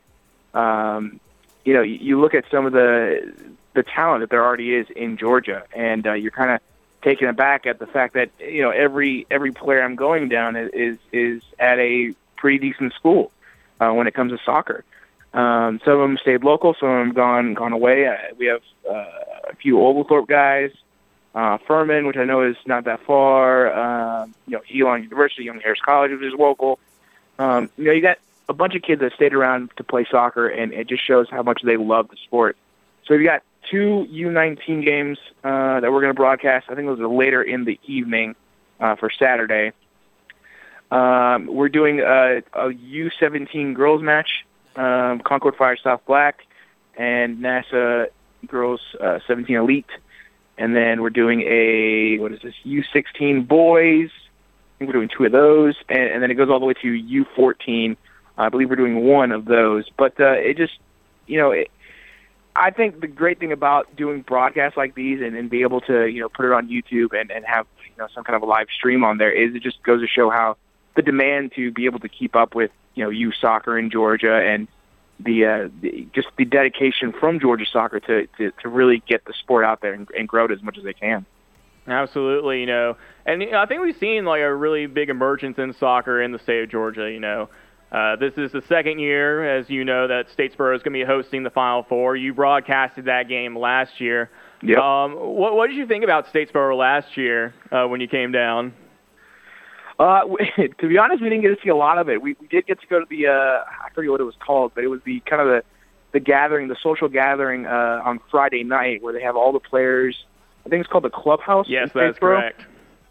Um, 0.54 1.20
you 1.64 1.72
know, 1.72 1.82
you 1.82 2.20
look 2.20 2.34
at 2.34 2.44
some 2.50 2.66
of 2.66 2.72
the 2.72 3.32
the 3.74 3.82
talent 3.82 4.20
that 4.20 4.30
there 4.30 4.44
already 4.44 4.74
is 4.74 4.88
in 4.90 5.16
Georgia, 5.16 5.64
and 5.74 6.06
uh, 6.06 6.12
you're 6.12 6.30
kind 6.30 6.50
of 6.50 6.60
taken 7.02 7.28
aback 7.28 7.66
at 7.66 7.78
the 7.78 7.86
fact 7.86 8.14
that 8.14 8.30
you 8.38 8.62
know 8.62 8.70
every 8.70 9.26
every 9.30 9.52
player 9.52 9.82
I'm 9.82 9.96
going 9.96 10.28
down 10.28 10.56
is 10.56 10.98
is, 11.12 11.42
at 11.58 11.78
a 11.78 12.14
pretty 12.36 12.58
decent 12.58 12.92
school 12.94 13.32
uh, 13.80 13.90
when 13.92 14.06
it 14.06 14.14
comes 14.14 14.32
to 14.32 14.38
soccer. 14.44 14.84
Um, 15.32 15.80
some 15.84 15.94
of 15.94 16.00
them 16.00 16.18
stayed 16.18 16.44
local, 16.44 16.74
some 16.78 16.88
of 16.88 17.06
them 17.06 17.14
gone 17.14 17.54
gone 17.54 17.72
away. 17.72 18.06
Uh, 18.06 18.16
we 18.36 18.46
have 18.46 18.62
uh, 18.88 19.50
a 19.50 19.54
few 19.56 19.80
Oglethorpe 19.80 20.28
guys, 20.28 20.70
uh, 21.34 21.58
Furman, 21.66 22.06
which 22.06 22.16
I 22.16 22.24
know 22.24 22.42
is 22.42 22.56
not 22.66 22.84
that 22.84 23.00
far. 23.04 23.72
Uh, 23.72 24.26
you 24.46 24.56
know, 24.56 24.62
Elon 24.72 25.02
University, 25.02 25.44
Young 25.44 25.60
Harris 25.60 25.80
College, 25.80 26.12
which 26.12 26.22
is 26.22 26.34
local. 26.38 26.78
Um, 27.38 27.70
you 27.76 27.84
know, 27.84 27.92
you 27.92 28.00
got 28.02 28.18
a 28.48 28.52
bunch 28.52 28.74
of 28.74 28.82
kids 28.82 29.00
that 29.00 29.12
stayed 29.14 29.34
around 29.34 29.70
to 29.76 29.84
play 29.84 30.06
soccer, 30.10 30.48
and 30.48 30.72
it 30.72 30.88
just 30.88 31.06
shows 31.06 31.28
how 31.30 31.42
much 31.42 31.62
they 31.62 31.76
love 31.76 32.08
the 32.08 32.16
sport. 32.24 32.56
So 33.06 33.14
we've 33.16 33.26
got 33.26 33.42
two 33.70 34.06
U19 34.10 34.84
games 34.84 35.18
uh, 35.42 35.80
that 35.80 35.92
we're 35.92 36.00
going 36.00 36.12
to 36.12 36.14
broadcast. 36.14 36.66
I 36.68 36.74
think 36.74 36.86
those 36.86 37.00
are 37.00 37.08
later 37.08 37.42
in 37.42 37.64
the 37.64 37.78
evening 37.86 38.34
uh, 38.80 38.96
for 38.96 39.10
Saturday. 39.10 39.72
Um, 40.90 41.46
we're 41.46 41.70
doing 41.70 42.00
a 42.00 42.42
a 42.52 42.68
U17 42.68 43.74
girls 43.74 44.02
match, 44.02 44.44
um, 44.76 45.20
Concord 45.20 45.56
Fire 45.56 45.76
South 45.76 46.02
Black, 46.06 46.46
and 46.96 47.38
NASA 47.38 48.08
Girls 48.46 48.80
uh, 49.00 49.20
17 49.26 49.56
Elite. 49.56 49.90
And 50.56 50.76
then 50.76 51.02
we're 51.02 51.10
doing 51.10 51.42
a, 51.42 52.18
what 52.18 52.32
is 52.32 52.40
this, 52.42 52.54
U16 52.64 53.48
boys. 53.48 54.10
I 54.12 54.78
think 54.78 54.88
we're 54.88 55.00
doing 55.00 55.08
two 55.08 55.24
of 55.24 55.32
those. 55.32 55.74
And, 55.88 55.98
and 55.98 56.22
then 56.22 56.30
it 56.30 56.34
goes 56.34 56.48
all 56.48 56.60
the 56.60 56.66
way 56.66 56.74
to 56.74 57.24
U14 57.36 57.96
I 58.36 58.48
believe 58.48 58.70
we're 58.70 58.76
doing 58.76 59.04
one 59.04 59.32
of 59.32 59.44
those. 59.44 59.88
But 59.96 60.18
uh, 60.20 60.32
it 60.32 60.56
just, 60.56 60.78
you 61.26 61.38
know, 61.38 61.52
it, 61.52 61.70
I 62.56 62.70
think 62.70 63.00
the 63.00 63.06
great 63.06 63.38
thing 63.40 63.52
about 63.52 63.94
doing 63.96 64.22
broadcasts 64.22 64.76
like 64.76 64.94
these 64.94 65.20
and, 65.20 65.36
and 65.36 65.50
be 65.50 65.62
able 65.62 65.80
to, 65.82 66.06
you 66.06 66.20
know, 66.20 66.28
put 66.28 66.46
it 66.46 66.52
on 66.52 66.68
YouTube 66.68 67.18
and, 67.18 67.30
and 67.30 67.44
have, 67.44 67.66
you 67.84 67.96
know, 67.98 68.08
some 68.14 68.24
kind 68.24 68.36
of 68.36 68.42
a 68.42 68.46
live 68.46 68.68
stream 68.76 69.04
on 69.04 69.18
there 69.18 69.32
is 69.32 69.54
it 69.54 69.62
just 69.62 69.82
goes 69.82 70.00
to 70.00 70.06
show 70.06 70.30
how 70.30 70.56
the 70.94 71.02
demand 71.02 71.52
to 71.56 71.72
be 71.72 71.86
able 71.86 71.98
to 72.00 72.08
keep 72.08 72.36
up 72.36 72.54
with, 72.54 72.70
you 72.94 73.02
know, 73.02 73.10
youth 73.10 73.34
soccer 73.40 73.76
in 73.76 73.90
Georgia 73.90 74.36
and 74.36 74.68
the, 75.18 75.44
uh, 75.44 75.68
the 75.80 76.08
just 76.12 76.28
the 76.36 76.44
dedication 76.44 77.12
from 77.12 77.40
Georgia 77.40 77.66
soccer 77.70 78.00
to, 78.00 78.26
to, 78.38 78.52
to 78.62 78.68
really 78.68 79.02
get 79.06 79.24
the 79.24 79.32
sport 79.32 79.64
out 79.64 79.80
there 79.80 79.92
and, 79.92 80.08
and 80.16 80.28
grow 80.28 80.44
it 80.44 80.50
as 80.50 80.62
much 80.62 80.78
as 80.78 80.84
they 80.84 80.92
can. 80.92 81.26
Absolutely, 81.86 82.60
you 82.60 82.66
know, 82.66 82.96
and 83.26 83.42
you 83.42 83.50
know, 83.50 83.60
I 83.60 83.66
think 83.66 83.82
we've 83.82 83.96
seen 83.96 84.24
like 84.24 84.40
a 84.40 84.54
really 84.54 84.86
big 84.86 85.10
emergence 85.10 85.58
in 85.58 85.74
soccer 85.74 86.22
in 86.22 86.32
the 86.32 86.38
state 86.38 86.62
of 86.62 86.70
Georgia. 86.70 87.10
You 87.10 87.20
know, 87.20 87.50
uh, 87.94 88.16
this 88.16 88.32
is 88.36 88.50
the 88.50 88.62
second 88.68 88.98
year, 88.98 89.58
as 89.58 89.70
you 89.70 89.84
know, 89.84 90.08
that 90.08 90.26
Statesboro 90.36 90.74
is 90.74 90.82
going 90.82 90.98
to 90.98 90.98
be 90.98 91.04
hosting 91.04 91.44
the 91.44 91.50
Final 91.50 91.84
Four. 91.84 92.16
You 92.16 92.34
broadcasted 92.34 93.04
that 93.04 93.28
game 93.28 93.56
last 93.56 94.00
year. 94.00 94.30
Yep. 94.62 94.78
Um, 94.78 95.12
what, 95.12 95.54
what 95.54 95.68
did 95.68 95.76
you 95.76 95.86
think 95.86 96.02
about 96.02 96.26
Statesboro 96.32 96.76
last 96.76 97.16
year 97.16 97.54
uh, 97.70 97.86
when 97.86 98.00
you 98.00 98.08
came 98.08 98.32
down? 98.32 98.74
Uh, 99.96 100.22
to 100.80 100.88
be 100.88 100.98
honest, 100.98 101.22
we 101.22 101.28
didn't 101.28 101.42
get 101.42 101.56
to 101.56 101.62
see 101.62 101.68
a 101.68 101.76
lot 101.76 101.98
of 101.98 102.08
it. 102.08 102.20
We, 102.20 102.34
we 102.40 102.48
did 102.48 102.66
get 102.66 102.80
to 102.80 102.86
go 102.88 102.98
to 102.98 103.06
the 103.08 103.28
uh, 103.28 103.30
I 103.30 103.90
forget 103.94 104.10
what 104.10 104.20
it 104.20 104.24
was 104.24 104.36
called, 104.44 104.72
but 104.74 104.82
it 104.82 104.88
was 104.88 105.00
the 105.04 105.20
kind 105.20 105.40
of 105.40 105.46
the 105.46 105.62
the 106.12 106.20
gathering, 106.20 106.66
the 106.66 106.76
social 106.82 107.08
gathering 107.08 107.66
uh, 107.66 108.00
on 108.04 108.18
Friday 108.28 108.64
night 108.64 109.02
where 109.02 109.12
they 109.12 109.22
have 109.22 109.36
all 109.36 109.52
the 109.52 109.60
players. 109.60 110.16
I 110.66 110.68
think 110.68 110.80
it's 110.80 110.90
called 110.90 111.04
the 111.04 111.10
clubhouse. 111.10 111.66
Yes, 111.68 111.90
that's 111.94 112.18
correct. 112.18 112.64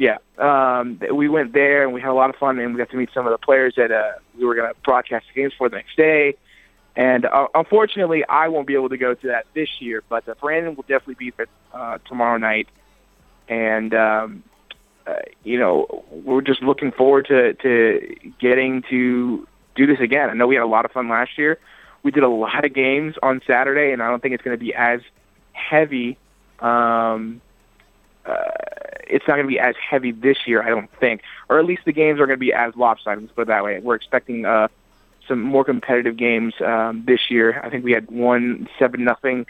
Yeah, 0.03 0.17
um, 0.37 0.99
we 1.13 1.29
went 1.29 1.53
there 1.53 1.85
and 1.85 1.93
we 1.93 2.01
had 2.01 2.09
a 2.09 2.13
lot 2.13 2.29
of 2.29 2.35
fun, 2.35 2.59
and 2.59 2.73
we 2.73 2.77
got 2.77 2.89
to 2.89 2.97
meet 2.97 3.09
some 3.13 3.25
of 3.25 3.31
the 3.31 3.37
players 3.37 3.75
that 3.77 3.89
uh, 3.89 4.11
we 4.37 4.43
were 4.43 4.53
going 4.53 4.67
to 4.67 4.77
broadcast 4.83 5.27
the 5.33 5.41
games 5.41 5.53
for 5.57 5.69
the 5.69 5.77
next 5.77 5.95
day. 5.95 6.35
And 6.97 7.23
uh, 7.23 7.47
unfortunately, 7.55 8.25
I 8.27 8.49
won't 8.49 8.67
be 8.67 8.73
able 8.73 8.89
to 8.89 8.97
go 8.97 9.13
to 9.13 9.27
that 9.27 9.45
this 9.53 9.69
year, 9.79 10.03
but 10.09 10.27
uh, 10.27 10.33
Brandon 10.41 10.75
will 10.75 10.83
definitely 10.83 11.13
be 11.13 11.31
there 11.31 11.47
uh, 11.73 11.99
tomorrow 12.05 12.37
night. 12.37 12.67
And 13.47 13.93
um, 13.93 14.43
uh, 15.07 15.13
you 15.45 15.57
know, 15.57 16.03
we're 16.11 16.41
just 16.41 16.61
looking 16.61 16.91
forward 16.91 17.27
to 17.27 17.53
to 17.53 18.13
getting 18.41 18.83
to 18.89 19.47
do 19.73 19.87
this 19.87 20.01
again. 20.01 20.29
I 20.29 20.33
know 20.33 20.47
we 20.47 20.55
had 20.55 20.65
a 20.65 20.67
lot 20.67 20.83
of 20.83 20.91
fun 20.91 21.07
last 21.07 21.37
year. 21.37 21.59
We 22.03 22.11
did 22.11 22.23
a 22.23 22.29
lot 22.29 22.65
of 22.65 22.73
games 22.73 23.15
on 23.23 23.41
Saturday, 23.47 23.93
and 23.93 24.03
I 24.03 24.09
don't 24.09 24.21
think 24.21 24.33
it's 24.33 24.43
going 24.43 24.57
to 24.57 24.61
be 24.61 24.73
as 24.73 24.99
heavy. 25.53 26.17
Um, 26.59 27.39
uh, 28.25 28.51
it's 29.07 29.27
not 29.27 29.35
going 29.35 29.45
to 29.45 29.51
be 29.51 29.59
as 29.59 29.75
heavy 29.77 30.11
this 30.11 30.37
year, 30.45 30.63
I 30.63 30.69
don't 30.69 30.89
think, 30.99 31.21
or 31.49 31.59
at 31.59 31.65
least 31.65 31.83
the 31.85 31.91
games 31.91 32.19
are 32.19 32.25
going 32.25 32.37
to 32.37 32.45
be 32.45 32.53
as 32.53 32.75
lopsided. 32.75 33.23
Let's 33.23 33.33
put 33.33 33.43
it 33.43 33.47
that 33.49 33.63
way. 33.63 33.79
We're 33.79 33.95
expecting 33.95 34.45
uh, 34.45 34.69
some 35.27 35.41
more 35.41 35.63
competitive 35.63 36.17
games 36.17 36.53
um, 36.65 37.03
this 37.05 37.29
year. 37.29 37.61
I 37.63 37.69
think 37.69 37.83
we 37.83 37.91
had 37.91 38.09
one 38.09 38.67
seven 38.79 39.03
nothing 39.03 39.45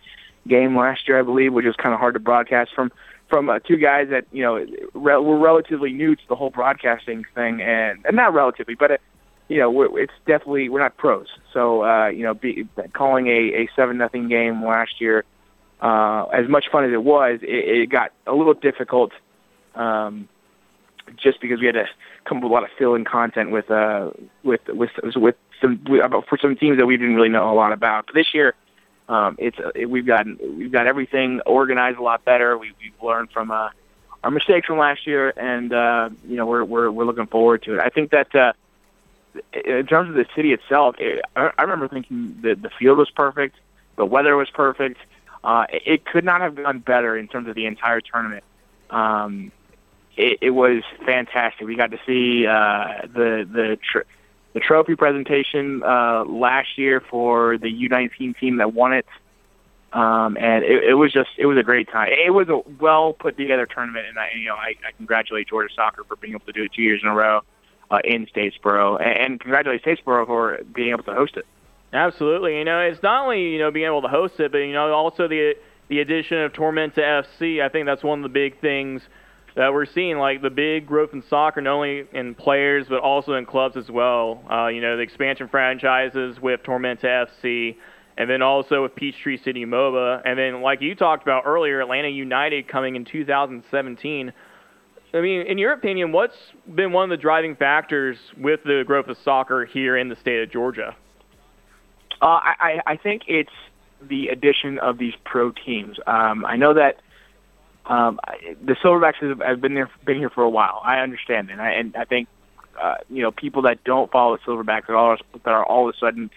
game 0.47 0.77
last 0.77 1.07
year, 1.07 1.19
I 1.19 1.23
believe, 1.23 1.53
which 1.53 1.65
was 1.65 1.75
kind 1.75 1.93
of 1.93 1.99
hard 1.99 2.15
to 2.15 2.19
broadcast 2.19 2.71
from 2.73 2.91
from 3.29 3.49
uh, 3.49 3.59
two 3.59 3.77
guys 3.77 4.09
that 4.09 4.25
you 4.31 4.43
know 4.43 4.55
re- 4.93 5.17
were 5.17 5.37
relatively 5.37 5.91
new 5.91 6.15
to 6.15 6.27
the 6.27 6.35
whole 6.35 6.49
broadcasting 6.49 7.25
thing, 7.35 7.61
and 7.61 8.05
and 8.05 8.15
not 8.15 8.33
relatively, 8.33 8.75
but. 8.75 8.91
It, 8.91 9.01
you 9.49 9.59
know, 9.59 9.69
we're, 9.69 9.99
it's 9.99 10.13
definitely 10.25 10.69
we're 10.69 10.79
not 10.79 10.95
pros. 10.95 11.27
So 11.51 11.83
uh, 11.83 12.07
you 12.07 12.23
know, 12.23 12.33
be, 12.33 12.65
calling 12.93 13.27
a 13.27 13.63
a 13.63 13.69
seven 13.75 13.97
nothing 13.97 14.29
game 14.29 14.65
last 14.65 15.01
year, 15.01 15.25
uh, 15.81 16.25
as 16.33 16.47
much 16.47 16.65
fun 16.71 16.85
as 16.85 16.91
it 16.91 17.03
was, 17.03 17.39
it, 17.41 17.47
it 17.49 17.89
got 17.89 18.11
a 18.25 18.33
little 18.33 18.53
difficult 18.53 19.11
um, 19.75 20.27
just 21.17 21.41
because 21.41 21.59
we 21.59 21.65
had 21.65 21.75
to 21.75 21.85
come 22.25 22.37
up 22.37 22.43
with 22.43 22.51
a 22.51 22.53
lot 22.53 22.63
of 22.63 22.69
fill-in 22.77 23.05
content 23.05 23.51
with 23.51 23.69
uh, 23.69 24.11
with 24.43 24.61
with 24.67 24.91
with 25.15 25.35
some 25.61 25.83
about 26.03 26.27
for 26.27 26.37
some 26.37 26.55
teams 26.55 26.77
that 26.77 26.85
we 26.85 26.97
didn't 26.97 27.15
really 27.15 27.29
know 27.29 27.51
a 27.51 27.55
lot 27.55 27.73
about. 27.73 28.07
But 28.07 28.15
this 28.15 28.33
year, 28.33 28.55
um, 29.09 29.35
it's 29.39 29.57
uh, 29.59 29.71
we've 29.87 30.05
got 30.05 30.25
we've 30.41 30.71
got 30.71 30.87
everything 30.87 31.41
organized 31.45 31.97
a 31.97 32.03
lot 32.03 32.23
better. 32.23 32.57
We, 32.57 32.71
we've 32.81 32.93
learned 33.01 33.31
from 33.31 33.51
uh, 33.51 33.69
our 34.23 34.31
mistakes 34.31 34.67
from 34.67 34.77
last 34.77 35.05
year, 35.05 35.33
and 35.35 35.73
uh, 35.73 36.09
you 36.27 36.35
know 36.35 36.45
we're 36.45 36.63
we're 36.63 36.91
we're 36.91 37.05
looking 37.05 37.27
forward 37.27 37.63
to 37.63 37.75
it. 37.75 37.81
I 37.81 37.89
think 37.89 38.11
that 38.11 38.33
uh, 38.35 38.53
in 39.53 39.85
terms 39.87 40.09
of 40.09 40.15
the 40.15 40.25
city 40.35 40.53
itself, 40.53 40.95
it, 40.99 41.23
I, 41.35 41.51
I 41.57 41.61
remember 41.63 41.87
thinking 41.87 42.39
that 42.43 42.61
the 42.61 42.69
field 42.79 42.97
was 42.97 43.09
perfect, 43.09 43.55
the 43.97 44.05
weather 44.05 44.35
was 44.35 44.49
perfect. 44.49 44.99
Uh, 45.43 45.65
it, 45.69 46.05
could 46.05 46.23
not 46.23 46.41
have 46.41 46.55
gone 46.55 46.79
better 46.79 47.17
in 47.17 47.27
terms 47.27 47.49
of 47.49 47.55
the 47.55 47.65
entire 47.65 47.99
tournament. 47.99 48.43
Um, 48.89 49.51
it, 50.15 50.37
it 50.41 50.49
was 50.51 50.83
fantastic. 51.05 51.67
We 51.67 51.75
got 51.75 51.91
to 51.91 51.99
see 52.05 52.47
uh, 52.47 53.07
the 53.13 53.47
the 53.51 53.77
tr- 53.83 54.07
the 54.53 54.59
trophy 54.59 54.95
presentation 54.95 55.83
uh, 55.83 56.23
last 56.25 56.77
year 56.77 57.01
for 57.01 57.57
the 57.57 57.89
U19 57.89 58.37
team 58.37 58.57
that 58.57 58.73
won 58.73 58.93
it, 58.93 59.05
um, 59.91 60.37
and 60.39 60.63
it, 60.63 60.83
it 60.83 60.93
was 60.93 61.11
just 61.11 61.31
it 61.37 61.45
was 61.45 61.57
a 61.57 61.63
great 61.63 61.89
time. 61.89 62.09
It 62.11 62.29
was 62.29 62.47
a 62.47 62.61
well 62.79 63.13
put 63.13 63.35
together 63.35 63.65
tournament, 63.65 64.07
and 64.07 64.17
I 64.17 64.29
you 64.37 64.45
know 64.45 64.55
I, 64.55 64.75
I 64.87 64.91
congratulate 64.95 65.49
Georgia 65.49 65.73
Soccer 65.75 66.03
for 66.05 66.15
being 66.15 66.35
able 66.35 66.45
to 66.45 66.53
do 66.53 66.63
it 66.63 66.73
two 66.73 66.83
years 66.83 67.01
in 67.03 67.09
a 67.09 67.13
row 67.13 67.41
uh, 67.91 67.99
in 68.05 68.27
Statesboro, 68.27 69.01
and, 69.01 69.17
and 69.17 69.39
congratulate 69.39 69.83
Statesboro 69.83 70.25
for 70.25 70.59
being 70.73 70.91
able 70.91 71.03
to 71.03 71.13
host 71.13 71.35
it. 71.35 71.45
Absolutely. 71.93 72.57
You 72.57 72.65
know, 72.65 72.79
it's 72.79 73.01
not 73.03 73.23
only 73.23 73.51
you 73.51 73.59
know 73.59 73.71
being 73.71 73.85
able 73.85 74.01
to 74.01 74.07
host 74.07 74.39
it, 74.39 74.51
but 74.51 74.57
you 74.57 74.73
know 74.73 74.91
also 74.91 75.27
the 75.27 75.53
the 75.89 75.99
addition 75.99 76.41
of 76.41 76.51
Tormenta 76.51 76.97
FC. 76.99 77.61
I 77.63 77.69
think 77.69 77.85
that's 77.85 78.03
one 78.03 78.19
of 78.19 78.23
the 78.23 78.33
big 78.33 78.59
things 78.59 79.03
that 79.55 79.71
we're 79.71 79.85
seeing, 79.85 80.17
like 80.17 80.41
the 80.41 80.49
big 80.49 80.87
growth 80.87 81.11
in 81.13 81.23
soccer, 81.29 81.61
not 81.61 81.75
only 81.75 82.05
in 82.11 82.33
players 82.33 82.87
but 82.89 82.99
also 82.99 83.33
in 83.33 83.45
clubs 83.45 83.77
as 83.77 83.91
well. 83.91 84.43
Uh, 84.51 84.67
you 84.67 84.81
know, 84.81 84.97
the 84.97 85.03
expansion 85.03 85.47
franchises 85.47 86.39
with 86.41 86.63
Tormenta 86.63 87.27
FC, 87.27 87.75
and 88.17 88.27
then 88.27 88.41
also 88.41 88.81
with 88.81 88.95
Peachtree 88.95 89.37
City 89.37 89.63
MOBA, 89.63 90.23
and 90.25 90.39
then 90.39 90.63
like 90.63 90.81
you 90.81 90.95
talked 90.95 91.21
about 91.21 91.43
earlier, 91.45 91.79
Atlanta 91.79 92.09
United 92.09 92.67
coming 92.67 92.95
in 92.95 93.05
2017. 93.05 94.33
I 95.15 95.21
mean, 95.21 95.45
in 95.45 95.59
your 95.59 95.73
opinion, 95.73 96.11
what's 96.11 96.37
been 96.73 96.91
one 96.91 97.03
of 97.03 97.15
the 97.15 97.21
driving 97.21 97.55
factors 97.55 98.17
with 98.35 98.63
the 98.63 98.83
growth 98.87 99.09
of 99.09 99.17
soccer 99.23 99.63
here 99.63 99.95
in 99.95 100.09
the 100.09 100.15
state 100.15 100.41
of 100.41 100.51
Georgia? 100.51 100.95
Uh, 102.21 102.39
I, 102.41 102.81
I 102.85 102.97
think 102.97 103.23
it's 103.27 103.51
the 104.01 104.27
addition 104.27 104.79
of 104.79 104.97
these 104.97 105.13
pro 105.23 105.51
teams. 105.51 105.97
Um, 106.07 106.45
I 106.45 106.55
know 106.55 106.73
that 106.73 106.99
um, 107.85 108.19
the 108.63 108.73
Silverbacks 108.73 109.39
have, 109.41 109.61
been 109.61 109.73
there, 109.73 109.89
been 110.05 110.17
here 110.17 110.29
for 110.29 110.43
a 110.43 110.49
while. 110.49 110.81
I 110.83 110.99
understand, 110.99 111.49
and 111.49 111.61
I, 111.61 111.71
and 111.71 111.95
I 111.95 112.05
think 112.05 112.27
uh, 112.81 112.95
you 113.09 113.21
know 113.21 113.31
people 113.31 113.63
that 113.63 113.83
don't 113.83 114.11
follow 114.11 114.37
the 114.37 114.43
Silverbacks 114.43 114.87
that 114.87 114.93
are 114.93 115.17
that 115.33 115.51
are 115.51 115.65
all 115.65 115.89
of 115.89 115.95
a 115.95 115.97
sudden 115.97 116.29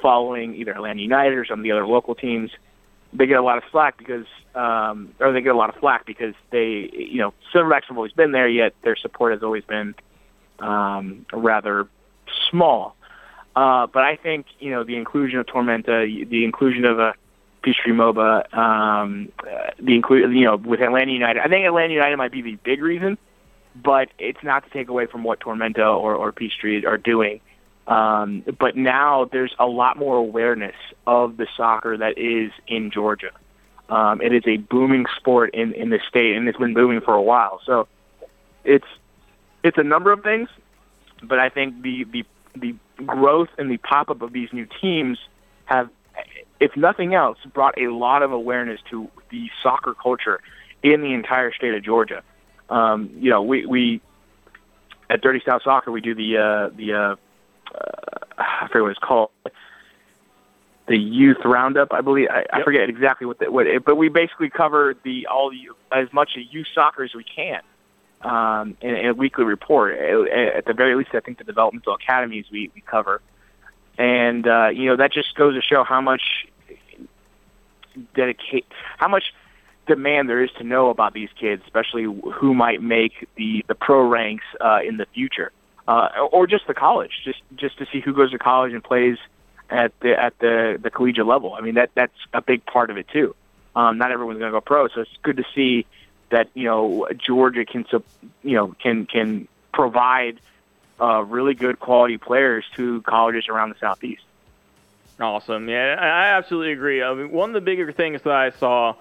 following 0.00 0.54
either 0.54 0.72
Atlanta 0.72 1.00
United 1.00 1.36
or 1.36 1.44
some 1.44 1.60
of 1.60 1.62
the 1.64 1.72
other 1.72 1.86
local 1.86 2.14
teams. 2.14 2.50
They 3.12 3.26
get 3.26 3.38
a 3.38 3.42
lot 3.42 3.58
of 3.58 3.64
slack 3.70 3.96
because, 3.96 4.26
um, 4.54 5.14
or 5.20 5.32
they 5.32 5.40
get 5.40 5.54
a 5.54 5.58
lot 5.58 5.70
of 5.70 5.76
flack 5.76 6.04
because 6.06 6.34
they, 6.50 6.90
you 6.92 7.18
know, 7.18 7.34
Silverbacks 7.54 7.84
have 7.88 7.96
always 7.96 8.12
been 8.12 8.32
there, 8.32 8.48
yet 8.48 8.74
their 8.82 8.96
support 8.96 9.32
has 9.32 9.42
always 9.42 9.64
been 9.64 9.94
um, 10.58 11.24
rather 11.32 11.88
small. 12.50 12.96
Uh, 13.56 13.86
but 13.86 14.04
I 14.04 14.16
think 14.16 14.46
you 14.60 14.70
know 14.70 14.84
the 14.84 14.96
inclusion 14.96 15.38
of 15.38 15.46
Tormenta, 15.46 16.28
the 16.28 16.44
inclusion 16.44 16.84
of 16.84 16.98
a 16.98 17.14
Peachtree 17.62 17.92
MOBA, 17.92 18.54
um, 18.54 19.32
uh, 19.40 19.70
the 19.80 19.94
include 19.94 20.30
you 20.36 20.44
know 20.44 20.56
with 20.56 20.82
Atlanta 20.82 21.10
United. 21.10 21.40
I 21.40 21.48
think 21.48 21.66
Atlanta 21.66 21.94
United 21.94 22.18
might 22.18 22.32
be 22.32 22.42
the 22.42 22.56
big 22.56 22.82
reason, 22.82 23.16
but 23.74 24.10
it's 24.18 24.42
not 24.42 24.64
to 24.64 24.70
take 24.70 24.88
away 24.88 25.06
from 25.06 25.24
what 25.24 25.40
Tormenta 25.40 25.98
or, 25.98 26.14
or 26.14 26.32
Peachtree 26.32 26.84
are 26.84 26.98
doing. 26.98 27.40
Um, 27.86 28.44
but 28.58 28.76
now 28.76 29.24
there's 29.24 29.54
a 29.58 29.66
lot 29.66 29.96
more 29.96 30.16
awareness 30.16 30.74
of 31.06 31.38
the 31.38 31.46
soccer 31.56 31.96
that 31.96 32.18
is 32.18 32.52
in 32.66 32.90
Georgia. 32.90 33.30
Um, 33.88 34.20
it 34.20 34.32
is 34.34 34.42
a 34.46 34.56
booming 34.56 35.06
sport 35.16 35.54
in, 35.54 35.72
in 35.72 35.90
the 35.90 36.00
state, 36.08 36.36
and 36.36 36.46
it's 36.48 36.58
been 36.58 36.74
booming 36.74 37.00
for 37.00 37.14
a 37.14 37.22
while. 37.22 37.60
So 37.64 37.88
it's 38.64 38.86
it's 39.62 39.78
a 39.78 39.84
number 39.84 40.12
of 40.12 40.22
things, 40.22 40.50
but 41.22 41.38
I 41.38 41.48
think 41.48 41.80
the 41.82 42.04
the 42.04 42.24
the 42.54 42.74
growth 43.04 43.48
and 43.58 43.70
the 43.70 43.76
pop 43.78 44.10
up 44.10 44.22
of 44.22 44.32
these 44.32 44.52
new 44.52 44.66
teams 44.80 45.18
have, 45.66 45.90
if 46.60 46.76
nothing 46.76 47.14
else, 47.14 47.38
brought 47.52 47.80
a 47.80 47.88
lot 47.88 48.22
of 48.22 48.32
awareness 48.32 48.80
to 48.90 49.08
the 49.30 49.50
soccer 49.62 49.94
culture 49.94 50.40
in 50.82 51.02
the 51.02 51.12
entire 51.12 51.52
state 51.52 51.74
of 51.74 51.82
Georgia. 51.82 52.22
Um, 52.68 53.10
you 53.18 53.30
know, 53.30 53.42
we 53.42 53.66
we 53.66 54.00
at 55.08 55.20
Dirty 55.20 55.40
South 55.44 55.62
Soccer 55.62 55.92
we 55.92 56.00
do 56.00 56.14
the 56.14 56.36
uh, 56.36 56.76
the 56.76 56.92
uh, 56.92 57.16
uh, 57.74 58.34
I 58.38 58.66
forget 58.68 58.82
what 58.82 58.90
it's 58.90 58.98
called 58.98 59.30
the 60.88 60.96
youth 60.96 61.38
roundup. 61.44 61.92
I 61.92 62.00
believe 62.00 62.28
I, 62.30 62.38
yep. 62.38 62.46
I 62.52 62.62
forget 62.62 62.88
exactly 62.88 63.26
what 63.26 63.38
the, 63.38 63.50
what, 63.50 63.66
it, 63.66 63.84
but 63.84 63.96
we 63.96 64.08
basically 64.08 64.50
cover 64.50 64.94
the 65.04 65.26
all 65.26 65.50
the, 65.50 65.68
as 65.96 66.12
much 66.12 66.36
of 66.36 66.42
youth 66.50 66.66
soccer 66.74 67.04
as 67.04 67.14
we 67.14 67.24
can 67.24 67.60
um, 68.26 68.76
in, 68.80 68.94
in 68.96 69.06
a 69.06 69.14
weekly 69.14 69.44
report. 69.44 69.94
At 69.94 70.64
the 70.66 70.74
very 70.74 70.96
least, 70.96 71.10
I 71.14 71.20
think 71.20 71.38
the 71.38 71.44
developmental 71.44 71.94
academies 71.94 72.46
we, 72.50 72.70
we 72.74 72.80
cover, 72.80 73.22
and 73.96 74.46
uh, 74.46 74.68
you 74.68 74.86
know 74.86 74.96
that 74.96 75.12
just 75.12 75.34
goes 75.36 75.54
to 75.54 75.62
show 75.62 75.84
how 75.84 76.00
much 76.00 76.22
dedicate, 78.14 78.66
how 78.98 79.08
much 79.08 79.32
demand 79.86 80.28
there 80.28 80.42
is 80.42 80.50
to 80.58 80.64
know 80.64 80.90
about 80.90 81.14
these 81.14 81.28
kids, 81.40 81.62
especially 81.64 82.02
who 82.02 82.54
might 82.54 82.82
make 82.82 83.28
the 83.36 83.64
the 83.68 83.74
pro 83.74 84.06
ranks 84.06 84.44
uh, 84.60 84.80
in 84.86 84.96
the 84.96 85.06
future, 85.14 85.52
uh, 85.86 86.08
or 86.32 86.46
just 86.46 86.66
the 86.66 86.74
college, 86.74 87.12
just 87.24 87.40
just 87.54 87.78
to 87.78 87.86
see 87.92 88.00
who 88.00 88.12
goes 88.12 88.32
to 88.32 88.38
college 88.38 88.72
and 88.72 88.82
plays 88.82 89.18
at 89.70 89.92
the 90.00 90.20
at 90.20 90.36
the 90.40 90.78
the 90.82 90.90
collegiate 90.90 91.26
level. 91.26 91.54
I 91.54 91.60
mean 91.60 91.74
that 91.76 91.90
that's 91.94 92.18
a 92.34 92.42
big 92.42 92.66
part 92.66 92.90
of 92.90 92.96
it 92.96 93.06
too. 93.08 93.36
Um, 93.76 93.98
not 93.98 94.10
everyone's 94.10 94.38
going 94.38 94.50
to 94.50 94.56
go 94.56 94.62
pro, 94.62 94.88
so 94.88 95.02
it's 95.02 95.10
good 95.22 95.36
to 95.36 95.44
see 95.54 95.86
that 96.30 96.48
you 96.54 96.64
know 96.64 97.08
Georgia 97.16 97.64
can 97.64 97.84
you 98.42 98.56
know 98.56 98.74
can 98.80 99.06
can 99.06 99.48
provide 99.72 100.40
uh, 101.00 101.22
really 101.22 101.54
good 101.54 101.78
quality 101.78 102.18
players 102.18 102.64
to 102.76 103.02
colleges 103.02 103.48
around 103.48 103.70
the 103.70 103.78
southeast. 103.78 104.22
Awesome, 105.18 105.68
yeah, 105.68 105.96
I 105.98 106.36
absolutely 106.36 106.72
agree. 106.72 107.02
I 107.02 107.14
mean, 107.14 107.30
one 107.30 107.50
of 107.50 107.54
the 107.54 107.60
bigger 107.60 107.90
things 107.92 108.22
that 108.22 108.32
I 108.32 108.50
saw 108.50 108.96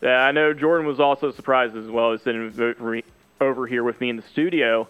that 0.00 0.16
I 0.16 0.32
know 0.32 0.52
Jordan 0.52 0.86
was 0.86 0.98
also 0.98 1.30
surprised 1.30 1.76
as 1.76 1.86
well 1.86 2.12
as 2.12 2.22
sitting 2.22 3.02
over 3.40 3.66
here 3.66 3.84
with 3.84 4.00
me 4.00 4.10
in 4.10 4.16
the 4.16 4.24
studio 4.32 4.88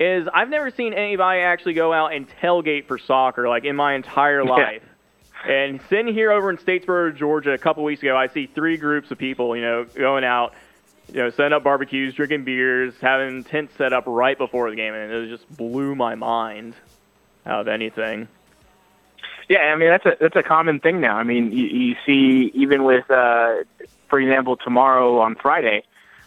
is 0.00 0.28
I've 0.32 0.48
never 0.48 0.70
seen 0.70 0.94
anybody 0.94 1.40
actually 1.40 1.74
go 1.74 1.92
out 1.92 2.12
and 2.12 2.28
tailgate 2.40 2.86
for 2.86 2.98
soccer 2.98 3.48
like 3.48 3.64
in 3.64 3.76
my 3.76 3.94
entire 3.94 4.44
life. 4.44 4.82
Yeah. 5.46 5.52
And 5.52 5.80
sitting 5.88 6.12
here 6.12 6.32
over 6.32 6.50
in 6.50 6.56
Statesboro, 6.56 7.16
Georgia, 7.16 7.52
a 7.52 7.58
couple 7.58 7.84
weeks 7.84 8.02
ago, 8.02 8.16
I 8.16 8.26
see 8.26 8.46
three 8.46 8.76
groups 8.76 9.10
of 9.10 9.18
people, 9.18 9.54
you 9.56 9.62
know, 9.62 9.84
going 9.84 10.24
out 10.24 10.54
you 11.08 11.22
know, 11.22 11.30
setting 11.30 11.52
up 11.52 11.64
barbecues, 11.64 12.14
drinking 12.14 12.44
beers, 12.44 12.94
having 13.00 13.44
tents 13.44 13.74
set 13.76 13.92
up 13.92 14.04
right 14.06 14.36
before 14.36 14.70
the 14.70 14.76
game, 14.76 14.94
and 14.94 15.12
it 15.12 15.28
just 15.28 15.48
blew 15.56 15.94
my 15.94 16.14
mind 16.14 16.74
out 17.46 17.60
of 17.62 17.68
anything. 17.68 18.28
Yeah, 19.48 19.60
I 19.60 19.76
mean 19.76 19.88
that's 19.88 20.04
a 20.04 20.16
that's 20.20 20.36
a 20.36 20.42
common 20.42 20.80
thing 20.80 21.00
now. 21.00 21.16
I 21.16 21.22
mean, 21.22 21.52
you, 21.52 21.64
you 21.64 21.96
see 22.04 22.52
even 22.54 22.84
with, 22.84 23.10
uh, 23.10 23.64
for 24.08 24.20
example, 24.20 24.58
tomorrow 24.58 25.20
on 25.20 25.36
Friday, 25.36 25.84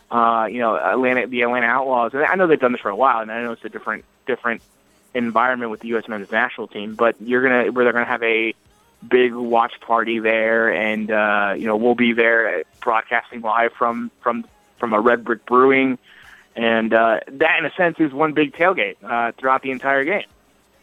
uh, 0.10 0.48
you 0.50 0.60
know, 0.60 0.76
Atlanta, 0.76 1.28
the 1.28 1.42
Atlanta 1.42 1.68
Outlaws. 1.68 2.14
And 2.14 2.24
I 2.24 2.36
know 2.36 2.48
they've 2.48 2.60
done 2.60 2.72
this 2.72 2.82
for 2.82 2.90
a 2.90 2.96
while, 2.96 3.22
and 3.22 3.32
I 3.32 3.44
know 3.44 3.52
it's 3.52 3.64
a 3.64 3.70
different 3.70 4.06
different 4.26 4.64
environment 5.14 5.70
with 5.70 5.82
the 5.82 5.90
U.S. 5.90 6.08
men's 6.08 6.32
national 6.32 6.68
team. 6.68 6.96
But 6.96 7.16
you're 7.22 7.44
gonna 7.44 7.72
where 7.72 7.86
they're 7.86 7.94
gonna 7.94 8.06
have 8.06 8.24
a 8.24 8.56
big 9.08 9.36
watch 9.36 9.80
party 9.82 10.18
there, 10.20 10.74
and 10.74 11.12
uh, 11.12 11.54
you 11.56 11.68
know 11.68 11.76
we'll 11.76 11.96
be 11.96 12.14
there 12.14 12.64
broadcasting 12.82 13.42
live 13.42 13.74
from 13.74 14.10
from 14.22 14.46
from 14.82 14.92
a 14.92 15.00
Red 15.00 15.24
Brick 15.24 15.46
Brewing, 15.46 15.98
and 16.58 16.94
uh, 16.94 17.22
that 17.28 17.60
in 17.60 17.66
a 17.66 17.72
sense 17.76 17.96
is 18.00 18.12
one 18.12 18.34
big 18.34 18.54
tailgate 18.54 18.98
uh, 19.02 19.32
throughout 19.38 19.62
the 19.62 19.72
entire 19.72 20.04
game. 20.04 20.26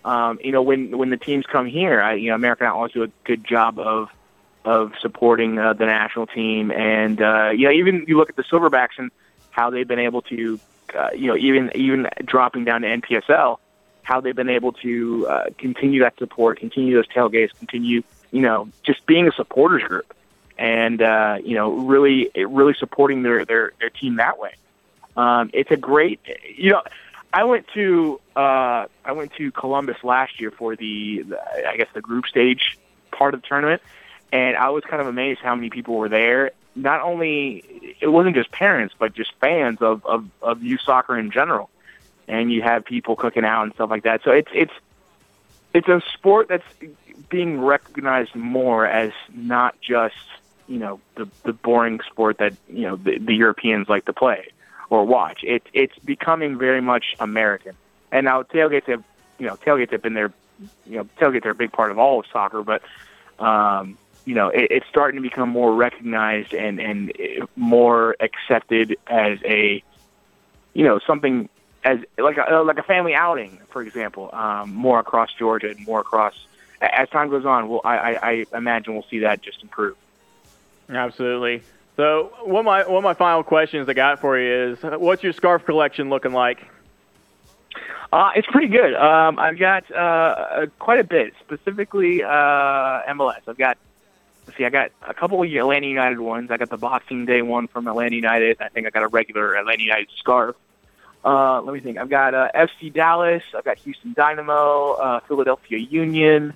Um, 0.04 0.38
you 0.42 0.52
know, 0.52 0.62
when 0.62 0.96
when 0.96 1.10
the 1.10 1.18
teams 1.18 1.44
come 1.44 1.66
here, 1.66 2.00
I, 2.00 2.14
you 2.14 2.30
know, 2.30 2.36
American 2.36 2.66
Outlaws 2.66 2.92
do 2.92 3.02
a 3.02 3.08
good 3.24 3.44
job 3.44 3.78
of 3.78 4.08
of 4.64 4.92
supporting 5.00 5.58
uh, 5.58 5.74
the 5.74 5.84
national 5.84 6.28
team, 6.28 6.70
and 6.70 7.20
uh, 7.20 7.50
you 7.50 7.66
know, 7.66 7.72
even 7.72 8.06
you 8.08 8.16
look 8.16 8.30
at 8.30 8.36
the 8.36 8.44
Silverbacks 8.44 8.96
and 8.96 9.10
how 9.50 9.68
they've 9.68 9.88
been 9.88 9.98
able 9.98 10.22
to, 10.22 10.58
uh, 10.96 11.10
you 11.14 11.26
know, 11.26 11.36
even 11.36 11.70
even 11.74 12.08
dropping 12.24 12.64
down 12.64 12.82
to 12.82 12.86
NPSL, 12.86 13.58
how 14.02 14.20
they've 14.20 14.36
been 14.36 14.48
able 14.48 14.72
to 14.74 15.26
uh, 15.28 15.44
continue 15.58 16.00
that 16.00 16.16
support, 16.18 16.60
continue 16.60 16.94
those 16.94 17.08
tailgates, 17.08 17.50
continue, 17.58 18.02
you 18.30 18.40
know, 18.40 18.68
just 18.84 19.04
being 19.04 19.26
a 19.26 19.32
supporters 19.32 19.82
group 19.82 20.14
and 20.58 21.00
uh, 21.00 21.38
you 21.42 21.54
know 21.54 21.72
really 21.72 22.30
really 22.36 22.74
supporting 22.74 23.22
their 23.22 23.44
their 23.44 23.72
their 23.80 23.90
team 23.90 24.16
that 24.16 24.38
way. 24.38 24.54
Um, 25.16 25.50
it's 25.52 25.70
a 25.70 25.76
great 25.76 26.20
you 26.56 26.70
know. 26.70 26.82
I 27.30 27.44
went 27.44 27.66
to 27.74 28.20
uh, 28.34 28.86
I 29.04 29.12
went 29.12 29.34
to 29.34 29.52
Columbus 29.52 30.02
last 30.02 30.40
year 30.40 30.50
for 30.50 30.76
the, 30.76 31.24
the 31.28 31.68
I 31.68 31.76
guess 31.76 31.88
the 31.92 32.00
group 32.00 32.26
stage 32.26 32.78
part 33.10 33.34
of 33.34 33.42
the 33.42 33.46
tournament, 33.46 33.82
and 34.32 34.56
I 34.56 34.70
was 34.70 34.82
kind 34.84 35.00
of 35.00 35.08
amazed 35.08 35.40
how 35.40 35.54
many 35.54 35.70
people 35.70 35.96
were 35.96 36.08
there. 36.08 36.52
Not 36.74 37.02
only 37.02 37.96
it 38.00 38.06
wasn't 38.06 38.34
just 38.34 38.50
parents, 38.50 38.94
but 38.98 39.12
just 39.12 39.32
fans 39.40 39.82
of 39.82 40.04
of, 40.06 40.28
of 40.40 40.62
youth 40.62 40.80
soccer 40.80 41.18
in 41.18 41.30
general, 41.30 41.68
and 42.26 42.50
you 42.50 42.62
have 42.62 42.84
people 42.84 43.14
cooking 43.14 43.44
out 43.44 43.64
and 43.64 43.74
stuff 43.74 43.90
like 43.90 44.04
that. 44.04 44.22
So 44.24 44.30
it's 44.30 44.50
it's 44.54 44.72
it's 45.74 45.88
a 45.88 46.00
sport 46.14 46.48
that's 46.48 46.64
being 47.28 47.60
recognized 47.60 48.34
more 48.34 48.86
as 48.86 49.12
not 49.34 49.78
just 49.82 50.16
you 50.68 50.78
know 50.78 51.00
the 51.16 51.28
the 51.44 51.52
boring 51.52 52.00
sport 52.10 52.38
that 52.38 52.54
you 52.68 52.82
know 52.82 52.96
the, 52.96 53.18
the 53.18 53.34
Europeans 53.34 53.88
like 53.88 54.04
to 54.04 54.12
play, 54.12 54.48
or 54.90 55.04
watch. 55.04 55.40
It's 55.42 55.66
it's 55.72 55.98
becoming 56.00 56.58
very 56.58 56.80
much 56.80 57.16
American. 57.18 57.74
And 58.12 58.24
now 58.24 58.42
tailgates 58.42 58.86
have 58.86 59.02
you 59.38 59.46
know 59.46 59.56
tailgates 59.56 59.92
have 59.92 60.02
been 60.02 60.14
there. 60.14 60.32
You 60.86 60.98
know 60.98 61.08
tailgates 61.18 61.46
are 61.46 61.50
a 61.50 61.54
big 61.54 61.72
part 61.72 61.90
of 61.90 61.98
all 61.98 62.20
of 62.20 62.26
soccer, 62.32 62.62
but 62.62 62.82
um, 63.38 63.96
you 64.24 64.34
know 64.34 64.48
it, 64.48 64.68
it's 64.70 64.86
starting 64.88 65.20
to 65.20 65.28
become 65.28 65.48
more 65.48 65.74
recognized 65.74 66.52
and 66.54 66.78
and 66.80 67.12
more 67.56 68.16
accepted 68.20 68.96
as 69.06 69.38
a 69.44 69.82
you 70.74 70.84
know 70.84 70.98
something 71.06 71.48
as 71.84 71.98
like 72.18 72.36
a 72.36 72.56
like 72.56 72.78
a 72.78 72.82
family 72.82 73.14
outing, 73.14 73.60
for 73.70 73.82
example, 73.82 74.30
um, 74.32 74.74
more 74.74 74.98
across 74.98 75.32
Georgia 75.32 75.70
and 75.70 75.86
more 75.86 76.00
across. 76.00 76.34
As 76.80 77.08
time 77.08 77.28
goes 77.28 77.44
on, 77.44 77.68
well, 77.68 77.80
I, 77.84 77.96
I, 77.96 78.46
I 78.52 78.56
imagine 78.56 78.94
we'll 78.94 79.06
see 79.10 79.20
that 79.20 79.42
just 79.42 79.62
improve. 79.62 79.96
Absolutely. 80.88 81.62
So 81.96 82.32
one 82.44 82.60
of 82.60 82.64
my 82.64 82.86
one 82.86 82.98
of 82.98 83.04
my 83.04 83.14
final 83.14 83.42
questions 83.42 83.88
I 83.88 83.92
got 83.92 84.20
for 84.20 84.38
you 84.38 84.72
is, 84.72 84.78
what's 84.82 85.22
your 85.22 85.32
scarf 85.32 85.64
collection 85.64 86.10
looking 86.10 86.32
like? 86.32 86.64
Uh, 88.12 88.30
it's 88.36 88.46
pretty 88.46 88.68
good. 88.68 88.94
Um, 88.94 89.38
I've 89.38 89.58
got 89.58 89.90
uh, 89.92 90.66
quite 90.78 91.00
a 91.00 91.04
bit, 91.04 91.34
specifically 91.44 92.22
uh, 92.22 92.28
MLS. 92.28 93.40
I've 93.46 93.58
got 93.58 93.76
see, 94.56 94.64
I 94.64 94.70
got 94.70 94.92
a 95.06 95.12
couple 95.12 95.42
of 95.42 95.52
Atlanta 95.52 95.86
United 95.86 96.20
ones. 96.20 96.50
I 96.50 96.56
got 96.56 96.70
the 96.70 96.78
Boxing 96.78 97.26
Day 97.26 97.42
one 97.42 97.66
from 97.68 97.86
Atlanta 97.86 98.16
United. 98.16 98.58
I 98.60 98.68
think 98.68 98.86
I 98.86 98.90
got 98.90 99.02
a 99.02 99.08
regular 99.08 99.56
Atlanta 99.56 99.82
United 99.82 100.08
scarf. 100.16 100.56
Uh, 101.24 101.60
let 101.62 101.74
me 101.74 101.80
think. 101.80 101.98
I've 101.98 102.08
got 102.08 102.32
uh, 102.32 102.48
FC 102.54 102.92
Dallas. 102.92 103.42
I've 103.54 103.64
got 103.64 103.78
Houston 103.78 104.14
Dynamo, 104.14 104.92
uh, 104.92 105.20
Philadelphia 105.20 105.78
Union. 105.78 106.54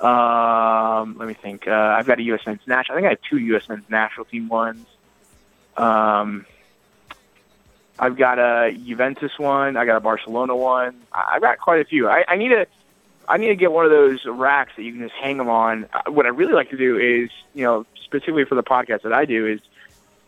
Um, 0.00 1.16
let 1.18 1.28
me 1.28 1.34
think. 1.34 1.68
Uh, 1.68 1.70
I've 1.72 2.06
got 2.06 2.18
a 2.18 2.22
U.S. 2.22 2.40
men's 2.46 2.60
national. 2.66 2.98
I 2.98 3.00
think 3.00 3.06
I 3.06 3.10
have 3.10 3.22
two 3.28 3.38
U.S. 3.38 3.68
men's 3.68 3.88
national 3.88 4.26
team 4.26 4.48
ones. 4.48 4.86
Um, 5.76 6.44
I've 7.98 8.16
got 8.16 8.38
a 8.38 8.72
Juventus 8.72 9.38
one. 9.38 9.76
I 9.76 9.84
got 9.84 9.96
a 9.96 10.00
Barcelona 10.00 10.56
one. 10.56 10.96
I, 11.12 11.32
I've 11.34 11.42
got 11.42 11.58
quite 11.58 11.80
a 11.80 11.84
few. 11.84 12.08
I, 12.08 12.24
I 12.26 12.36
need 12.36 12.48
to. 12.48 12.66
I 13.28 13.36
need 13.36 13.48
to 13.48 13.54
get 13.56 13.70
one 13.70 13.84
of 13.84 13.92
those 13.92 14.24
racks 14.26 14.72
that 14.76 14.82
you 14.82 14.92
can 14.92 15.00
just 15.02 15.14
hang 15.14 15.36
them 15.36 15.48
on. 15.48 15.86
Uh, 15.92 16.10
What 16.10 16.26
I 16.26 16.30
really 16.30 16.54
like 16.54 16.70
to 16.70 16.76
do 16.76 16.98
is, 16.98 17.30
you 17.54 17.62
know, 17.64 17.86
specifically 18.04 18.44
for 18.44 18.56
the 18.56 18.64
podcast 18.64 19.02
that 19.02 19.12
I 19.12 19.24
do, 19.24 19.46
is 19.46 19.60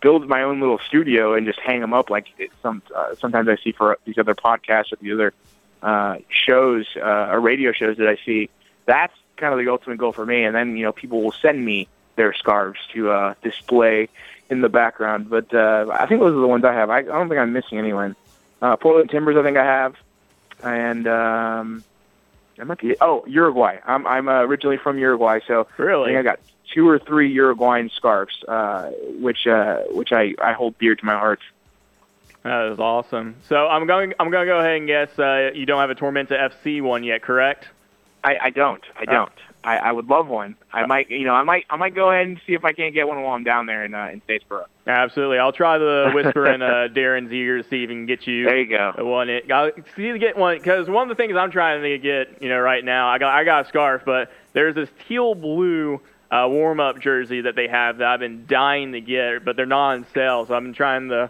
build 0.01 0.27
my 0.29 0.43
own 0.43 0.61
little 0.61 0.79
studio 0.79 1.33
and 1.33 1.45
just 1.45 1.59
hang 1.59 1.81
them 1.81 1.93
up 1.93 2.09
like 2.09 2.27
some. 2.63 2.81
Uh, 2.95 3.13
sometimes 3.15 3.49
I 3.49 3.57
see 3.57 3.73
for 3.73 3.97
these 4.05 4.17
other 4.17 4.33
podcasts 4.35 4.93
or 4.93 4.97
the 5.01 5.11
other 5.11 5.33
uh, 5.83 6.17
shows 6.29 6.87
uh, 6.95 7.27
or 7.31 7.41
radio 7.41 7.73
shows 7.73 7.97
that 7.97 8.07
I 8.07 8.17
see. 8.25 8.49
That's 8.85 9.13
kind 9.37 9.53
of 9.53 9.59
the 9.63 9.69
ultimate 9.71 9.97
goal 9.97 10.11
for 10.11 10.25
me. 10.25 10.43
And 10.43 10.55
then 10.55 10.77
you 10.77 10.83
know 10.83 10.91
people 10.91 11.21
will 11.21 11.31
send 11.33 11.63
me 11.63 11.87
their 12.15 12.33
scarves 12.33 12.79
to 12.93 13.11
uh, 13.11 13.33
display 13.43 14.09
in 14.49 14.61
the 14.61 14.69
background. 14.69 15.29
But 15.29 15.53
uh, 15.53 15.87
I 15.91 16.05
think 16.05 16.21
those 16.21 16.35
are 16.35 16.39
the 16.41 16.47
ones 16.47 16.63
I 16.63 16.73
have. 16.73 16.89
I, 16.89 16.99
I 16.99 17.01
don't 17.03 17.27
think 17.29 17.39
I'm 17.39 17.53
missing 17.53 17.77
anyone. 17.77 18.15
Uh, 18.61 18.75
Portland 18.77 19.09
Timbers, 19.09 19.35
I 19.37 19.43
think 19.43 19.57
I 19.57 19.65
have, 19.65 19.95
and 20.63 21.07
um, 21.07 21.83
that 22.55 22.65
might 22.65 22.79
be 22.79 22.91
it. 22.91 22.97
Oh, 23.01 23.25
Uruguay. 23.27 23.79
I'm 23.85 24.07
I'm 24.07 24.27
uh, 24.29 24.41
originally 24.43 24.77
from 24.77 24.97
Uruguay, 24.97 25.39
so 25.47 25.67
I 25.77 25.81
Really? 25.81 26.09
think 26.13 26.19
I 26.19 26.23
got 26.23 26.39
two 26.73 26.87
or 26.87 26.97
three 26.97 27.31
Uruguayan 27.31 27.89
scarves, 27.89 28.43
uh, 28.47 28.89
which 29.19 29.45
uh, 29.45 29.79
which 29.91 30.11
I, 30.13 30.33
I 30.41 30.53
hold 30.53 30.77
dear 30.79 30.95
to 30.95 31.05
my 31.05 31.13
heart. 31.13 31.41
That 32.43 32.71
is 32.71 32.79
awesome. 32.79 33.35
So 33.49 33.67
I'm 33.67 33.87
going. 33.87 34.13
I'm 34.19 34.29
going 34.31 34.45
to 34.47 34.51
go 34.51 34.59
ahead 34.59 34.77
and 34.77 34.87
guess 34.87 35.17
uh, 35.19 35.51
you 35.53 35.65
don't 35.65 35.79
have 35.81 35.89
a 35.89 35.95
Tormenta 35.95 36.31
FC 36.51 36.81
one 36.81 37.03
yet, 37.03 37.23
correct? 37.23 37.67
I, 38.25 38.37
I 38.45 38.49
don't. 38.49 38.83
I 38.97 39.05
don't. 39.05 39.31
I, 39.63 39.77
I 39.77 39.91
would 39.91 40.07
love 40.07 40.27
one. 40.27 40.55
I 40.73 40.85
might, 40.85 41.09
you 41.09 41.25
know, 41.25 41.33
I 41.33 41.43
might, 41.43 41.65
I 41.69 41.75
might 41.75 41.95
go 41.95 42.11
ahead 42.11 42.27
and 42.27 42.39
see 42.45 42.53
if 42.53 42.63
I 42.65 42.71
can't 42.71 42.93
get 42.93 43.07
one 43.07 43.21
while 43.21 43.33
I'm 43.33 43.43
down 43.43 43.65
there 43.65 43.83
in 43.85 43.93
uh, 43.93 44.09
in 44.13 44.21
Statesboro. 44.21 44.65
Absolutely. 44.85 45.39
I'll 45.39 45.51
try 45.51 45.77
the 45.77 46.11
whisper 46.15 46.47
in 46.47 46.61
uh, 46.61 46.87
Darren's 46.93 47.31
ear 47.31 47.57
to 47.57 47.63
see 47.63 47.83
if 47.83 47.89
he 47.89 47.95
can 47.95 48.05
get 48.05 48.27
you 48.27 48.45
There 48.45 48.59
you 48.59 48.69
go. 48.69 48.93
one. 49.05 49.29
It 49.29 49.51
I'll 49.51 49.71
see 49.95 50.11
to 50.11 50.19
get 50.19 50.37
one 50.37 50.57
because 50.57 50.87
one 50.87 51.09
of 51.09 51.17
the 51.17 51.21
things 51.21 51.35
I'm 51.35 51.51
trying 51.51 51.81
to 51.81 51.97
get, 51.97 52.41
you 52.41 52.49
know, 52.49 52.59
right 52.59 52.83
now, 52.83 53.07
I 53.09 53.17
got 53.17 53.33
I 53.33 53.43
got 53.43 53.65
a 53.65 53.69
scarf, 53.69 54.03
but 54.05 54.31
there's 54.53 54.75
this 54.75 54.89
teal 55.07 55.33
blue 55.35 55.99
uh, 56.31 56.47
warm 56.47 56.79
up 56.79 56.99
jersey 56.99 57.41
that 57.41 57.55
they 57.55 57.67
have 57.67 57.97
that 57.99 58.07
I've 58.07 58.19
been 58.19 58.45
dying 58.47 58.91
to 58.93 59.01
get, 59.01 59.45
but 59.45 59.55
they're 59.55 59.65
not 59.65 59.93
on 59.93 60.05
sale, 60.13 60.45
so 60.45 60.53
I've 60.55 60.63
been 60.63 60.73
trying 60.73 61.09
to 61.09 61.29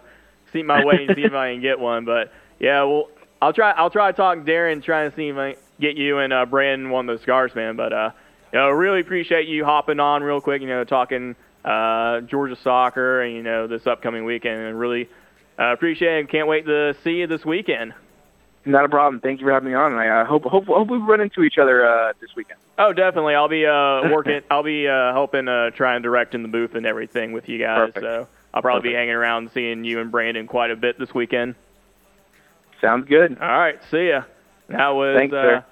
see 0.52 0.62
my 0.62 0.84
way 0.84 1.06
and 1.06 1.16
see 1.16 1.24
if 1.24 1.32
I 1.32 1.52
can 1.52 1.62
get 1.62 1.78
one. 1.78 2.04
But 2.04 2.32
yeah, 2.58 2.82
well, 2.84 3.08
I'll 3.40 3.52
try 3.52 3.70
I'll 3.72 3.90
try 3.90 4.10
to 4.10 4.16
talk 4.16 4.38
Darren, 4.40 4.82
trying 4.82 5.10
to 5.10 5.16
see 5.16 5.28
if 5.28 5.36
I 5.36 5.52
can 5.54 5.62
get 5.80 5.96
you 5.96 6.18
and 6.18 6.32
uh, 6.32 6.46
Brandon 6.46 6.90
one 6.90 7.08
of 7.08 7.14
those 7.14 7.22
scarves, 7.22 7.54
man. 7.54 7.76
But 7.76 7.92
uh, 7.92 8.10
you 8.52 8.58
know, 8.58 8.70
really 8.70 9.00
appreciate 9.00 9.48
you 9.48 9.64
hopping 9.64 10.00
on 10.00 10.22
real 10.22 10.40
quick, 10.40 10.62
you 10.62 10.68
know, 10.68 10.84
talking 10.84 11.36
uh, 11.64 12.20
Georgia 12.22 12.56
soccer 12.62 13.22
and 13.22 13.34
you 13.34 13.42
know 13.42 13.66
this 13.66 13.86
upcoming 13.86 14.24
weekend, 14.24 14.60
and 14.60 14.78
really 14.78 15.08
uh, 15.58 15.72
appreciate 15.72 16.16
it. 16.16 16.20
and 16.20 16.28
Can't 16.28 16.48
wait 16.48 16.66
to 16.66 16.94
see 17.02 17.12
you 17.12 17.26
this 17.26 17.44
weekend. 17.44 17.94
Not 18.64 18.84
a 18.84 18.88
problem. 18.88 19.20
Thank 19.20 19.40
you 19.40 19.46
for 19.46 19.52
having 19.52 19.68
me 19.68 19.74
on. 19.74 19.92
And 19.92 20.00
I 20.00 20.22
uh, 20.22 20.24
hope 20.24 20.44
hope 20.44 20.66
hope 20.66 20.88
we 20.88 20.98
run 20.98 21.20
into 21.20 21.42
each 21.42 21.56
other 21.56 21.86
uh, 21.86 22.12
this 22.20 22.30
weekend. 22.36 22.58
Oh, 22.78 22.92
definitely. 22.92 23.34
I'll 23.34 23.48
be 23.48 23.64
uh, 23.64 24.10
working. 24.12 24.40
I'll 24.50 24.64
be 24.64 24.88
uh, 24.88 25.12
helping 25.12 25.46
uh, 25.46 25.70
try 25.70 25.94
and 25.94 26.02
direct 26.02 26.34
in 26.34 26.42
the 26.42 26.48
booth 26.48 26.74
and 26.74 26.84
everything 26.84 27.32
with 27.32 27.48
you 27.48 27.58
guys. 27.58 27.92
Perfect. 27.92 28.04
So 28.04 28.28
I'll 28.52 28.62
probably 28.62 28.90
be 28.90 28.94
hanging 28.94 29.14
around 29.14 29.50
seeing 29.54 29.84
you 29.84 30.00
and 30.00 30.10
Brandon 30.10 30.46
quite 30.46 30.72
a 30.72 30.76
bit 30.76 30.98
this 30.98 31.14
weekend. 31.14 31.54
Sounds 32.80 33.08
good. 33.08 33.38
All 33.40 33.46
right, 33.46 33.78
see 33.90 34.08
ya. 34.08 34.22
That 34.68 34.88
was 34.90 35.16
Thanks, 35.16 35.34
uh. 35.34 35.62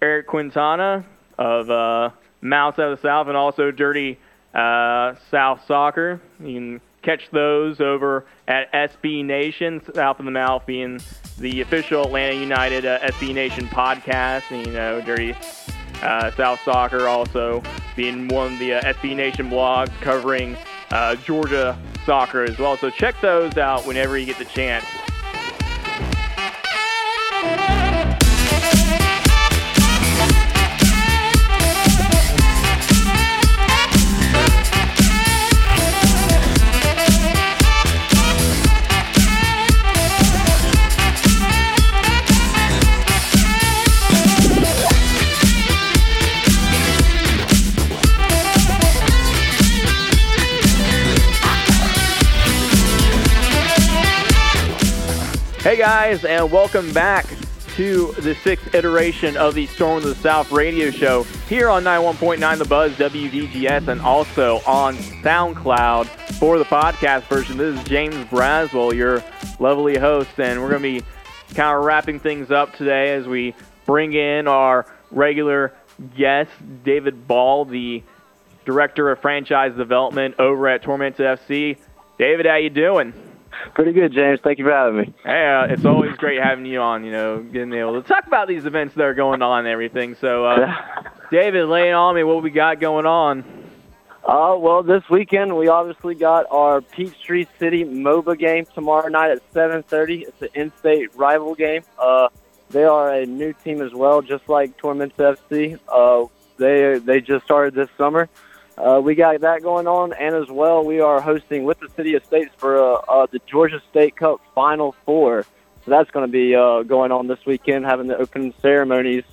Eric 0.00 0.26
Quintana 0.26 1.04
of 1.38 1.70
uh, 1.70 2.10
Mouse 2.40 2.78
Out 2.78 2.92
of 2.92 3.00
the 3.00 3.06
South 3.06 3.28
and 3.28 3.36
also 3.36 3.70
Dirty 3.70 4.18
uh, 4.54 5.14
South 5.30 5.64
Soccer. 5.66 6.20
You 6.40 6.54
can 6.54 6.80
catch 7.02 7.30
those 7.30 7.80
over 7.80 8.26
at 8.46 8.72
SB 8.72 9.24
Nation, 9.24 9.82
South 9.94 10.18
of 10.18 10.24
the 10.24 10.30
Mouth 10.30 10.66
being 10.66 11.00
the 11.38 11.60
official 11.60 12.04
Atlanta 12.04 12.34
United 12.34 12.84
uh, 12.84 12.98
SB 13.00 13.34
Nation 13.34 13.66
podcast. 13.68 14.50
And, 14.50 14.66
you 14.66 14.72
know, 14.72 15.00
Dirty 15.00 15.34
uh, 16.02 16.30
South 16.32 16.60
Soccer 16.64 17.08
also 17.08 17.62
being 17.96 18.28
one 18.28 18.54
of 18.54 18.58
the 18.58 18.74
uh, 18.74 18.82
SB 18.94 19.16
Nation 19.16 19.50
blogs 19.50 19.92
covering 20.00 20.56
uh, 20.90 21.16
Georgia 21.16 21.78
soccer 22.06 22.44
as 22.44 22.58
well. 22.58 22.76
So 22.76 22.90
check 22.90 23.20
those 23.20 23.58
out 23.58 23.86
whenever 23.86 24.16
you 24.16 24.26
get 24.26 24.38
the 24.38 24.44
chance. 24.44 24.84
Guys, 56.08 56.24
and 56.24 56.50
welcome 56.50 56.90
back 56.94 57.26
to 57.76 58.12
the 58.12 58.34
sixth 58.36 58.74
iteration 58.74 59.36
of 59.36 59.54
the 59.54 59.66
Storm 59.66 59.98
of 59.98 60.04
the 60.04 60.14
South 60.14 60.50
radio 60.50 60.90
show 60.90 61.24
here 61.50 61.68
on 61.68 61.84
91.9 61.84 62.56
The 62.56 62.64
Buzz 62.64 62.92
WVGS 62.92 63.88
and 63.88 64.00
also 64.00 64.62
on 64.66 64.96
SoundCloud 64.96 66.06
for 66.38 66.56
the 66.56 66.64
podcast 66.64 67.24
version. 67.24 67.58
This 67.58 67.78
is 67.78 67.84
James 67.86 68.14
Braswell, 68.30 68.94
your 68.94 69.22
lovely 69.60 69.98
host, 69.98 70.30
and 70.38 70.62
we're 70.62 70.70
going 70.70 70.82
to 70.82 71.00
be 71.00 71.06
kind 71.54 71.76
of 71.76 71.84
wrapping 71.84 72.20
things 72.20 72.50
up 72.50 72.74
today 72.74 73.12
as 73.12 73.26
we 73.26 73.54
bring 73.84 74.14
in 74.14 74.48
our 74.48 74.86
regular 75.10 75.74
guest, 76.16 76.50
David 76.84 77.28
Ball, 77.28 77.66
the 77.66 78.02
director 78.64 79.10
of 79.10 79.20
franchise 79.20 79.76
development 79.76 80.36
over 80.38 80.68
at 80.68 80.82
Tormenta 80.82 81.36
FC. 81.38 81.76
David, 82.18 82.46
how 82.46 82.56
you 82.56 82.70
doing? 82.70 83.12
Pretty 83.74 83.92
good, 83.92 84.12
James. 84.12 84.40
Thank 84.42 84.58
you 84.58 84.64
for 84.64 84.72
having 84.72 84.98
me. 85.00 85.14
Hey, 85.24 85.46
uh, 85.46 85.72
it's 85.72 85.84
always 85.84 86.16
great 86.16 86.42
having 86.42 86.66
you 86.66 86.80
on. 86.80 87.04
You 87.04 87.12
know, 87.12 87.42
getting 87.42 87.72
able 87.72 88.00
to 88.00 88.06
talk 88.06 88.26
about 88.26 88.48
these 88.48 88.64
events 88.66 88.94
that 88.94 89.04
are 89.04 89.14
going 89.14 89.42
on 89.42 89.60
and 89.60 89.68
everything. 89.68 90.16
So, 90.20 90.46
uh, 90.46 90.74
David, 91.30 91.66
lay 91.66 91.90
it 91.90 91.92
on 91.92 92.14
me. 92.14 92.24
What 92.24 92.42
we 92.42 92.50
got 92.50 92.80
going 92.80 93.06
on? 93.06 93.44
Uh, 94.24 94.56
well, 94.58 94.82
this 94.82 95.02
weekend 95.08 95.56
we 95.56 95.68
obviously 95.68 96.14
got 96.14 96.44
our 96.50 96.80
Peachtree 96.80 97.46
City 97.58 97.84
MOBA 97.84 98.38
game 98.38 98.66
tomorrow 98.74 99.08
night 99.08 99.30
at 99.30 99.52
7:30. 99.54 100.28
It's 100.28 100.42
an 100.42 100.48
in-state 100.54 101.14
rival 101.16 101.54
game. 101.54 101.82
Uh, 101.98 102.28
they 102.70 102.84
are 102.84 103.10
a 103.10 103.24
new 103.24 103.54
team 103.54 103.80
as 103.80 103.94
well, 103.94 104.20
just 104.20 104.48
like 104.48 104.76
Tormenta 104.76 105.36
FC. 105.50 105.78
Uh, 105.88 106.28
they 106.58 106.98
they 106.98 107.20
just 107.20 107.44
started 107.44 107.74
this 107.74 107.88
summer. 107.96 108.28
Uh, 108.78 109.00
we 109.00 109.16
got 109.16 109.40
that 109.40 109.62
going 109.62 109.88
on, 109.88 110.12
and 110.12 110.36
as 110.36 110.48
well, 110.48 110.84
we 110.84 111.00
are 111.00 111.20
hosting 111.20 111.64
with 111.64 111.80
the 111.80 111.88
City 111.96 112.14
of 112.14 112.22
Statesboro 112.30 113.02
uh, 113.08 113.22
uh, 113.22 113.26
the 113.30 113.40
Georgia 113.46 113.82
State 113.90 114.16
Cup 114.16 114.40
Final 114.54 114.94
Four. 115.04 115.42
So 115.84 115.90
that's 115.90 116.10
going 116.12 116.26
to 116.26 116.30
be 116.30 116.54
uh, 116.54 116.82
going 116.82 117.10
on 117.10 117.26
this 117.26 117.44
weekend, 117.44 117.86
having 117.86 118.06
the 118.06 118.16
opening 118.16 118.54
ceremonies 118.62 119.24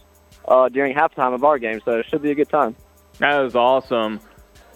uh, 0.48 0.70
during 0.70 0.96
halftime 0.96 1.36
of 1.36 1.44
our 1.44 1.60
game. 1.60 1.80
So 1.86 2.00
it 2.00 2.08
should 2.10 2.24
be 2.24 2.32
a 2.32 2.36
good 2.36 2.50
time. 2.50 2.76
That 3.20 3.46
is 3.46 3.56
awesome. 3.56 4.20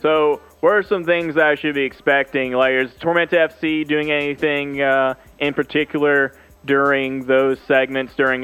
So, 0.01 0.39
what 0.59 0.73
are 0.73 0.83
some 0.83 1.03
things 1.03 1.35
that 1.35 1.47
I 1.47 1.55
should 1.55 1.73
be 1.73 1.83
expecting? 1.83 2.51
Like, 2.53 2.73
is 2.73 2.91
Tormenta 2.91 3.49
FC 3.49 3.87
doing 3.87 4.11
anything 4.11 4.81
uh, 4.81 5.15
in 5.39 5.55
particular 5.55 6.37
during 6.63 7.25
those 7.25 7.59
segments 7.67 8.13
during 8.15 8.43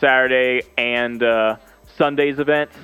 Saturday 0.00 0.62
and 0.76 1.22
Sunday's 1.96 2.40
events? 2.40 2.76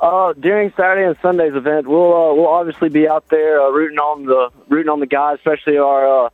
Uh, 0.00 0.32
during 0.32 0.72
Saturday 0.78 1.06
and 1.06 1.16
Sunday's 1.20 1.54
event, 1.54 1.86
we'll 1.86 2.14
uh, 2.14 2.34
we'll 2.34 2.48
obviously 2.48 2.88
be 2.88 3.06
out 3.06 3.28
there 3.28 3.60
uh, 3.60 3.68
rooting 3.70 3.98
on 3.98 4.24
the 4.24 4.48
rooting 4.68 4.88
on 4.88 4.98
the 4.98 5.06
guys, 5.06 5.36
especially 5.38 5.76
our 5.76 6.26
uh, 6.26 6.30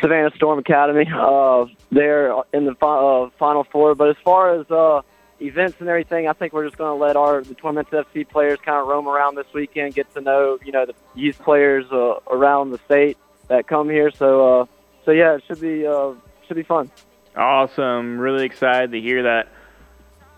Savannah 0.00 0.32
Storm 0.34 0.58
Academy. 0.58 1.08
Uh, 1.14 1.66
they're 1.92 2.34
in 2.52 2.64
the 2.64 2.74
fi- 2.74 2.98
uh, 2.98 3.30
final 3.38 3.62
four. 3.62 3.94
But 3.94 4.10
as 4.10 4.16
far 4.24 4.58
as 4.58 4.68
uh, 4.72 5.02
events 5.40 5.76
and 5.78 5.88
everything, 5.88 6.26
I 6.26 6.32
think 6.32 6.52
we're 6.52 6.66
just 6.66 6.76
going 6.76 6.98
to 6.98 7.04
let 7.04 7.16
our 7.16 7.42
the 7.42 7.54
Tormenta 7.54 8.04
FC 8.04 8.28
players 8.28 8.58
kind 8.64 8.80
of 8.80 8.88
roam 8.88 9.06
around 9.08 9.36
this 9.36 9.46
weekend, 9.54 9.94
get 9.94 10.12
to 10.14 10.20
know 10.20 10.58
you 10.64 10.72
know 10.72 10.84
the 10.86 10.94
youth 11.14 11.38
players 11.38 11.86
uh, 11.92 12.18
around 12.28 12.70
the 12.70 12.78
state 12.86 13.16
that 13.46 13.68
come 13.68 13.88
here. 13.88 14.10
So 14.10 14.62
uh, 14.62 14.66
so 15.04 15.12
yeah, 15.12 15.36
it 15.36 15.44
should 15.46 15.60
be 15.60 15.86
uh, 15.86 16.14
should 16.48 16.56
be 16.56 16.64
fun. 16.64 16.90
Awesome. 17.36 18.18
Really 18.18 18.46
excited 18.46 18.90
to 18.90 19.00
hear 19.00 19.22
that. 19.24 19.52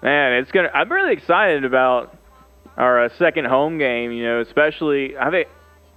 Man, 0.02 0.34
it's 0.34 0.52
gonna. 0.52 0.70
I'm 0.74 0.92
really 0.92 1.14
excited 1.14 1.64
about 1.64 2.17
our 2.78 3.04
uh, 3.04 3.08
second 3.18 3.44
home 3.46 3.76
game. 3.76 4.12
You 4.12 4.24
know, 4.24 4.40
especially 4.40 5.16
I 5.18 5.30
think 5.30 5.48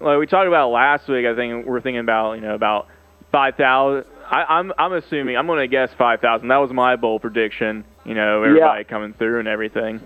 like 0.02 0.20
we 0.20 0.28
talked 0.28 0.48
about 0.48 0.72
last 0.72 1.08
week. 1.08 1.26
I 1.26 1.36
think 1.36 1.66
we're 1.66 1.80
thinking 1.82 2.00
about 2.02 2.34
you 2.34 2.42
know 2.42 2.56
about 2.56 2.88
five 3.32 3.56
thousand. 3.56 4.06
I'm 4.30 4.74
I'm 4.78 4.94
assuming 4.94 5.38
I'm 5.38 5.48
gonna 5.48 5.68
guess 5.68 5.90
five 5.98 6.20
thousand. 6.20 6.50
That 6.50 6.58
was 6.58 6.72
my 6.72 6.96
bold 6.98 7.22
prediction. 7.22 7.86
You 8.06 8.16
know, 8.16 8.44
everybody 8.44 8.80
Yeah. 8.82 8.84
coming 8.84 9.14
through 9.14 9.40
and 9.40 9.48
everything. 9.48 10.02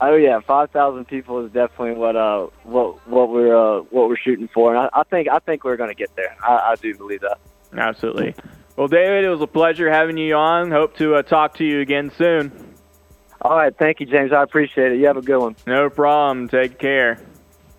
Oh 0.00 0.16
yeah, 0.16 0.40
five 0.40 0.70
thousand 0.70 1.06
people 1.06 1.44
is 1.46 1.52
definitely 1.52 1.92
what 1.94 2.16
uh 2.16 2.48
what 2.64 3.06
what 3.08 3.30
we're 3.30 3.56
uh 3.56 3.82
what 3.90 4.08
we're 4.08 4.16
shooting 4.16 4.48
for, 4.52 4.74
and 4.74 4.78
I, 4.92 5.00
I 5.00 5.02
think 5.04 5.28
I 5.28 5.38
think 5.38 5.62
we're 5.64 5.76
going 5.76 5.90
to 5.90 5.94
get 5.94 6.14
there. 6.16 6.36
I, 6.42 6.72
I 6.72 6.74
do 6.74 6.94
believe 6.96 7.20
that. 7.20 7.38
Absolutely. 7.72 8.34
Well, 8.76 8.88
David, 8.88 9.24
it 9.24 9.28
was 9.28 9.40
a 9.42 9.46
pleasure 9.46 9.88
having 9.90 10.16
you 10.18 10.34
on. 10.34 10.72
Hope 10.72 10.96
to 10.96 11.14
uh, 11.14 11.22
talk 11.22 11.54
to 11.58 11.64
you 11.64 11.80
again 11.80 12.10
soon. 12.18 12.71
All 13.42 13.56
right, 13.56 13.76
thank 13.76 13.98
you, 13.98 14.06
James. 14.06 14.32
I 14.32 14.42
appreciate 14.42 14.92
it. 14.92 14.98
You 14.98 15.06
have 15.06 15.16
a 15.16 15.22
good 15.22 15.38
one. 15.38 15.56
No 15.66 15.90
problem. 15.90 16.48
Take 16.48 16.78
care. 16.78 17.18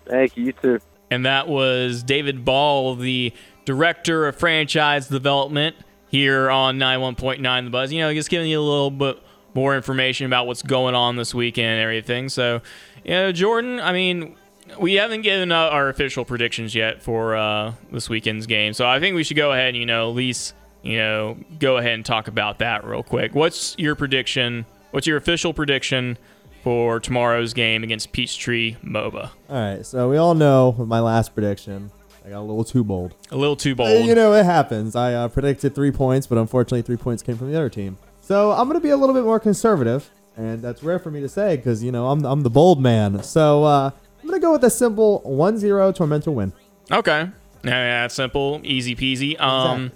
Thank 0.04 0.36
you. 0.36 0.44
You 0.44 0.52
too. 0.52 0.78
And 1.10 1.24
that 1.24 1.48
was 1.48 2.02
David 2.02 2.44
Ball, 2.44 2.96
the 2.96 3.32
director 3.64 4.26
of 4.26 4.36
franchise 4.36 5.08
development 5.08 5.76
here 6.08 6.50
on 6.50 6.78
91.9 6.78 7.64
The 7.64 7.70
Buzz. 7.70 7.92
You 7.92 8.00
know, 8.00 8.12
just 8.12 8.28
giving 8.28 8.50
you 8.50 8.60
a 8.60 8.62
little 8.62 8.90
bit 8.90 9.18
more 9.54 9.74
information 9.74 10.26
about 10.26 10.46
what's 10.46 10.62
going 10.62 10.94
on 10.94 11.16
this 11.16 11.34
weekend 11.34 11.66
and 11.68 11.80
everything. 11.80 12.28
So, 12.28 12.60
you 13.04 13.12
know, 13.12 13.32
Jordan, 13.32 13.80
I 13.80 13.92
mean, 13.92 14.36
we 14.78 14.94
haven't 14.94 15.22
given 15.22 15.50
out 15.50 15.72
our 15.72 15.88
official 15.88 16.24
predictions 16.24 16.74
yet 16.74 17.02
for 17.02 17.36
uh, 17.36 17.72
this 17.90 18.10
weekend's 18.10 18.46
game. 18.46 18.74
So 18.74 18.86
I 18.86 19.00
think 19.00 19.16
we 19.16 19.24
should 19.24 19.36
go 19.36 19.52
ahead 19.52 19.68
and, 19.68 19.76
you 19.76 19.86
know, 19.86 20.10
at 20.10 20.14
least, 20.14 20.54
you 20.82 20.98
know, 20.98 21.38
go 21.58 21.78
ahead 21.78 21.92
and 21.92 22.04
talk 22.04 22.28
about 22.28 22.58
that 22.58 22.84
real 22.84 23.02
quick. 23.02 23.34
What's 23.34 23.76
your 23.78 23.94
prediction? 23.94 24.66
What's 24.94 25.08
your 25.08 25.16
official 25.16 25.52
prediction 25.52 26.16
for 26.62 27.00
tomorrow's 27.00 27.52
game 27.52 27.82
against 27.82 28.12
Peachtree 28.12 28.76
MOBA? 28.84 29.28
All 29.50 29.56
right, 29.56 29.84
so 29.84 30.08
we 30.08 30.18
all 30.18 30.36
know 30.36 30.70
my 30.86 31.00
last 31.00 31.34
prediction, 31.34 31.90
I 32.24 32.28
got 32.28 32.38
a 32.38 32.42
little 32.42 32.62
too 32.62 32.84
bold. 32.84 33.16
A 33.32 33.36
little 33.36 33.56
too 33.56 33.72
Uh, 33.72 33.74
bold. 33.74 34.06
You 34.06 34.14
know, 34.14 34.34
it 34.34 34.44
happens. 34.44 34.94
I 34.94 35.14
uh, 35.14 35.26
predicted 35.26 35.74
three 35.74 35.90
points, 35.90 36.28
but 36.28 36.38
unfortunately, 36.38 36.82
three 36.82 36.96
points 36.96 37.24
came 37.24 37.36
from 37.36 37.50
the 37.50 37.56
other 37.56 37.68
team. 37.68 37.98
So 38.20 38.52
I'm 38.52 38.68
going 38.68 38.78
to 38.78 38.84
be 38.84 38.90
a 38.90 38.96
little 38.96 39.16
bit 39.16 39.24
more 39.24 39.40
conservative, 39.40 40.08
and 40.36 40.62
that's 40.62 40.84
rare 40.84 41.00
for 41.00 41.10
me 41.10 41.20
to 41.22 41.28
say 41.28 41.56
because, 41.56 41.82
you 41.82 41.90
know, 41.90 42.06
I'm, 42.10 42.24
I'm 42.24 42.42
the 42.42 42.50
bold 42.50 42.80
man. 42.80 43.20
So 43.24 43.64
uh, 43.64 43.90
I'm 44.22 44.28
going 44.28 44.40
to 44.40 44.46
go 44.46 44.52
with 44.52 44.62
a 44.62 44.70
simple 44.70 45.22
1 45.22 45.58
0 45.58 45.90
Tormenta 45.90 46.32
win. 46.32 46.52
Okay. 46.92 47.30
Yeah, 47.64 48.02
that's 48.02 48.14
simple, 48.14 48.60
easy 48.62 48.94
peasy. 48.94 49.40
Um, 49.40 49.90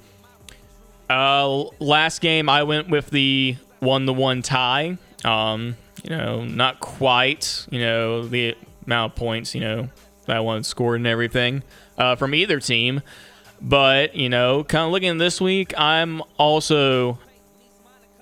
uh, 1.09 1.67
last 1.79 2.21
game 2.21 2.49
I 2.49 2.65
went 2.65 2.89
with 2.89 3.11
the 3.11 3.59
one 3.81 4.07
to 4.07 4.13
one 4.13 4.43
tie. 4.43 4.99
Um, 5.25 5.77
you 6.03 6.11
know, 6.11 6.45
not 6.45 6.81
quite. 6.81 7.67
You 7.71 7.81
know 7.81 8.27
the 8.27 8.57
amount 8.87 9.13
of 9.13 9.17
points. 9.19 9.55
You 9.55 9.61
know 9.61 9.89
that 10.27 10.45
one 10.45 10.63
scored 10.63 11.01
and 11.01 11.07
everything 11.07 11.63
uh, 11.97 12.17
from 12.17 12.35
either 12.35 12.61
team. 12.61 13.03
But 13.61 14.15
you 14.15 14.29
know, 14.29 14.65
kind 14.65 14.85
of 14.85 14.93
looking 14.93 15.19
this 15.19 15.41
week, 15.41 15.75
I'm 15.77 16.23
also 16.39 17.19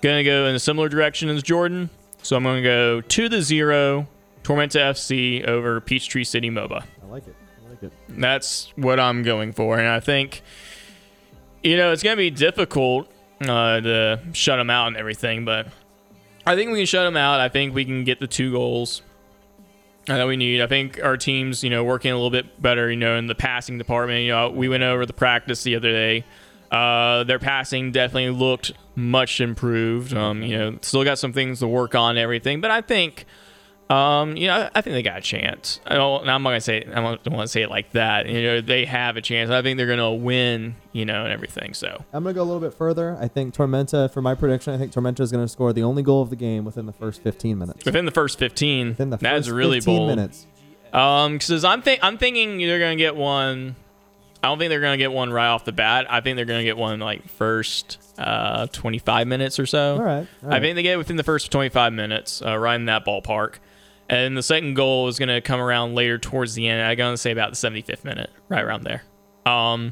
gonna 0.01 0.23
go 0.23 0.45
in 0.47 0.55
a 0.55 0.59
similar 0.59 0.89
direction 0.89 1.29
as 1.29 1.43
Jordan. 1.43 1.89
So 2.23 2.35
I'm 2.35 2.43
gonna 2.43 2.63
go 2.63 3.01
to 3.01 3.29
the 3.29 3.41
zero, 3.41 4.07
Tormenta 4.43 4.81
FC 4.91 5.47
over 5.47 5.79
Peachtree 5.79 6.23
City 6.23 6.49
MOBA. 6.49 6.83
I 7.03 7.05
like 7.05 7.27
it. 7.27 7.35
I 7.65 7.69
like 7.69 7.83
it. 7.83 7.93
That's 8.09 8.71
what 8.75 8.99
I'm 8.99 9.23
going 9.23 9.53
for, 9.53 9.77
and 9.77 9.87
I 9.87 9.99
think 9.99 10.41
you 11.63 11.77
know 11.77 11.91
it's 11.91 12.01
gonna 12.03 12.15
be 12.15 12.31
difficult 12.31 13.11
uh, 13.41 13.81
to 13.81 14.19
shut 14.33 14.57
them 14.57 14.69
out 14.69 14.87
and 14.87 14.97
everything, 14.97 15.45
but 15.45 15.67
I 16.45 16.55
think 16.55 16.71
we 16.71 16.79
can 16.79 16.85
shut 16.85 17.05
them 17.05 17.17
out. 17.17 17.39
I 17.39 17.49
think 17.49 17.73
we 17.73 17.85
can 17.85 18.03
get 18.03 18.19
the 18.19 18.27
two 18.27 18.51
goals 18.51 19.01
that 20.05 20.25
we 20.27 20.37
need. 20.37 20.61
I 20.61 20.67
think 20.67 20.99
our 21.03 21.17
team's 21.17 21.63
you 21.63 21.69
know 21.69 21.83
working 21.83 22.11
a 22.11 22.15
little 22.15 22.29
bit 22.29 22.61
better, 22.61 22.89
you 22.89 22.97
know, 22.97 23.17
in 23.17 23.27
the 23.27 23.35
passing 23.35 23.77
department. 23.77 24.23
You 24.23 24.31
know, 24.31 24.49
we 24.49 24.69
went 24.69 24.83
over 24.83 25.05
the 25.05 25.13
practice 25.13 25.63
the 25.63 25.75
other 25.75 25.91
day. 25.91 26.25
Uh, 26.71 27.23
their 27.23 27.39
passing 27.39 27.91
definitely 27.91 28.29
looked 28.29 28.73
much 28.95 29.39
improved. 29.39 30.13
Um, 30.13 30.43
you 30.43 30.57
know, 30.57 30.79
still 30.81 31.03
got 31.03 31.19
some 31.19 31.33
things 31.33 31.59
to 31.59 31.67
work 31.67 31.95
on 31.95 32.17
everything, 32.17 32.61
but 32.61 32.71
I 32.71 32.81
think 32.81 33.25
um, 33.89 34.35
you 34.35 34.47
know, 34.47 34.69
I 34.75 34.81
think 34.81 34.93
they 34.95 35.01
got 35.01 35.17
a 35.19 35.21
chance. 35.21 35.79
I 35.87 35.95
don't, 35.95 36.27
I'm 36.27 36.43
not 36.43 36.49
gonna 36.49 36.61
say 36.61 36.83
I 36.85 36.99
don't, 37.01 37.23
don't 37.23 37.33
want 37.35 37.47
to 37.47 37.51
say 37.51 37.61
it 37.61 37.69
like 37.69 37.91
that. 37.91 38.27
You 38.27 38.43
know, 38.43 38.61
they 38.61 38.83
have 38.85 39.15
a 39.15 39.21
chance. 39.21 39.49
I 39.49 39.61
think 39.61 39.77
they're 39.77 39.87
gonna 39.87 40.13
win. 40.13 40.75
You 40.91 41.05
know, 41.05 41.23
and 41.25 41.31
everything. 41.31 41.75
So 41.75 42.03
I'm 42.11 42.23
going 42.23 42.33
to 42.33 42.39
go 42.39 42.41
a 42.41 42.49
little 42.49 42.59
bit 42.59 42.73
further. 42.73 43.15
I 43.21 43.27
think 43.27 43.53
Tormenta, 43.53 44.11
for 44.11 44.19
my 44.19 44.33
prediction, 44.33 44.73
I 44.73 44.79
think 44.79 44.91
Tormenta 44.91 45.19
is 45.19 45.31
going 45.31 45.43
to 45.45 45.47
score 45.47 45.71
the 45.71 45.83
only 45.83 46.01
goal 46.01 46.23
of 46.23 46.31
the 46.31 46.35
game 46.35 46.65
within 46.65 46.87
the 46.87 46.91
first 46.91 47.21
15 47.21 47.55
minutes. 47.55 47.85
within 47.85 48.05
the 48.05 48.11
first 48.11 48.39
15, 48.39 48.87
Within 48.87 49.11
the 49.11 49.17
that's 49.17 49.47
really 49.47 49.77
15 49.77 49.95
bold. 49.95 50.09
minutes. 50.09 50.47
Um, 50.93 51.33
because 51.37 51.63
I'm 51.63 51.83
think 51.83 51.99
I'm 52.01 52.17
thinking 52.17 52.57
they're 52.57 52.79
gonna 52.79 52.95
get 52.95 53.15
one. 53.15 53.75
I 54.41 54.47
don't 54.47 54.57
think 54.57 54.69
they're 54.69 54.81
gonna 54.81 54.97
get 54.97 55.11
one 55.11 55.31
right 55.31 55.49
off 55.49 55.65
the 55.65 55.71
bat. 55.71 56.07
I 56.09 56.21
think 56.21 56.35
they're 56.35 56.45
gonna 56.45 56.63
get 56.63 56.77
one 56.77 56.99
like 56.99 57.27
first 57.29 57.99
uh 58.17 58.65
25 58.65 59.27
minutes 59.27 59.59
or 59.59 59.67
so. 59.67 59.97
All 59.97 60.01
right. 60.01 60.27
all 60.41 60.49
I 60.49 60.53
right. 60.53 60.61
think 60.63 60.75
they 60.77 60.81
get 60.81 60.93
it 60.93 60.97
within 60.97 61.17
the 61.17 61.23
first 61.23 61.51
25 61.51 61.93
minutes, 61.93 62.41
uh, 62.43 62.57
right 62.57 62.73
in 62.75 62.85
that 62.85 63.05
ballpark. 63.05 63.55
And 64.09 64.37
the 64.37 64.43
second 64.43 64.75
goal 64.75 65.07
is 65.07 65.19
going 65.19 65.29
to 65.29 65.41
come 65.41 65.59
around 65.59 65.95
later 65.95 66.17
towards 66.17 66.55
the 66.55 66.67
end. 66.67 66.81
I'm 66.81 66.95
going 66.97 67.13
to 67.13 67.17
say 67.17 67.31
about 67.31 67.49
the 67.51 67.55
75th 67.57 68.03
minute, 68.03 68.29
right 68.47 68.63
around 68.63 68.83
there. 68.83 69.03
Um, 69.45 69.91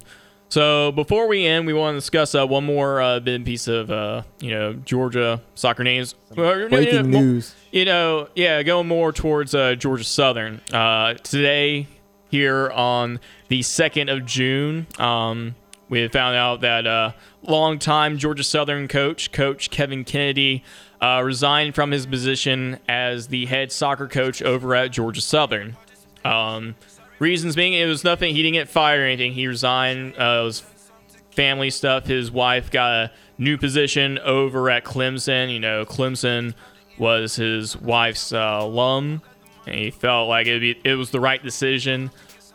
so 0.50 0.92
before 0.92 1.28
we 1.28 1.46
end, 1.46 1.66
we 1.66 1.74
want 1.74 1.96
to 1.96 2.00
discuss 2.00 2.36
uh, 2.36 2.46
one 2.46 2.66
more 2.66 3.02
uh, 3.02 3.20
bit 3.20 3.44
piece 3.44 3.68
of 3.68 3.92
uh, 3.92 4.24
you 4.40 4.52
know 4.52 4.74
Georgia 4.74 5.42
soccer 5.56 5.84
names. 5.84 6.16
Well, 6.36 6.58
you 6.58 6.64
know, 6.64 6.70
Breaking 6.70 7.10
news. 7.10 7.56
You 7.72 7.86
know, 7.86 8.30
yeah, 8.36 8.64
going 8.64 8.88
more 8.88 9.12
towards 9.12 9.54
uh, 9.56 9.76
Georgia 9.76 10.04
Southern. 10.04 10.62
Uh, 10.72 11.16
today, 11.16 11.88
here 12.30 12.70
on 12.72 13.20
the 13.50 13.64
second 13.64 14.10
of 14.10 14.26
June, 14.26 14.88
um, 15.00 15.56
we 15.90 16.08
found 16.08 16.36
out 16.36 16.62
that 16.62 16.88
uh, 16.88 17.12
longtime 17.44 18.18
Georgia 18.18 18.44
Southern 18.44 18.88
coach, 18.88 19.32
Coach 19.32 19.70
Kevin 19.72 20.04
Kennedy, 20.04 20.64
uh, 21.02 21.22
resigned 21.24 21.76
from 21.76 21.92
his 21.92 22.06
position 22.06 22.80
as 22.88 23.28
the 23.28 23.46
head 23.46 23.72
soccer 23.72 24.08
coach 24.08 24.42
over 24.42 24.76
at 24.76 24.92
Georgia 24.92 25.22
Southern. 25.22 25.76
Um, 26.24 26.76
reasons 27.20 27.56
being, 27.56 27.74
it 27.74 27.86
was 27.86 28.04
nothing. 28.04 28.36
He 28.36 28.42
didn't 28.42 28.56
get 28.56 28.70
fired 28.70 29.02
or 29.02 29.06
anything. 29.06 29.34
He 29.34 29.48
resigned. 29.48 30.14
Uh, 30.14 30.40
it 30.42 30.44
was 30.46 30.64
family 31.32 31.70
stuff. 31.70 32.06
His 32.06 32.32
wife 32.32 32.72
got 32.72 32.92
a 32.92 33.12
new 33.38 33.58
position 33.58 34.20
over 34.20 34.70
at 34.70 34.86
Clemson. 34.86 35.54
You 35.54 35.60
know, 35.60 35.86
Clemson 35.86 36.54
was 36.98 37.36
his 37.36 37.76
wife's 37.78 38.34
uh, 38.34 38.60
alum, 38.62 39.22
and 39.68 39.76
he 39.76 39.92
felt 39.92 40.30
like 40.30 40.48
it 40.48 40.62
be, 40.62 40.80
it 40.84 40.96
was 40.96 41.12
the 41.12 41.20
right 41.20 41.44
decision 41.44 42.10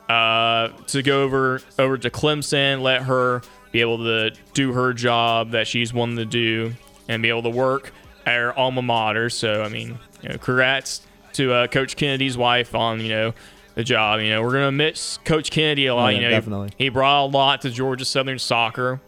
uh, 0.09 0.69
to 0.89 1.03
go 1.03 1.23
over 1.23 1.61
over 1.79 1.97
to 1.99 2.11
Clemson, 2.11 2.83
let 2.83 3.03
her 3.03 3.43
be 3.71 3.81
able 3.81 3.99
to 3.99 4.33
do 4.55 4.73
her 4.73 4.93
job 4.93 5.53
that 5.53 5.69
she's 5.69 5.95
wanted 5.95 6.17
to 6.17 6.25
do, 6.25 6.75
and 7.09 7.23
be 7.23 7.29
able 7.29 7.45
to 7.45 7.51
work 7.51 7.93
her 8.27 8.53
alma 8.59 8.83
mater. 8.83 9.31
So, 9.31 9.63
I 9.63 9.69
mean, 9.69 9.99
you 10.23 10.29
know, 10.29 10.39
congrats 10.39 11.03
to 11.35 11.53
uh, 11.53 11.67
Coach 11.67 11.97
Kennedy's 11.97 12.37
wife 12.37 12.75
on 12.75 13.01
you 13.01 13.09
know 13.09 13.35
the 13.75 13.85
job. 13.85 14.21
You 14.21 14.31
know, 14.31 14.43
we're 14.43 14.53
gonna 14.53 14.73
miss 14.73 15.19
Coach 15.25 15.51
Kennedy 15.51 15.87
a 15.87 15.95
lot. 15.95 16.09
yeah, 16.09 16.17
you 16.17 16.25
know, 16.25 16.31
definitely. 16.31 16.71
he 16.77 16.89
brought 16.89 17.25
a 17.25 17.27
lot 17.27 17.63
to 17.63 17.71
Georgia 17.71 18.05
Southern 18.05 18.39
soccer. 18.39 19.01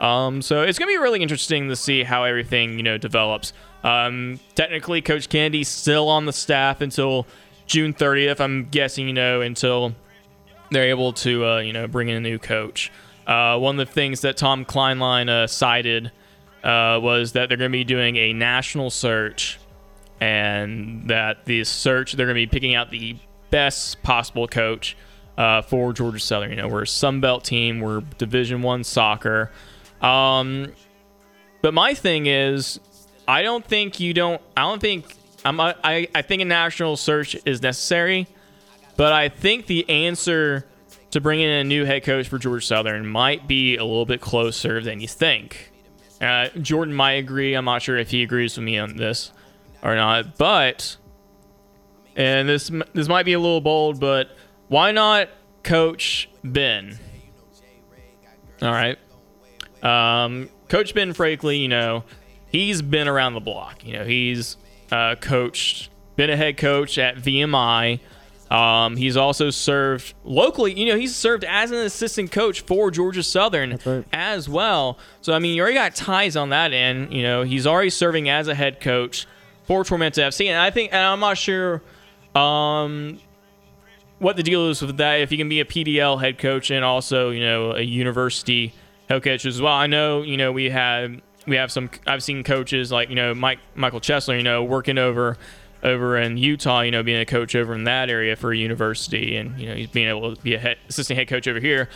Um, 0.00 0.42
so 0.42 0.62
it's 0.62 0.78
gonna 0.78 0.90
be 0.90 0.98
really 0.98 1.22
interesting 1.22 1.68
to 1.68 1.76
see 1.76 2.02
how 2.02 2.24
everything 2.24 2.76
you 2.76 2.82
know 2.82 2.98
develops. 2.98 3.52
Um, 3.84 4.38
technically, 4.54 5.02
Coach 5.02 5.28
Kennedy's 5.28 5.68
still 5.68 6.08
on 6.08 6.26
the 6.26 6.32
staff 6.32 6.80
until 6.80 7.26
June 7.66 7.92
30th. 7.94 8.40
I'm 8.40 8.66
guessing 8.66 9.06
you 9.06 9.14
know 9.14 9.40
until 9.40 9.94
they're 10.70 10.88
able 10.88 11.12
to 11.14 11.46
uh, 11.46 11.58
you 11.58 11.72
know 11.72 11.86
bring 11.86 12.08
in 12.08 12.16
a 12.16 12.20
new 12.20 12.38
coach. 12.38 12.90
Uh, 13.26 13.56
one 13.58 13.78
of 13.78 13.86
the 13.86 13.92
things 13.92 14.22
that 14.22 14.36
Tom 14.36 14.64
Kleinlein 14.64 15.28
uh, 15.28 15.46
cited 15.46 16.10
uh, 16.62 16.98
was 17.02 17.32
that 17.32 17.48
they're 17.48 17.58
going 17.58 17.70
to 17.70 17.76
be 17.76 17.84
doing 17.84 18.16
a 18.16 18.32
national 18.32 18.90
search, 18.90 19.58
and 20.20 21.08
that 21.08 21.44
the 21.44 21.64
search 21.64 22.12
they're 22.12 22.26
going 22.26 22.36
to 22.36 22.46
be 22.46 22.46
picking 22.46 22.74
out 22.74 22.90
the 22.90 23.16
best 23.50 24.02
possible 24.02 24.46
coach 24.46 24.96
uh, 25.36 25.62
for 25.62 25.92
Georgia 25.92 26.20
Southern. 26.20 26.50
You 26.50 26.56
know, 26.56 26.68
we're 26.68 26.82
a 26.82 26.86
Sun 26.86 27.20
Belt 27.20 27.44
team. 27.44 27.80
We're 27.80 28.00
Division 28.18 28.62
One 28.62 28.84
soccer. 28.84 29.50
Um, 30.00 30.72
but 31.60 31.74
my 31.74 31.94
thing 31.94 32.26
is, 32.26 32.80
I 33.26 33.42
don't 33.42 33.64
think 33.64 34.00
you 34.00 34.14
don't. 34.14 34.40
I 34.56 34.62
don't 34.62 34.80
think 34.80 35.16
I'm. 35.44 35.60
I 35.60 36.08
I 36.14 36.22
think 36.22 36.42
a 36.42 36.44
national 36.44 36.96
search 36.96 37.36
is 37.44 37.62
necessary, 37.62 38.26
but 38.96 39.12
I 39.12 39.28
think 39.28 39.66
the 39.66 39.88
answer 39.88 40.66
to 41.10 41.20
bringing 41.20 41.46
in 41.46 41.52
a 41.52 41.64
new 41.64 41.84
head 41.84 42.04
coach 42.04 42.28
for 42.28 42.38
Georgia 42.38 42.64
Southern 42.64 43.06
might 43.06 43.46
be 43.46 43.76
a 43.76 43.84
little 43.84 44.06
bit 44.06 44.20
closer 44.20 44.80
than 44.80 45.00
you 45.00 45.08
think. 45.08 45.71
Uh, 46.22 46.48
Jordan 46.60 46.94
might 46.94 47.14
agree. 47.14 47.54
I'm 47.54 47.64
not 47.64 47.82
sure 47.82 47.96
if 47.96 48.10
he 48.10 48.22
agrees 48.22 48.56
with 48.56 48.64
me 48.64 48.78
on 48.78 48.96
this 48.96 49.32
or 49.82 49.96
not, 49.96 50.38
but 50.38 50.96
and 52.14 52.48
this 52.48 52.70
this 52.94 53.08
might 53.08 53.24
be 53.24 53.32
a 53.32 53.40
little 53.40 53.60
bold, 53.60 53.98
but 53.98 54.30
why 54.68 54.92
not 54.92 55.28
coach 55.64 56.30
Ben? 56.44 56.98
All 58.62 58.70
right. 58.70 58.96
Um, 59.82 60.48
coach 60.68 60.94
Ben 60.94 61.12
Freakley, 61.12 61.60
you 61.60 61.68
know, 61.68 62.04
he's 62.48 62.82
been 62.82 63.08
around 63.08 63.34
the 63.34 63.40
block. 63.40 63.84
You 63.84 63.94
know, 63.94 64.04
he's 64.04 64.56
uh, 64.92 65.16
coached, 65.16 65.90
been 66.14 66.30
a 66.30 66.36
head 66.36 66.56
coach 66.56 66.98
at 66.98 67.16
VMI. 67.16 67.98
Um, 68.52 68.96
he's 68.98 69.16
also 69.16 69.48
served 69.48 70.12
locally. 70.24 70.74
You 70.78 70.84
know, 70.84 70.98
he's 70.98 71.16
served 71.16 71.42
as 71.42 71.70
an 71.70 71.78
assistant 71.78 72.32
coach 72.32 72.60
for 72.60 72.90
Georgia 72.90 73.22
Southern 73.22 73.78
right. 73.86 74.04
as 74.12 74.46
well. 74.46 74.98
So 75.22 75.32
I 75.32 75.38
mean, 75.38 75.56
you 75.56 75.62
already 75.62 75.76
got 75.76 75.94
ties 75.94 76.36
on 76.36 76.50
that 76.50 76.74
end. 76.74 77.14
You 77.14 77.22
know, 77.22 77.44
he's 77.44 77.66
already 77.66 77.88
serving 77.88 78.28
as 78.28 78.48
a 78.48 78.54
head 78.54 78.78
coach 78.78 79.26
for 79.64 79.84
Tormenta 79.84 80.22
FC, 80.28 80.48
and 80.48 80.58
I 80.58 80.70
think, 80.70 80.92
and 80.92 81.00
I'm 81.00 81.20
not 81.20 81.38
sure 81.38 81.80
um, 82.34 83.18
what 84.18 84.36
the 84.36 84.42
deal 84.42 84.68
is 84.68 84.82
with 84.82 84.98
that. 84.98 85.20
If 85.20 85.30
he 85.30 85.38
can 85.38 85.48
be 85.48 85.60
a 85.60 85.64
PDL 85.64 86.20
head 86.20 86.36
coach 86.38 86.70
and 86.70 86.84
also, 86.84 87.30
you 87.30 87.40
know, 87.40 87.72
a 87.72 87.80
university 87.80 88.74
head 89.08 89.22
coach 89.22 89.46
as 89.46 89.62
well. 89.62 89.72
I 89.72 89.86
know, 89.86 90.20
you 90.20 90.36
know, 90.36 90.52
we 90.52 90.68
have 90.68 91.22
we 91.46 91.56
have 91.56 91.72
some. 91.72 91.88
I've 92.06 92.22
seen 92.22 92.44
coaches 92.44 92.92
like 92.92 93.08
you 93.08 93.14
know 93.14 93.34
Mike 93.34 93.60
Michael 93.74 94.00
Chesler, 94.00 94.36
you 94.36 94.42
know, 94.42 94.62
working 94.62 94.98
over 94.98 95.38
over 95.82 96.16
in 96.16 96.36
Utah, 96.36 96.82
you 96.82 96.90
know, 96.90 97.02
being 97.02 97.20
a 97.20 97.26
coach 97.26 97.54
over 97.54 97.74
in 97.74 97.84
that 97.84 98.08
area 98.08 98.36
for 98.36 98.52
a 98.52 98.56
university, 98.56 99.36
and 99.36 99.58
you 99.58 99.68
know, 99.68 99.74
he's 99.74 99.88
being 99.88 100.08
able 100.08 100.34
to 100.34 100.42
be 100.42 100.54
a 100.54 100.58
head, 100.58 100.78
assistant 100.88 101.18
head 101.18 101.28
coach 101.28 101.48
over 101.48 101.60
here. 101.60 101.88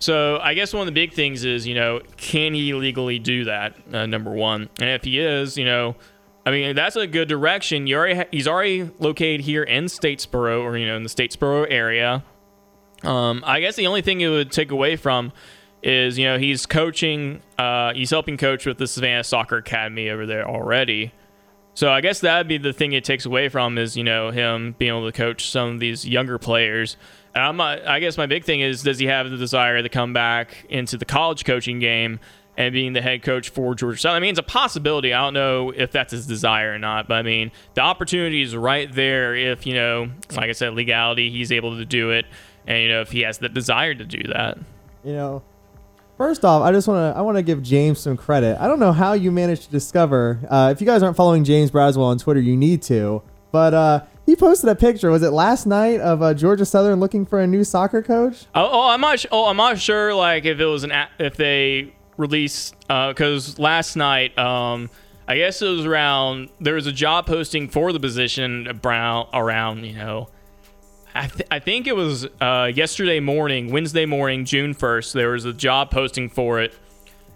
So 0.00 0.38
I 0.38 0.54
guess 0.54 0.72
one 0.72 0.82
of 0.82 0.86
the 0.86 0.92
big 0.92 1.12
things 1.12 1.44
is, 1.44 1.66
you 1.66 1.74
know, 1.74 2.00
can 2.16 2.54
he 2.54 2.72
legally 2.74 3.18
do 3.18 3.44
that? 3.44 3.74
Uh, 3.92 4.06
number 4.06 4.30
one, 4.30 4.68
and 4.80 4.90
if 4.90 5.04
he 5.04 5.18
is, 5.18 5.56
you 5.56 5.64
know, 5.64 5.96
I 6.46 6.50
mean, 6.50 6.74
that's 6.74 6.96
a 6.96 7.06
good 7.06 7.28
direction. 7.28 7.86
You 7.86 7.96
already 7.96 8.14
ha- 8.14 8.28
he's 8.30 8.48
already 8.48 8.90
located 8.98 9.40
here 9.40 9.62
in 9.62 9.84
Statesboro, 9.84 10.62
or 10.62 10.76
you 10.76 10.86
know, 10.86 10.96
in 10.96 11.02
the 11.02 11.08
Statesboro 11.08 11.66
area. 11.68 12.24
Um, 13.04 13.44
I 13.46 13.60
guess 13.60 13.76
the 13.76 13.86
only 13.86 14.02
thing 14.02 14.20
it 14.20 14.28
would 14.28 14.50
take 14.50 14.70
away 14.70 14.96
from 14.96 15.32
is, 15.82 16.18
you 16.18 16.24
know, 16.26 16.38
he's 16.38 16.66
coaching, 16.66 17.40
uh, 17.58 17.92
he's 17.94 18.10
helping 18.10 18.36
coach 18.36 18.66
with 18.66 18.78
the 18.78 18.86
Savannah 18.86 19.22
Soccer 19.22 19.58
Academy 19.58 20.10
over 20.10 20.26
there 20.26 20.48
already. 20.48 21.12
So 21.78 21.92
I 21.92 22.00
guess 22.00 22.18
that'd 22.18 22.48
be 22.48 22.58
the 22.58 22.72
thing 22.72 22.90
it 22.90 23.04
takes 23.04 23.24
away 23.24 23.48
from 23.48 23.78
is 23.78 23.96
you 23.96 24.02
know 24.02 24.32
him 24.32 24.74
being 24.78 24.90
able 24.90 25.06
to 25.06 25.16
coach 25.16 25.48
some 25.48 25.74
of 25.74 25.78
these 25.78 26.04
younger 26.04 26.36
players. 26.36 26.96
And 27.36 27.44
I'm 27.44 27.56
not, 27.56 27.86
I 27.86 28.00
guess 28.00 28.18
my 28.18 28.26
big 28.26 28.42
thing 28.42 28.58
is 28.58 28.82
does 28.82 28.98
he 28.98 29.06
have 29.06 29.30
the 29.30 29.36
desire 29.36 29.80
to 29.80 29.88
come 29.88 30.12
back 30.12 30.66
into 30.68 30.96
the 30.96 31.04
college 31.04 31.44
coaching 31.44 31.78
game 31.78 32.18
and 32.56 32.72
being 32.72 32.94
the 32.94 33.00
head 33.00 33.22
coach 33.22 33.50
for 33.50 33.76
Georgia 33.76 33.96
Southern? 33.96 34.16
I 34.16 34.18
mean, 34.18 34.30
it's 34.30 34.40
a 34.40 34.42
possibility. 34.42 35.14
I 35.14 35.20
don't 35.20 35.34
know 35.34 35.70
if 35.70 35.92
that's 35.92 36.10
his 36.10 36.26
desire 36.26 36.74
or 36.74 36.80
not, 36.80 37.06
but 37.06 37.14
I 37.14 37.22
mean 37.22 37.52
the 37.74 37.82
opportunity 37.82 38.42
is 38.42 38.56
right 38.56 38.92
there 38.92 39.36
if 39.36 39.64
you 39.64 39.74
know, 39.74 40.10
like 40.34 40.48
I 40.48 40.54
said, 40.54 40.74
legality, 40.74 41.30
he's 41.30 41.52
able 41.52 41.76
to 41.76 41.84
do 41.84 42.10
it, 42.10 42.26
and 42.66 42.82
you 42.82 42.88
know 42.88 43.02
if 43.02 43.12
he 43.12 43.20
has 43.20 43.38
the 43.38 43.48
desire 43.48 43.94
to 43.94 44.04
do 44.04 44.24
that. 44.32 44.58
You 45.04 45.12
know, 45.12 45.42
first 46.18 46.44
off, 46.44 46.62
I 46.62 46.72
just 46.72 46.86
want 46.86 47.14
to 47.14 47.18
I 47.18 47.22
want 47.22 47.38
to 47.38 47.42
give 47.42 47.62
James 47.62 48.00
some 48.00 48.18
credit. 48.18 48.60
I 48.60 48.68
don't 48.68 48.78
know 48.78 48.92
how 48.92 49.14
you 49.14 49.30
managed 49.32 49.62
to 49.62 49.70
discover. 49.70 50.40
Uh, 50.50 50.70
if 50.74 50.82
you 50.82 50.86
guys 50.86 51.02
aren't 51.02 51.16
following 51.16 51.44
James 51.44 51.70
Braswell 51.70 52.04
on 52.04 52.18
Twitter, 52.18 52.40
you 52.40 52.56
need 52.56 52.82
to. 52.82 53.22
But 53.50 53.72
uh, 53.72 54.04
he 54.26 54.36
posted 54.36 54.68
a 54.68 54.74
picture. 54.74 55.10
Was 55.10 55.22
it 55.22 55.30
last 55.30 55.64
night 55.64 56.00
of 56.00 56.20
uh, 56.20 56.34
Georgia 56.34 56.66
Southern 56.66 57.00
looking 57.00 57.24
for 57.24 57.40
a 57.40 57.46
new 57.46 57.64
soccer 57.64 58.02
coach? 58.02 58.44
Oh, 58.54 58.68
oh, 58.70 58.90
I'm 58.90 59.00
not. 59.00 59.24
Oh, 59.32 59.46
I'm 59.46 59.56
not 59.56 59.78
sure. 59.78 60.14
Like 60.14 60.44
if 60.44 60.60
it 60.60 60.66
was 60.66 60.84
an 60.84 60.92
if 61.18 61.36
they 61.36 61.94
released 62.18 62.74
because 62.80 63.58
last 63.58 63.96
night, 63.96 64.36
um, 64.36 64.90
I 65.26 65.36
guess 65.36 65.62
it 65.62 65.68
was 65.68 65.86
around. 65.86 66.50
There 66.60 66.74
was 66.74 66.86
a 66.86 66.92
job 66.92 67.26
posting 67.26 67.68
for 67.68 67.92
the 67.92 68.00
position 68.00 68.80
around 68.84 69.28
around 69.32 69.84
you 69.84 69.94
know. 69.94 70.28
I, 71.18 71.26
th- 71.26 71.48
I 71.50 71.58
think 71.58 71.88
it 71.88 71.96
was 71.96 72.28
uh, 72.40 72.70
yesterday 72.72 73.18
morning, 73.18 73.72
Wednesday 73.72 74.06
morning, 74.06 74.44
June 74.44 74.72
1st. 74.72 75.14
There 75.14 75.30
was 75.30 75.46
a 75.46 75.52
job 75.52 75.90
posting 75.90 76.28
for 76.28 76.60
it. 76.60 76.72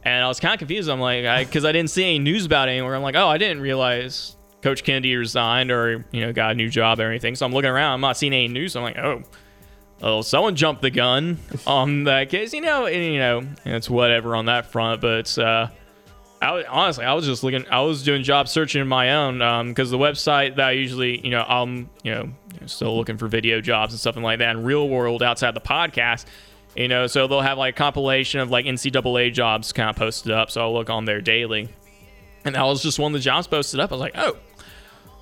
And 0.05 0.25
I 0.25 0.29
was 0.29 0.39
kind 0.39 0.55
of 0.55 0.61
confused. 0.61 0.89
I'm 0.89 1.01
like, 1.01 1.49
because 1.49 1.65
I, 1.65 1.73
didn't 1.73 1.91
see 1.91 2.05
any 2.05 2.21
news 2.21 2.47
about 2.47 2.69
it 2.69 2.73
anywhere. 2.73 2.95
I'm 2.95 3.03
like, 3.03 3.17
oh, 3.17 3.27
I 3.27 3.39
didn't 3.39 3.61
realize 3.61 4.37
Coach 4.61 4.85
Kennedy 4.85 5.17
resigned 5.17 5.73
or, 5.73 6.05
you 6.13 6.21
know, 6.21 6.33
got 6.33 6.53
a 6.53 6.55
new 6.55 6.69
job 6.69 7.01
or 7.01 7.09
anything. 7.09 7.35
So 7.35 7.45
I'm 7.45 7.53
looking 7.53 7.71
around. 7.71 7.95
I'm 7.95 8.01
not 8.01 8.17
seeing 8.17 8.33
any 8.33 8.47
news. 8.47 8.75
So 8.75 8.81
I'm 8.81 8.85
like, 8.85 8.99
oh, 8.99 9.23
well, 10.01 10.23
someone 10.23 10.55
jumped 10.55 10.83
the 10.83 10.91
gun 10.91 11.39
on 11.67 12.05
that 12.05 12.31
case. 12.31 12.53
You 12.53 12.61
know, 12.61 12.87
and, 12.87 13.13
you 13.13 13.19
know, 13.19 13.43
it's 13.65 13.91
whatever 13.91 14.37
on 14.37 14.47
that 14.47 14.67
front. 14.67 15.01
But 15.01 15.37
uh, 15.37 15.69
I 16.43 16.65
honestly, 16.65 17.05
I 17.05 17.15
was 17.15 17.25
just 17.25 17.45
looking. 17.45 17.65
I 17.71 17.81
was 17.83 18.03
doing 18.03 18.25
job 18.25 18.49
searching 18.49 18.85
my 18.89 19.15
own 19.15 19.69
because 19.69 19.93
the 19.93 19.99
website 19.99 20.57
that 20.57 20.67
I 20.69 20.71
usually, 20.73 21.25
you 21.25 21.31
know, 21.31 21.45
I'm, 21.47 21.89
you 22.03 22.13
know, 22.13 22.31
still 22.67 22.97
looking 22.97 23.17
for 23.17 23.29
video 23.29 23.61
jobs 23.61 23.93
and 23.93 24.01
stuff 24.01 24.17
like 24.17 24.41
that. 24.41 24.57
And 24.57 24.67
real 24.67 24.89
world 24.89 25.23
outside 25.23 25.55
the 25.55 25.61
podcast, 25.61 26.25
you 26.75 26.89
know, 26.89 27.07
so 27.07 27.29
they'll 27.29 27.43
have 27.43 27.59
like 27.59 27.77
a 27.77 27.79
compilation 27.79 28.41
of 28.41 28.51
like 28.51 28.67
NCAA 28.67 29.33
jobs 29.33 29.73
kind 29.73 29.89
of 29.89 29.95
posted 29.95 30.33
up. 30.33 30.51
So 30.51 30.63
I'll 30.63 30.75
look 30.75 30.91
on 30.91 31.05
there 31.05 31.21
daily, 31.21 31.69
and 32.45 32.57
that 32.57 32.63
was 32.65 32.83
just 32.83 32.99
one 32.99 33.13
of 33.13 33.21
the 33.21 33.23
jobs 33.25 33.47
posted 33.47 33.79
up. 33.79 33.93
I 33.93 33.95
was 33.95 34.01
like, 34.01 34.17
oh, 34.17 34.37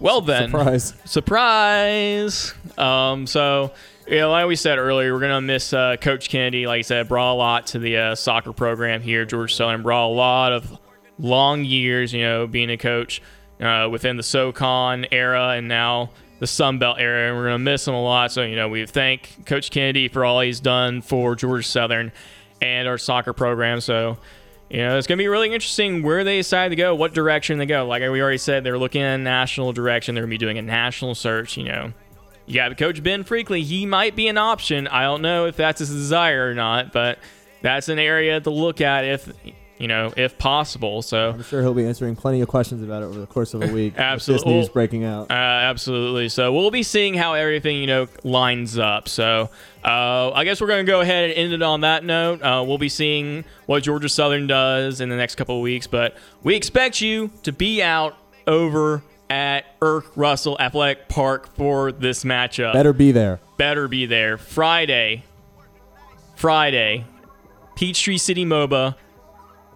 well 0.01 0.23
then, 0.23 0.51
Surprise. 0.51 0.95
surprise. 1.05 2.55
Um, 2.79 3.27
so 3.27 3.73
you 4.09 4.21
know, 4.21 4.31
like 4.31 4.47
we 4.47 4.57
said 4.57 4.79
earlier, 4.79 5.13
we're 5.13 5.21
gonna 5.21 5.43
miss 5.43 5.75
uh, 5.75 5.97
Coach 6.01 6.31
Kennedy. 6.31 6.67
Like 6.67 6.79
I 6.79 6.83
said, 6.83 7.09
brought 7.09 7.35
a 7.35 7.37
lot 7.37 7.67
to 7.69 7.79
the 7.79 7.99
uh, 7.99 8.15
soccer 8.15 8.55
program 8.55 9.03
here, 9.03 9.27
Georgia 9.27 9.55
Southern. 9.55 9.83
Brought 9.83 10.07
a 10.07 10.15
lot 10.15 10.53
of 10.53 10.79
long 11.21 11.65
years, 11.65 12.13
you 12.13 12.23
know, 12.23 12.47
being 12.47 12.71
a 12.71 12.77
coach 12.77 13.23
uh, 13.61 13.89
within 13.91 14.17
the 14.17 14.23
SoCon 14.23 15.07
era 15.11 15.51
and 15.51 15.69
now 15.69 16.11
the 16.39 16.47
Sun 16.47 16.79
Belt 16.79 16.99
era, 16.99 17.29
and 17.29 17.37
we're 17.37 17.45
gonna 17.45 17.59
miss 17.59 17.87
him 17.87 17.95
a 17.95 18.03
lot. 18.03 18.33
So 18.33 18.43
you 18.43 18.57
know, 18.57 18.69
we 18.69 18.87
thank 18.87 19.47
Coach 19.47 19.71
Kennedy 19.71 20.09
for 20.09 20.25
all 20.25 20.41
he's 20.41 20.61
done 20.61 21.03
for 21.03 21.37
Georgia 21.37 21.67
Southern 21.67 22.13
and 22.61 22.89
our 22.89 22.99
soccer 22.99 23.33
program. 23.33 23.81
So. 23.81 24.19
You 24.73 24.83
know, 24.83 24.97
it's 24.97 25.09
going 25.09 25.19
to 25.19 25.23
be 25.23 25.27
really 25.27 25.53
interesting 25.53 26.05
where 26.05 26.23
they 26.23 26.37
decide 26.37 26.69
to 26.69 26.77
go, 26.77 26.95
what 26.95 27.13
direction 27.13 27.59
they 27.59 27.67
go. 27.67 27.87
Like 27.87 28.03
we 28.03 28.23
already 28.23 28.39
said, 28.39 28.63
they're 28.63 28.79
looking 28.79 29.01
in 29.01 29.09
a 29.09 29.19
national 29.19 29.73
direction. 29.73 30.15
They're 30.15 30.23
going 30.23 30.31
to 30.31 30.35
be 30.35 30.39
doing 30.39 30.59
a 30.59 30.63
national 30.63 31.17
search. 31.17 31.57
You 31.57 31.65
know, 31.65 31.93
you 32.47 32.55
got 32.55 32.79
Coach 32.79 33.03
Ben 33.03 33.25
Freakley. 33.25 33.65
He 33.65 33.85
might 33.85 34.15
be 34.15 34.29
an 34.29 34.39
option. 34.39 34.87
I 34.87 35.03
don't 35.03 35.23
know 35.23 35.47
if 35.47 35.57
that's 35.57 35.81
his 35.81 35.91
desire 35.91 36.49
or 36.49 36.55
not, 36.55 36.93
but 36.93 37.19
that's 37.63 37.89
an 37.89 37.99
area 37.99 38.41
to 38.41 38.51
look 38.51 38.81
at 38.81 39.05
if 39.05 39.33
you 39.81 39.89
know 39.89 40.13
if 40.17 40.39
possible. 40.39 41.03
So 41.03 41.31
I'm 41.31 41.43
sure 41.43 41.63
he'll 41.63 41.75
be 41.75 41.87
answering 41.87 42.15
plenty 42.15 42.41
of 42.41 42.49
questions 42.49 42.83
about 42.83 43.03
it 43.03 43.07
over 43.07 43.19
the 43.19 43.27
course 43.27 43.55
of 43.55 43.63
a 43.63 43.73
week. 43.73 43.95
Absolutely. 43.99 44.45
This 44.45 44.55
news 44.55 44.69
breaking 44.69 45.05
out. 45.05 45.31
Uh, 45.31 45.35
absolutely. 45.35 46.29
So 46.29 46.53
we'll 46.53 46.71
be 46.71 46.83
seeing 46.83 47.15
how 47.15 47.35
everything 47.35 47.79
you 47.79 47.87
know 47.87 48.07
lines 48.23 48.79
up. 48.79 49.09
So 49.09 49.49
uh, 49.85 50.31
I 50.33 50.45
guess 50.45 50.61
we're 50.61 50.67
going 50.67 50.85
to 50.85 50.91
go 50.91 51.01
ahead 51.01 51.31
and 51.31 51.33
end 51.33 51.53
it 51.55 51.63
on 51.63 51.81
that 51.81 52.05
note. 52.05 52.43
Uh, 52.43 52.63
we'll 52.67 52.79
be 52.79 52.89
seeing 52.89 53.45
what 53.67 53.83
Georgia 53.83 54.09
Southern 54.09 54.47
does 54.47 55.01
in 55.01 55.09
the 55.09 55.17
next 55.17 55.37
couple 55.37 55.57
of 55.57 55.63
weeks, 55.63 55.87
but 55.87 56.17
we 56.43 56.55
expect 56.55 57.01
you 57.01 57.31
to 57.43 57.53
be 57.53 57.83
out 57.83 58.17
over 58.47 59.03
at 59.31 59.79
Erk 59.81 60.05
Russell 60.17 60.57
Athletic 60.61 61.09
Park 61.09 61.55
for 61.55 61.93
this 61.93 62.25
matchup. 62.25 62.73
Better 62.73 62.93
be 62.93 63.13
there. 63.13 63.41
Better 63.57 63.89
be 63.89 64.07
there 64.07 64.37
Friday. 64.37 65.25
Friday, 66.41 67.05
Peachtree 67.75 68.17
City 68.17 68.47
MOBA, 68.47 68.95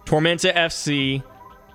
Tormenta 0.05 0.55
FC, 0.55 1.23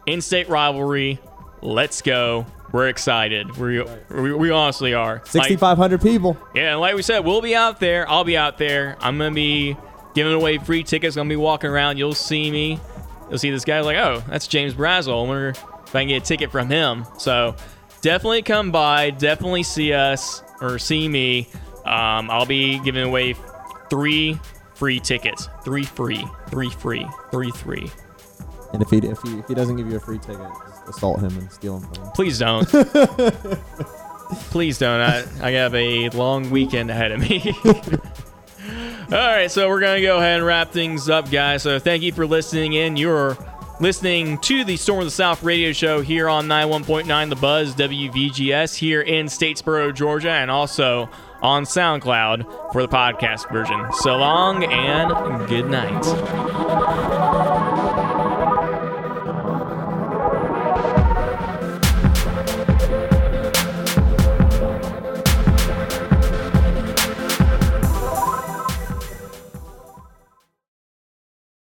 in-state 0.06 0.48
rivalry. 0.48 1.18
Let's 1.62 2.00
go. 2.02 2.46
We're 2.72 2.88
excited. 2.88 3.56
We, 3.56 3.82
we, 4.10 4.32
we 4.32 4.50
honestly 4.50 4.94
are. 4.94 5.16
Like- 5.16 5.26
6,500 5.26 6.00
people. 6.00 6.36
yeah, 6.54 6.72
and 6.72 6.80
like 6.80 6.94
we 6.94 7.02
said, 7.02 7.20
we'll 7.24 7.42
be 7.42 7.54
out 7.56 7.80
there. 7.80 8.08
I'll 8.08 8.24
be 8.24 8.36
out 8.36 8.58
there. 8.58 8.96
I'm 9.00 9.18
gonna 9.18 9.34
be 9.34 9.76
giving 10.14 10.32
away 10.32 10.58
free 10.58 10.84
tickets. 10.84 11.16
gonna 11.16 11.28
be 11.28 11.36
walking 11.36 11.68
around. 11.70 11.98
You'll 11.98 12.14
see 12.14 12.50
me. 12.50 12.78
You'll 13.28 13.38
see 13.38 13.50
this 13.50 13.64
guy 13.64 13.80
like, 13.80 13.96
oh, 13.96 14.22
that's 14.28 14.46
James 14.46 14.74
Braswell. 14.74 15.24
I 15.24 15.28
wonder 15.28 15.48
if 15.48 15.94
I 15.94 16.00
can 16.02 16.08
get 16.08 16.22
a 16.22 16.26
ticket 16.26 16.50
from 16.52 16.68
him. 16.68 17.04
So 17.18 17.56
definitely 18.02 18.42
come 18.42 18.70
by. 18.70 19.10
Definitely 19.10 19.64
see 19.64 19.92
us 19.92 20.42
or 20.60 20.78
see 20.78 21.08
me. 21.08 21.48
Um, 21.84 22.30
I'll 22.30 22.46
be 22.46 22.78
giving 22.80 23.02
away 23.04 23.34
three 23.88 24.38
free 24.74 25.00
tickets. 25.00 25.48
Three 25.64 25.84
free. 25.84 26.24
Three 26.48 26.70
free. 26.70 27.06
Three 27.32 27.50
free. 27.50 27.90
And 28.72 28.82
if 28.82 28.90
he, 28.90 28.98
if 28.98 29.20
he 29.22 29.38
if 29.38 29.48
he 29.48 29.54
doesn't 29.54 29.76
give 29.76 29.90
you 29.90 29.96
a 29.96 30.00
free 30.00 30.18
ticket, 30.18 30.46
just 30.68 30.88
assault 30.88 31.20
him 31.20 31.36
and 31.36 31.50
steal 31.50 31.78
him 31.78 31.92
from 31.92 32.04
him. 32.04 32.12
Please 32.12 32.38
don't. 32.38 32.68
Please 34.50 34.78
don't. 34.78 35.00
I, 35.00 35.24
I 35.42 35.50
have 35.52 35.74
a 35.74 36.08
long 36.10 36.50
weekend 36.50 36.90
ahead 36.90 37.10
of 37.12 37.20
me. 37.20 37.52
All 39.12 39.18
right, 39.18 39.50
so 39.50 39.68
we're 39.68 39.80
gonna 39.80 40.00
go 40.00 40.18
ahead 40.18 40.38
and 40.38 40.46
wrap 40.46 40.70
things 40.70 41.08
up, 41.08 41.30
guys. 41.30 41.64
So 41.64 41.80
thank 41.80 42.02
you 42.02 42.12
for 42.12 42.26
listening 42.26 42.74
in. 42.74 42.96
You're 42.96 43.36
listening 43.80 44.38
to 44.38 44.62
the 44.62 44.76
Storm 44.76 45.00
of 45.00 45.06
the 45.06 45.10
South 45.10 45.42
radio 45.42 45.72
show 45.72 46.00
here 46.00 46.28
on 46.28 46.46
91.9 46.46 47.28
The 47.30 47.36
Buzz 47.36 47.74
WVGS 47.74 48.76
here 48.76 49.00
in 49.00 49.26
Statesboro, 49.26 49.92
Georgia, 49.92 50.30
and 50.30 50.48
also 50.50 51.08
on 51.42 51.64
SoundCloud 51.64 52.72
for 52.72 52.82
the 52.82 52.88
podcast 52.88 53.50
version. 53.50 53.84
So 53.94 54.16
long 54.16 54.62
and 54.64 55.48
good 55.48 55.68
night. 55.68 56.04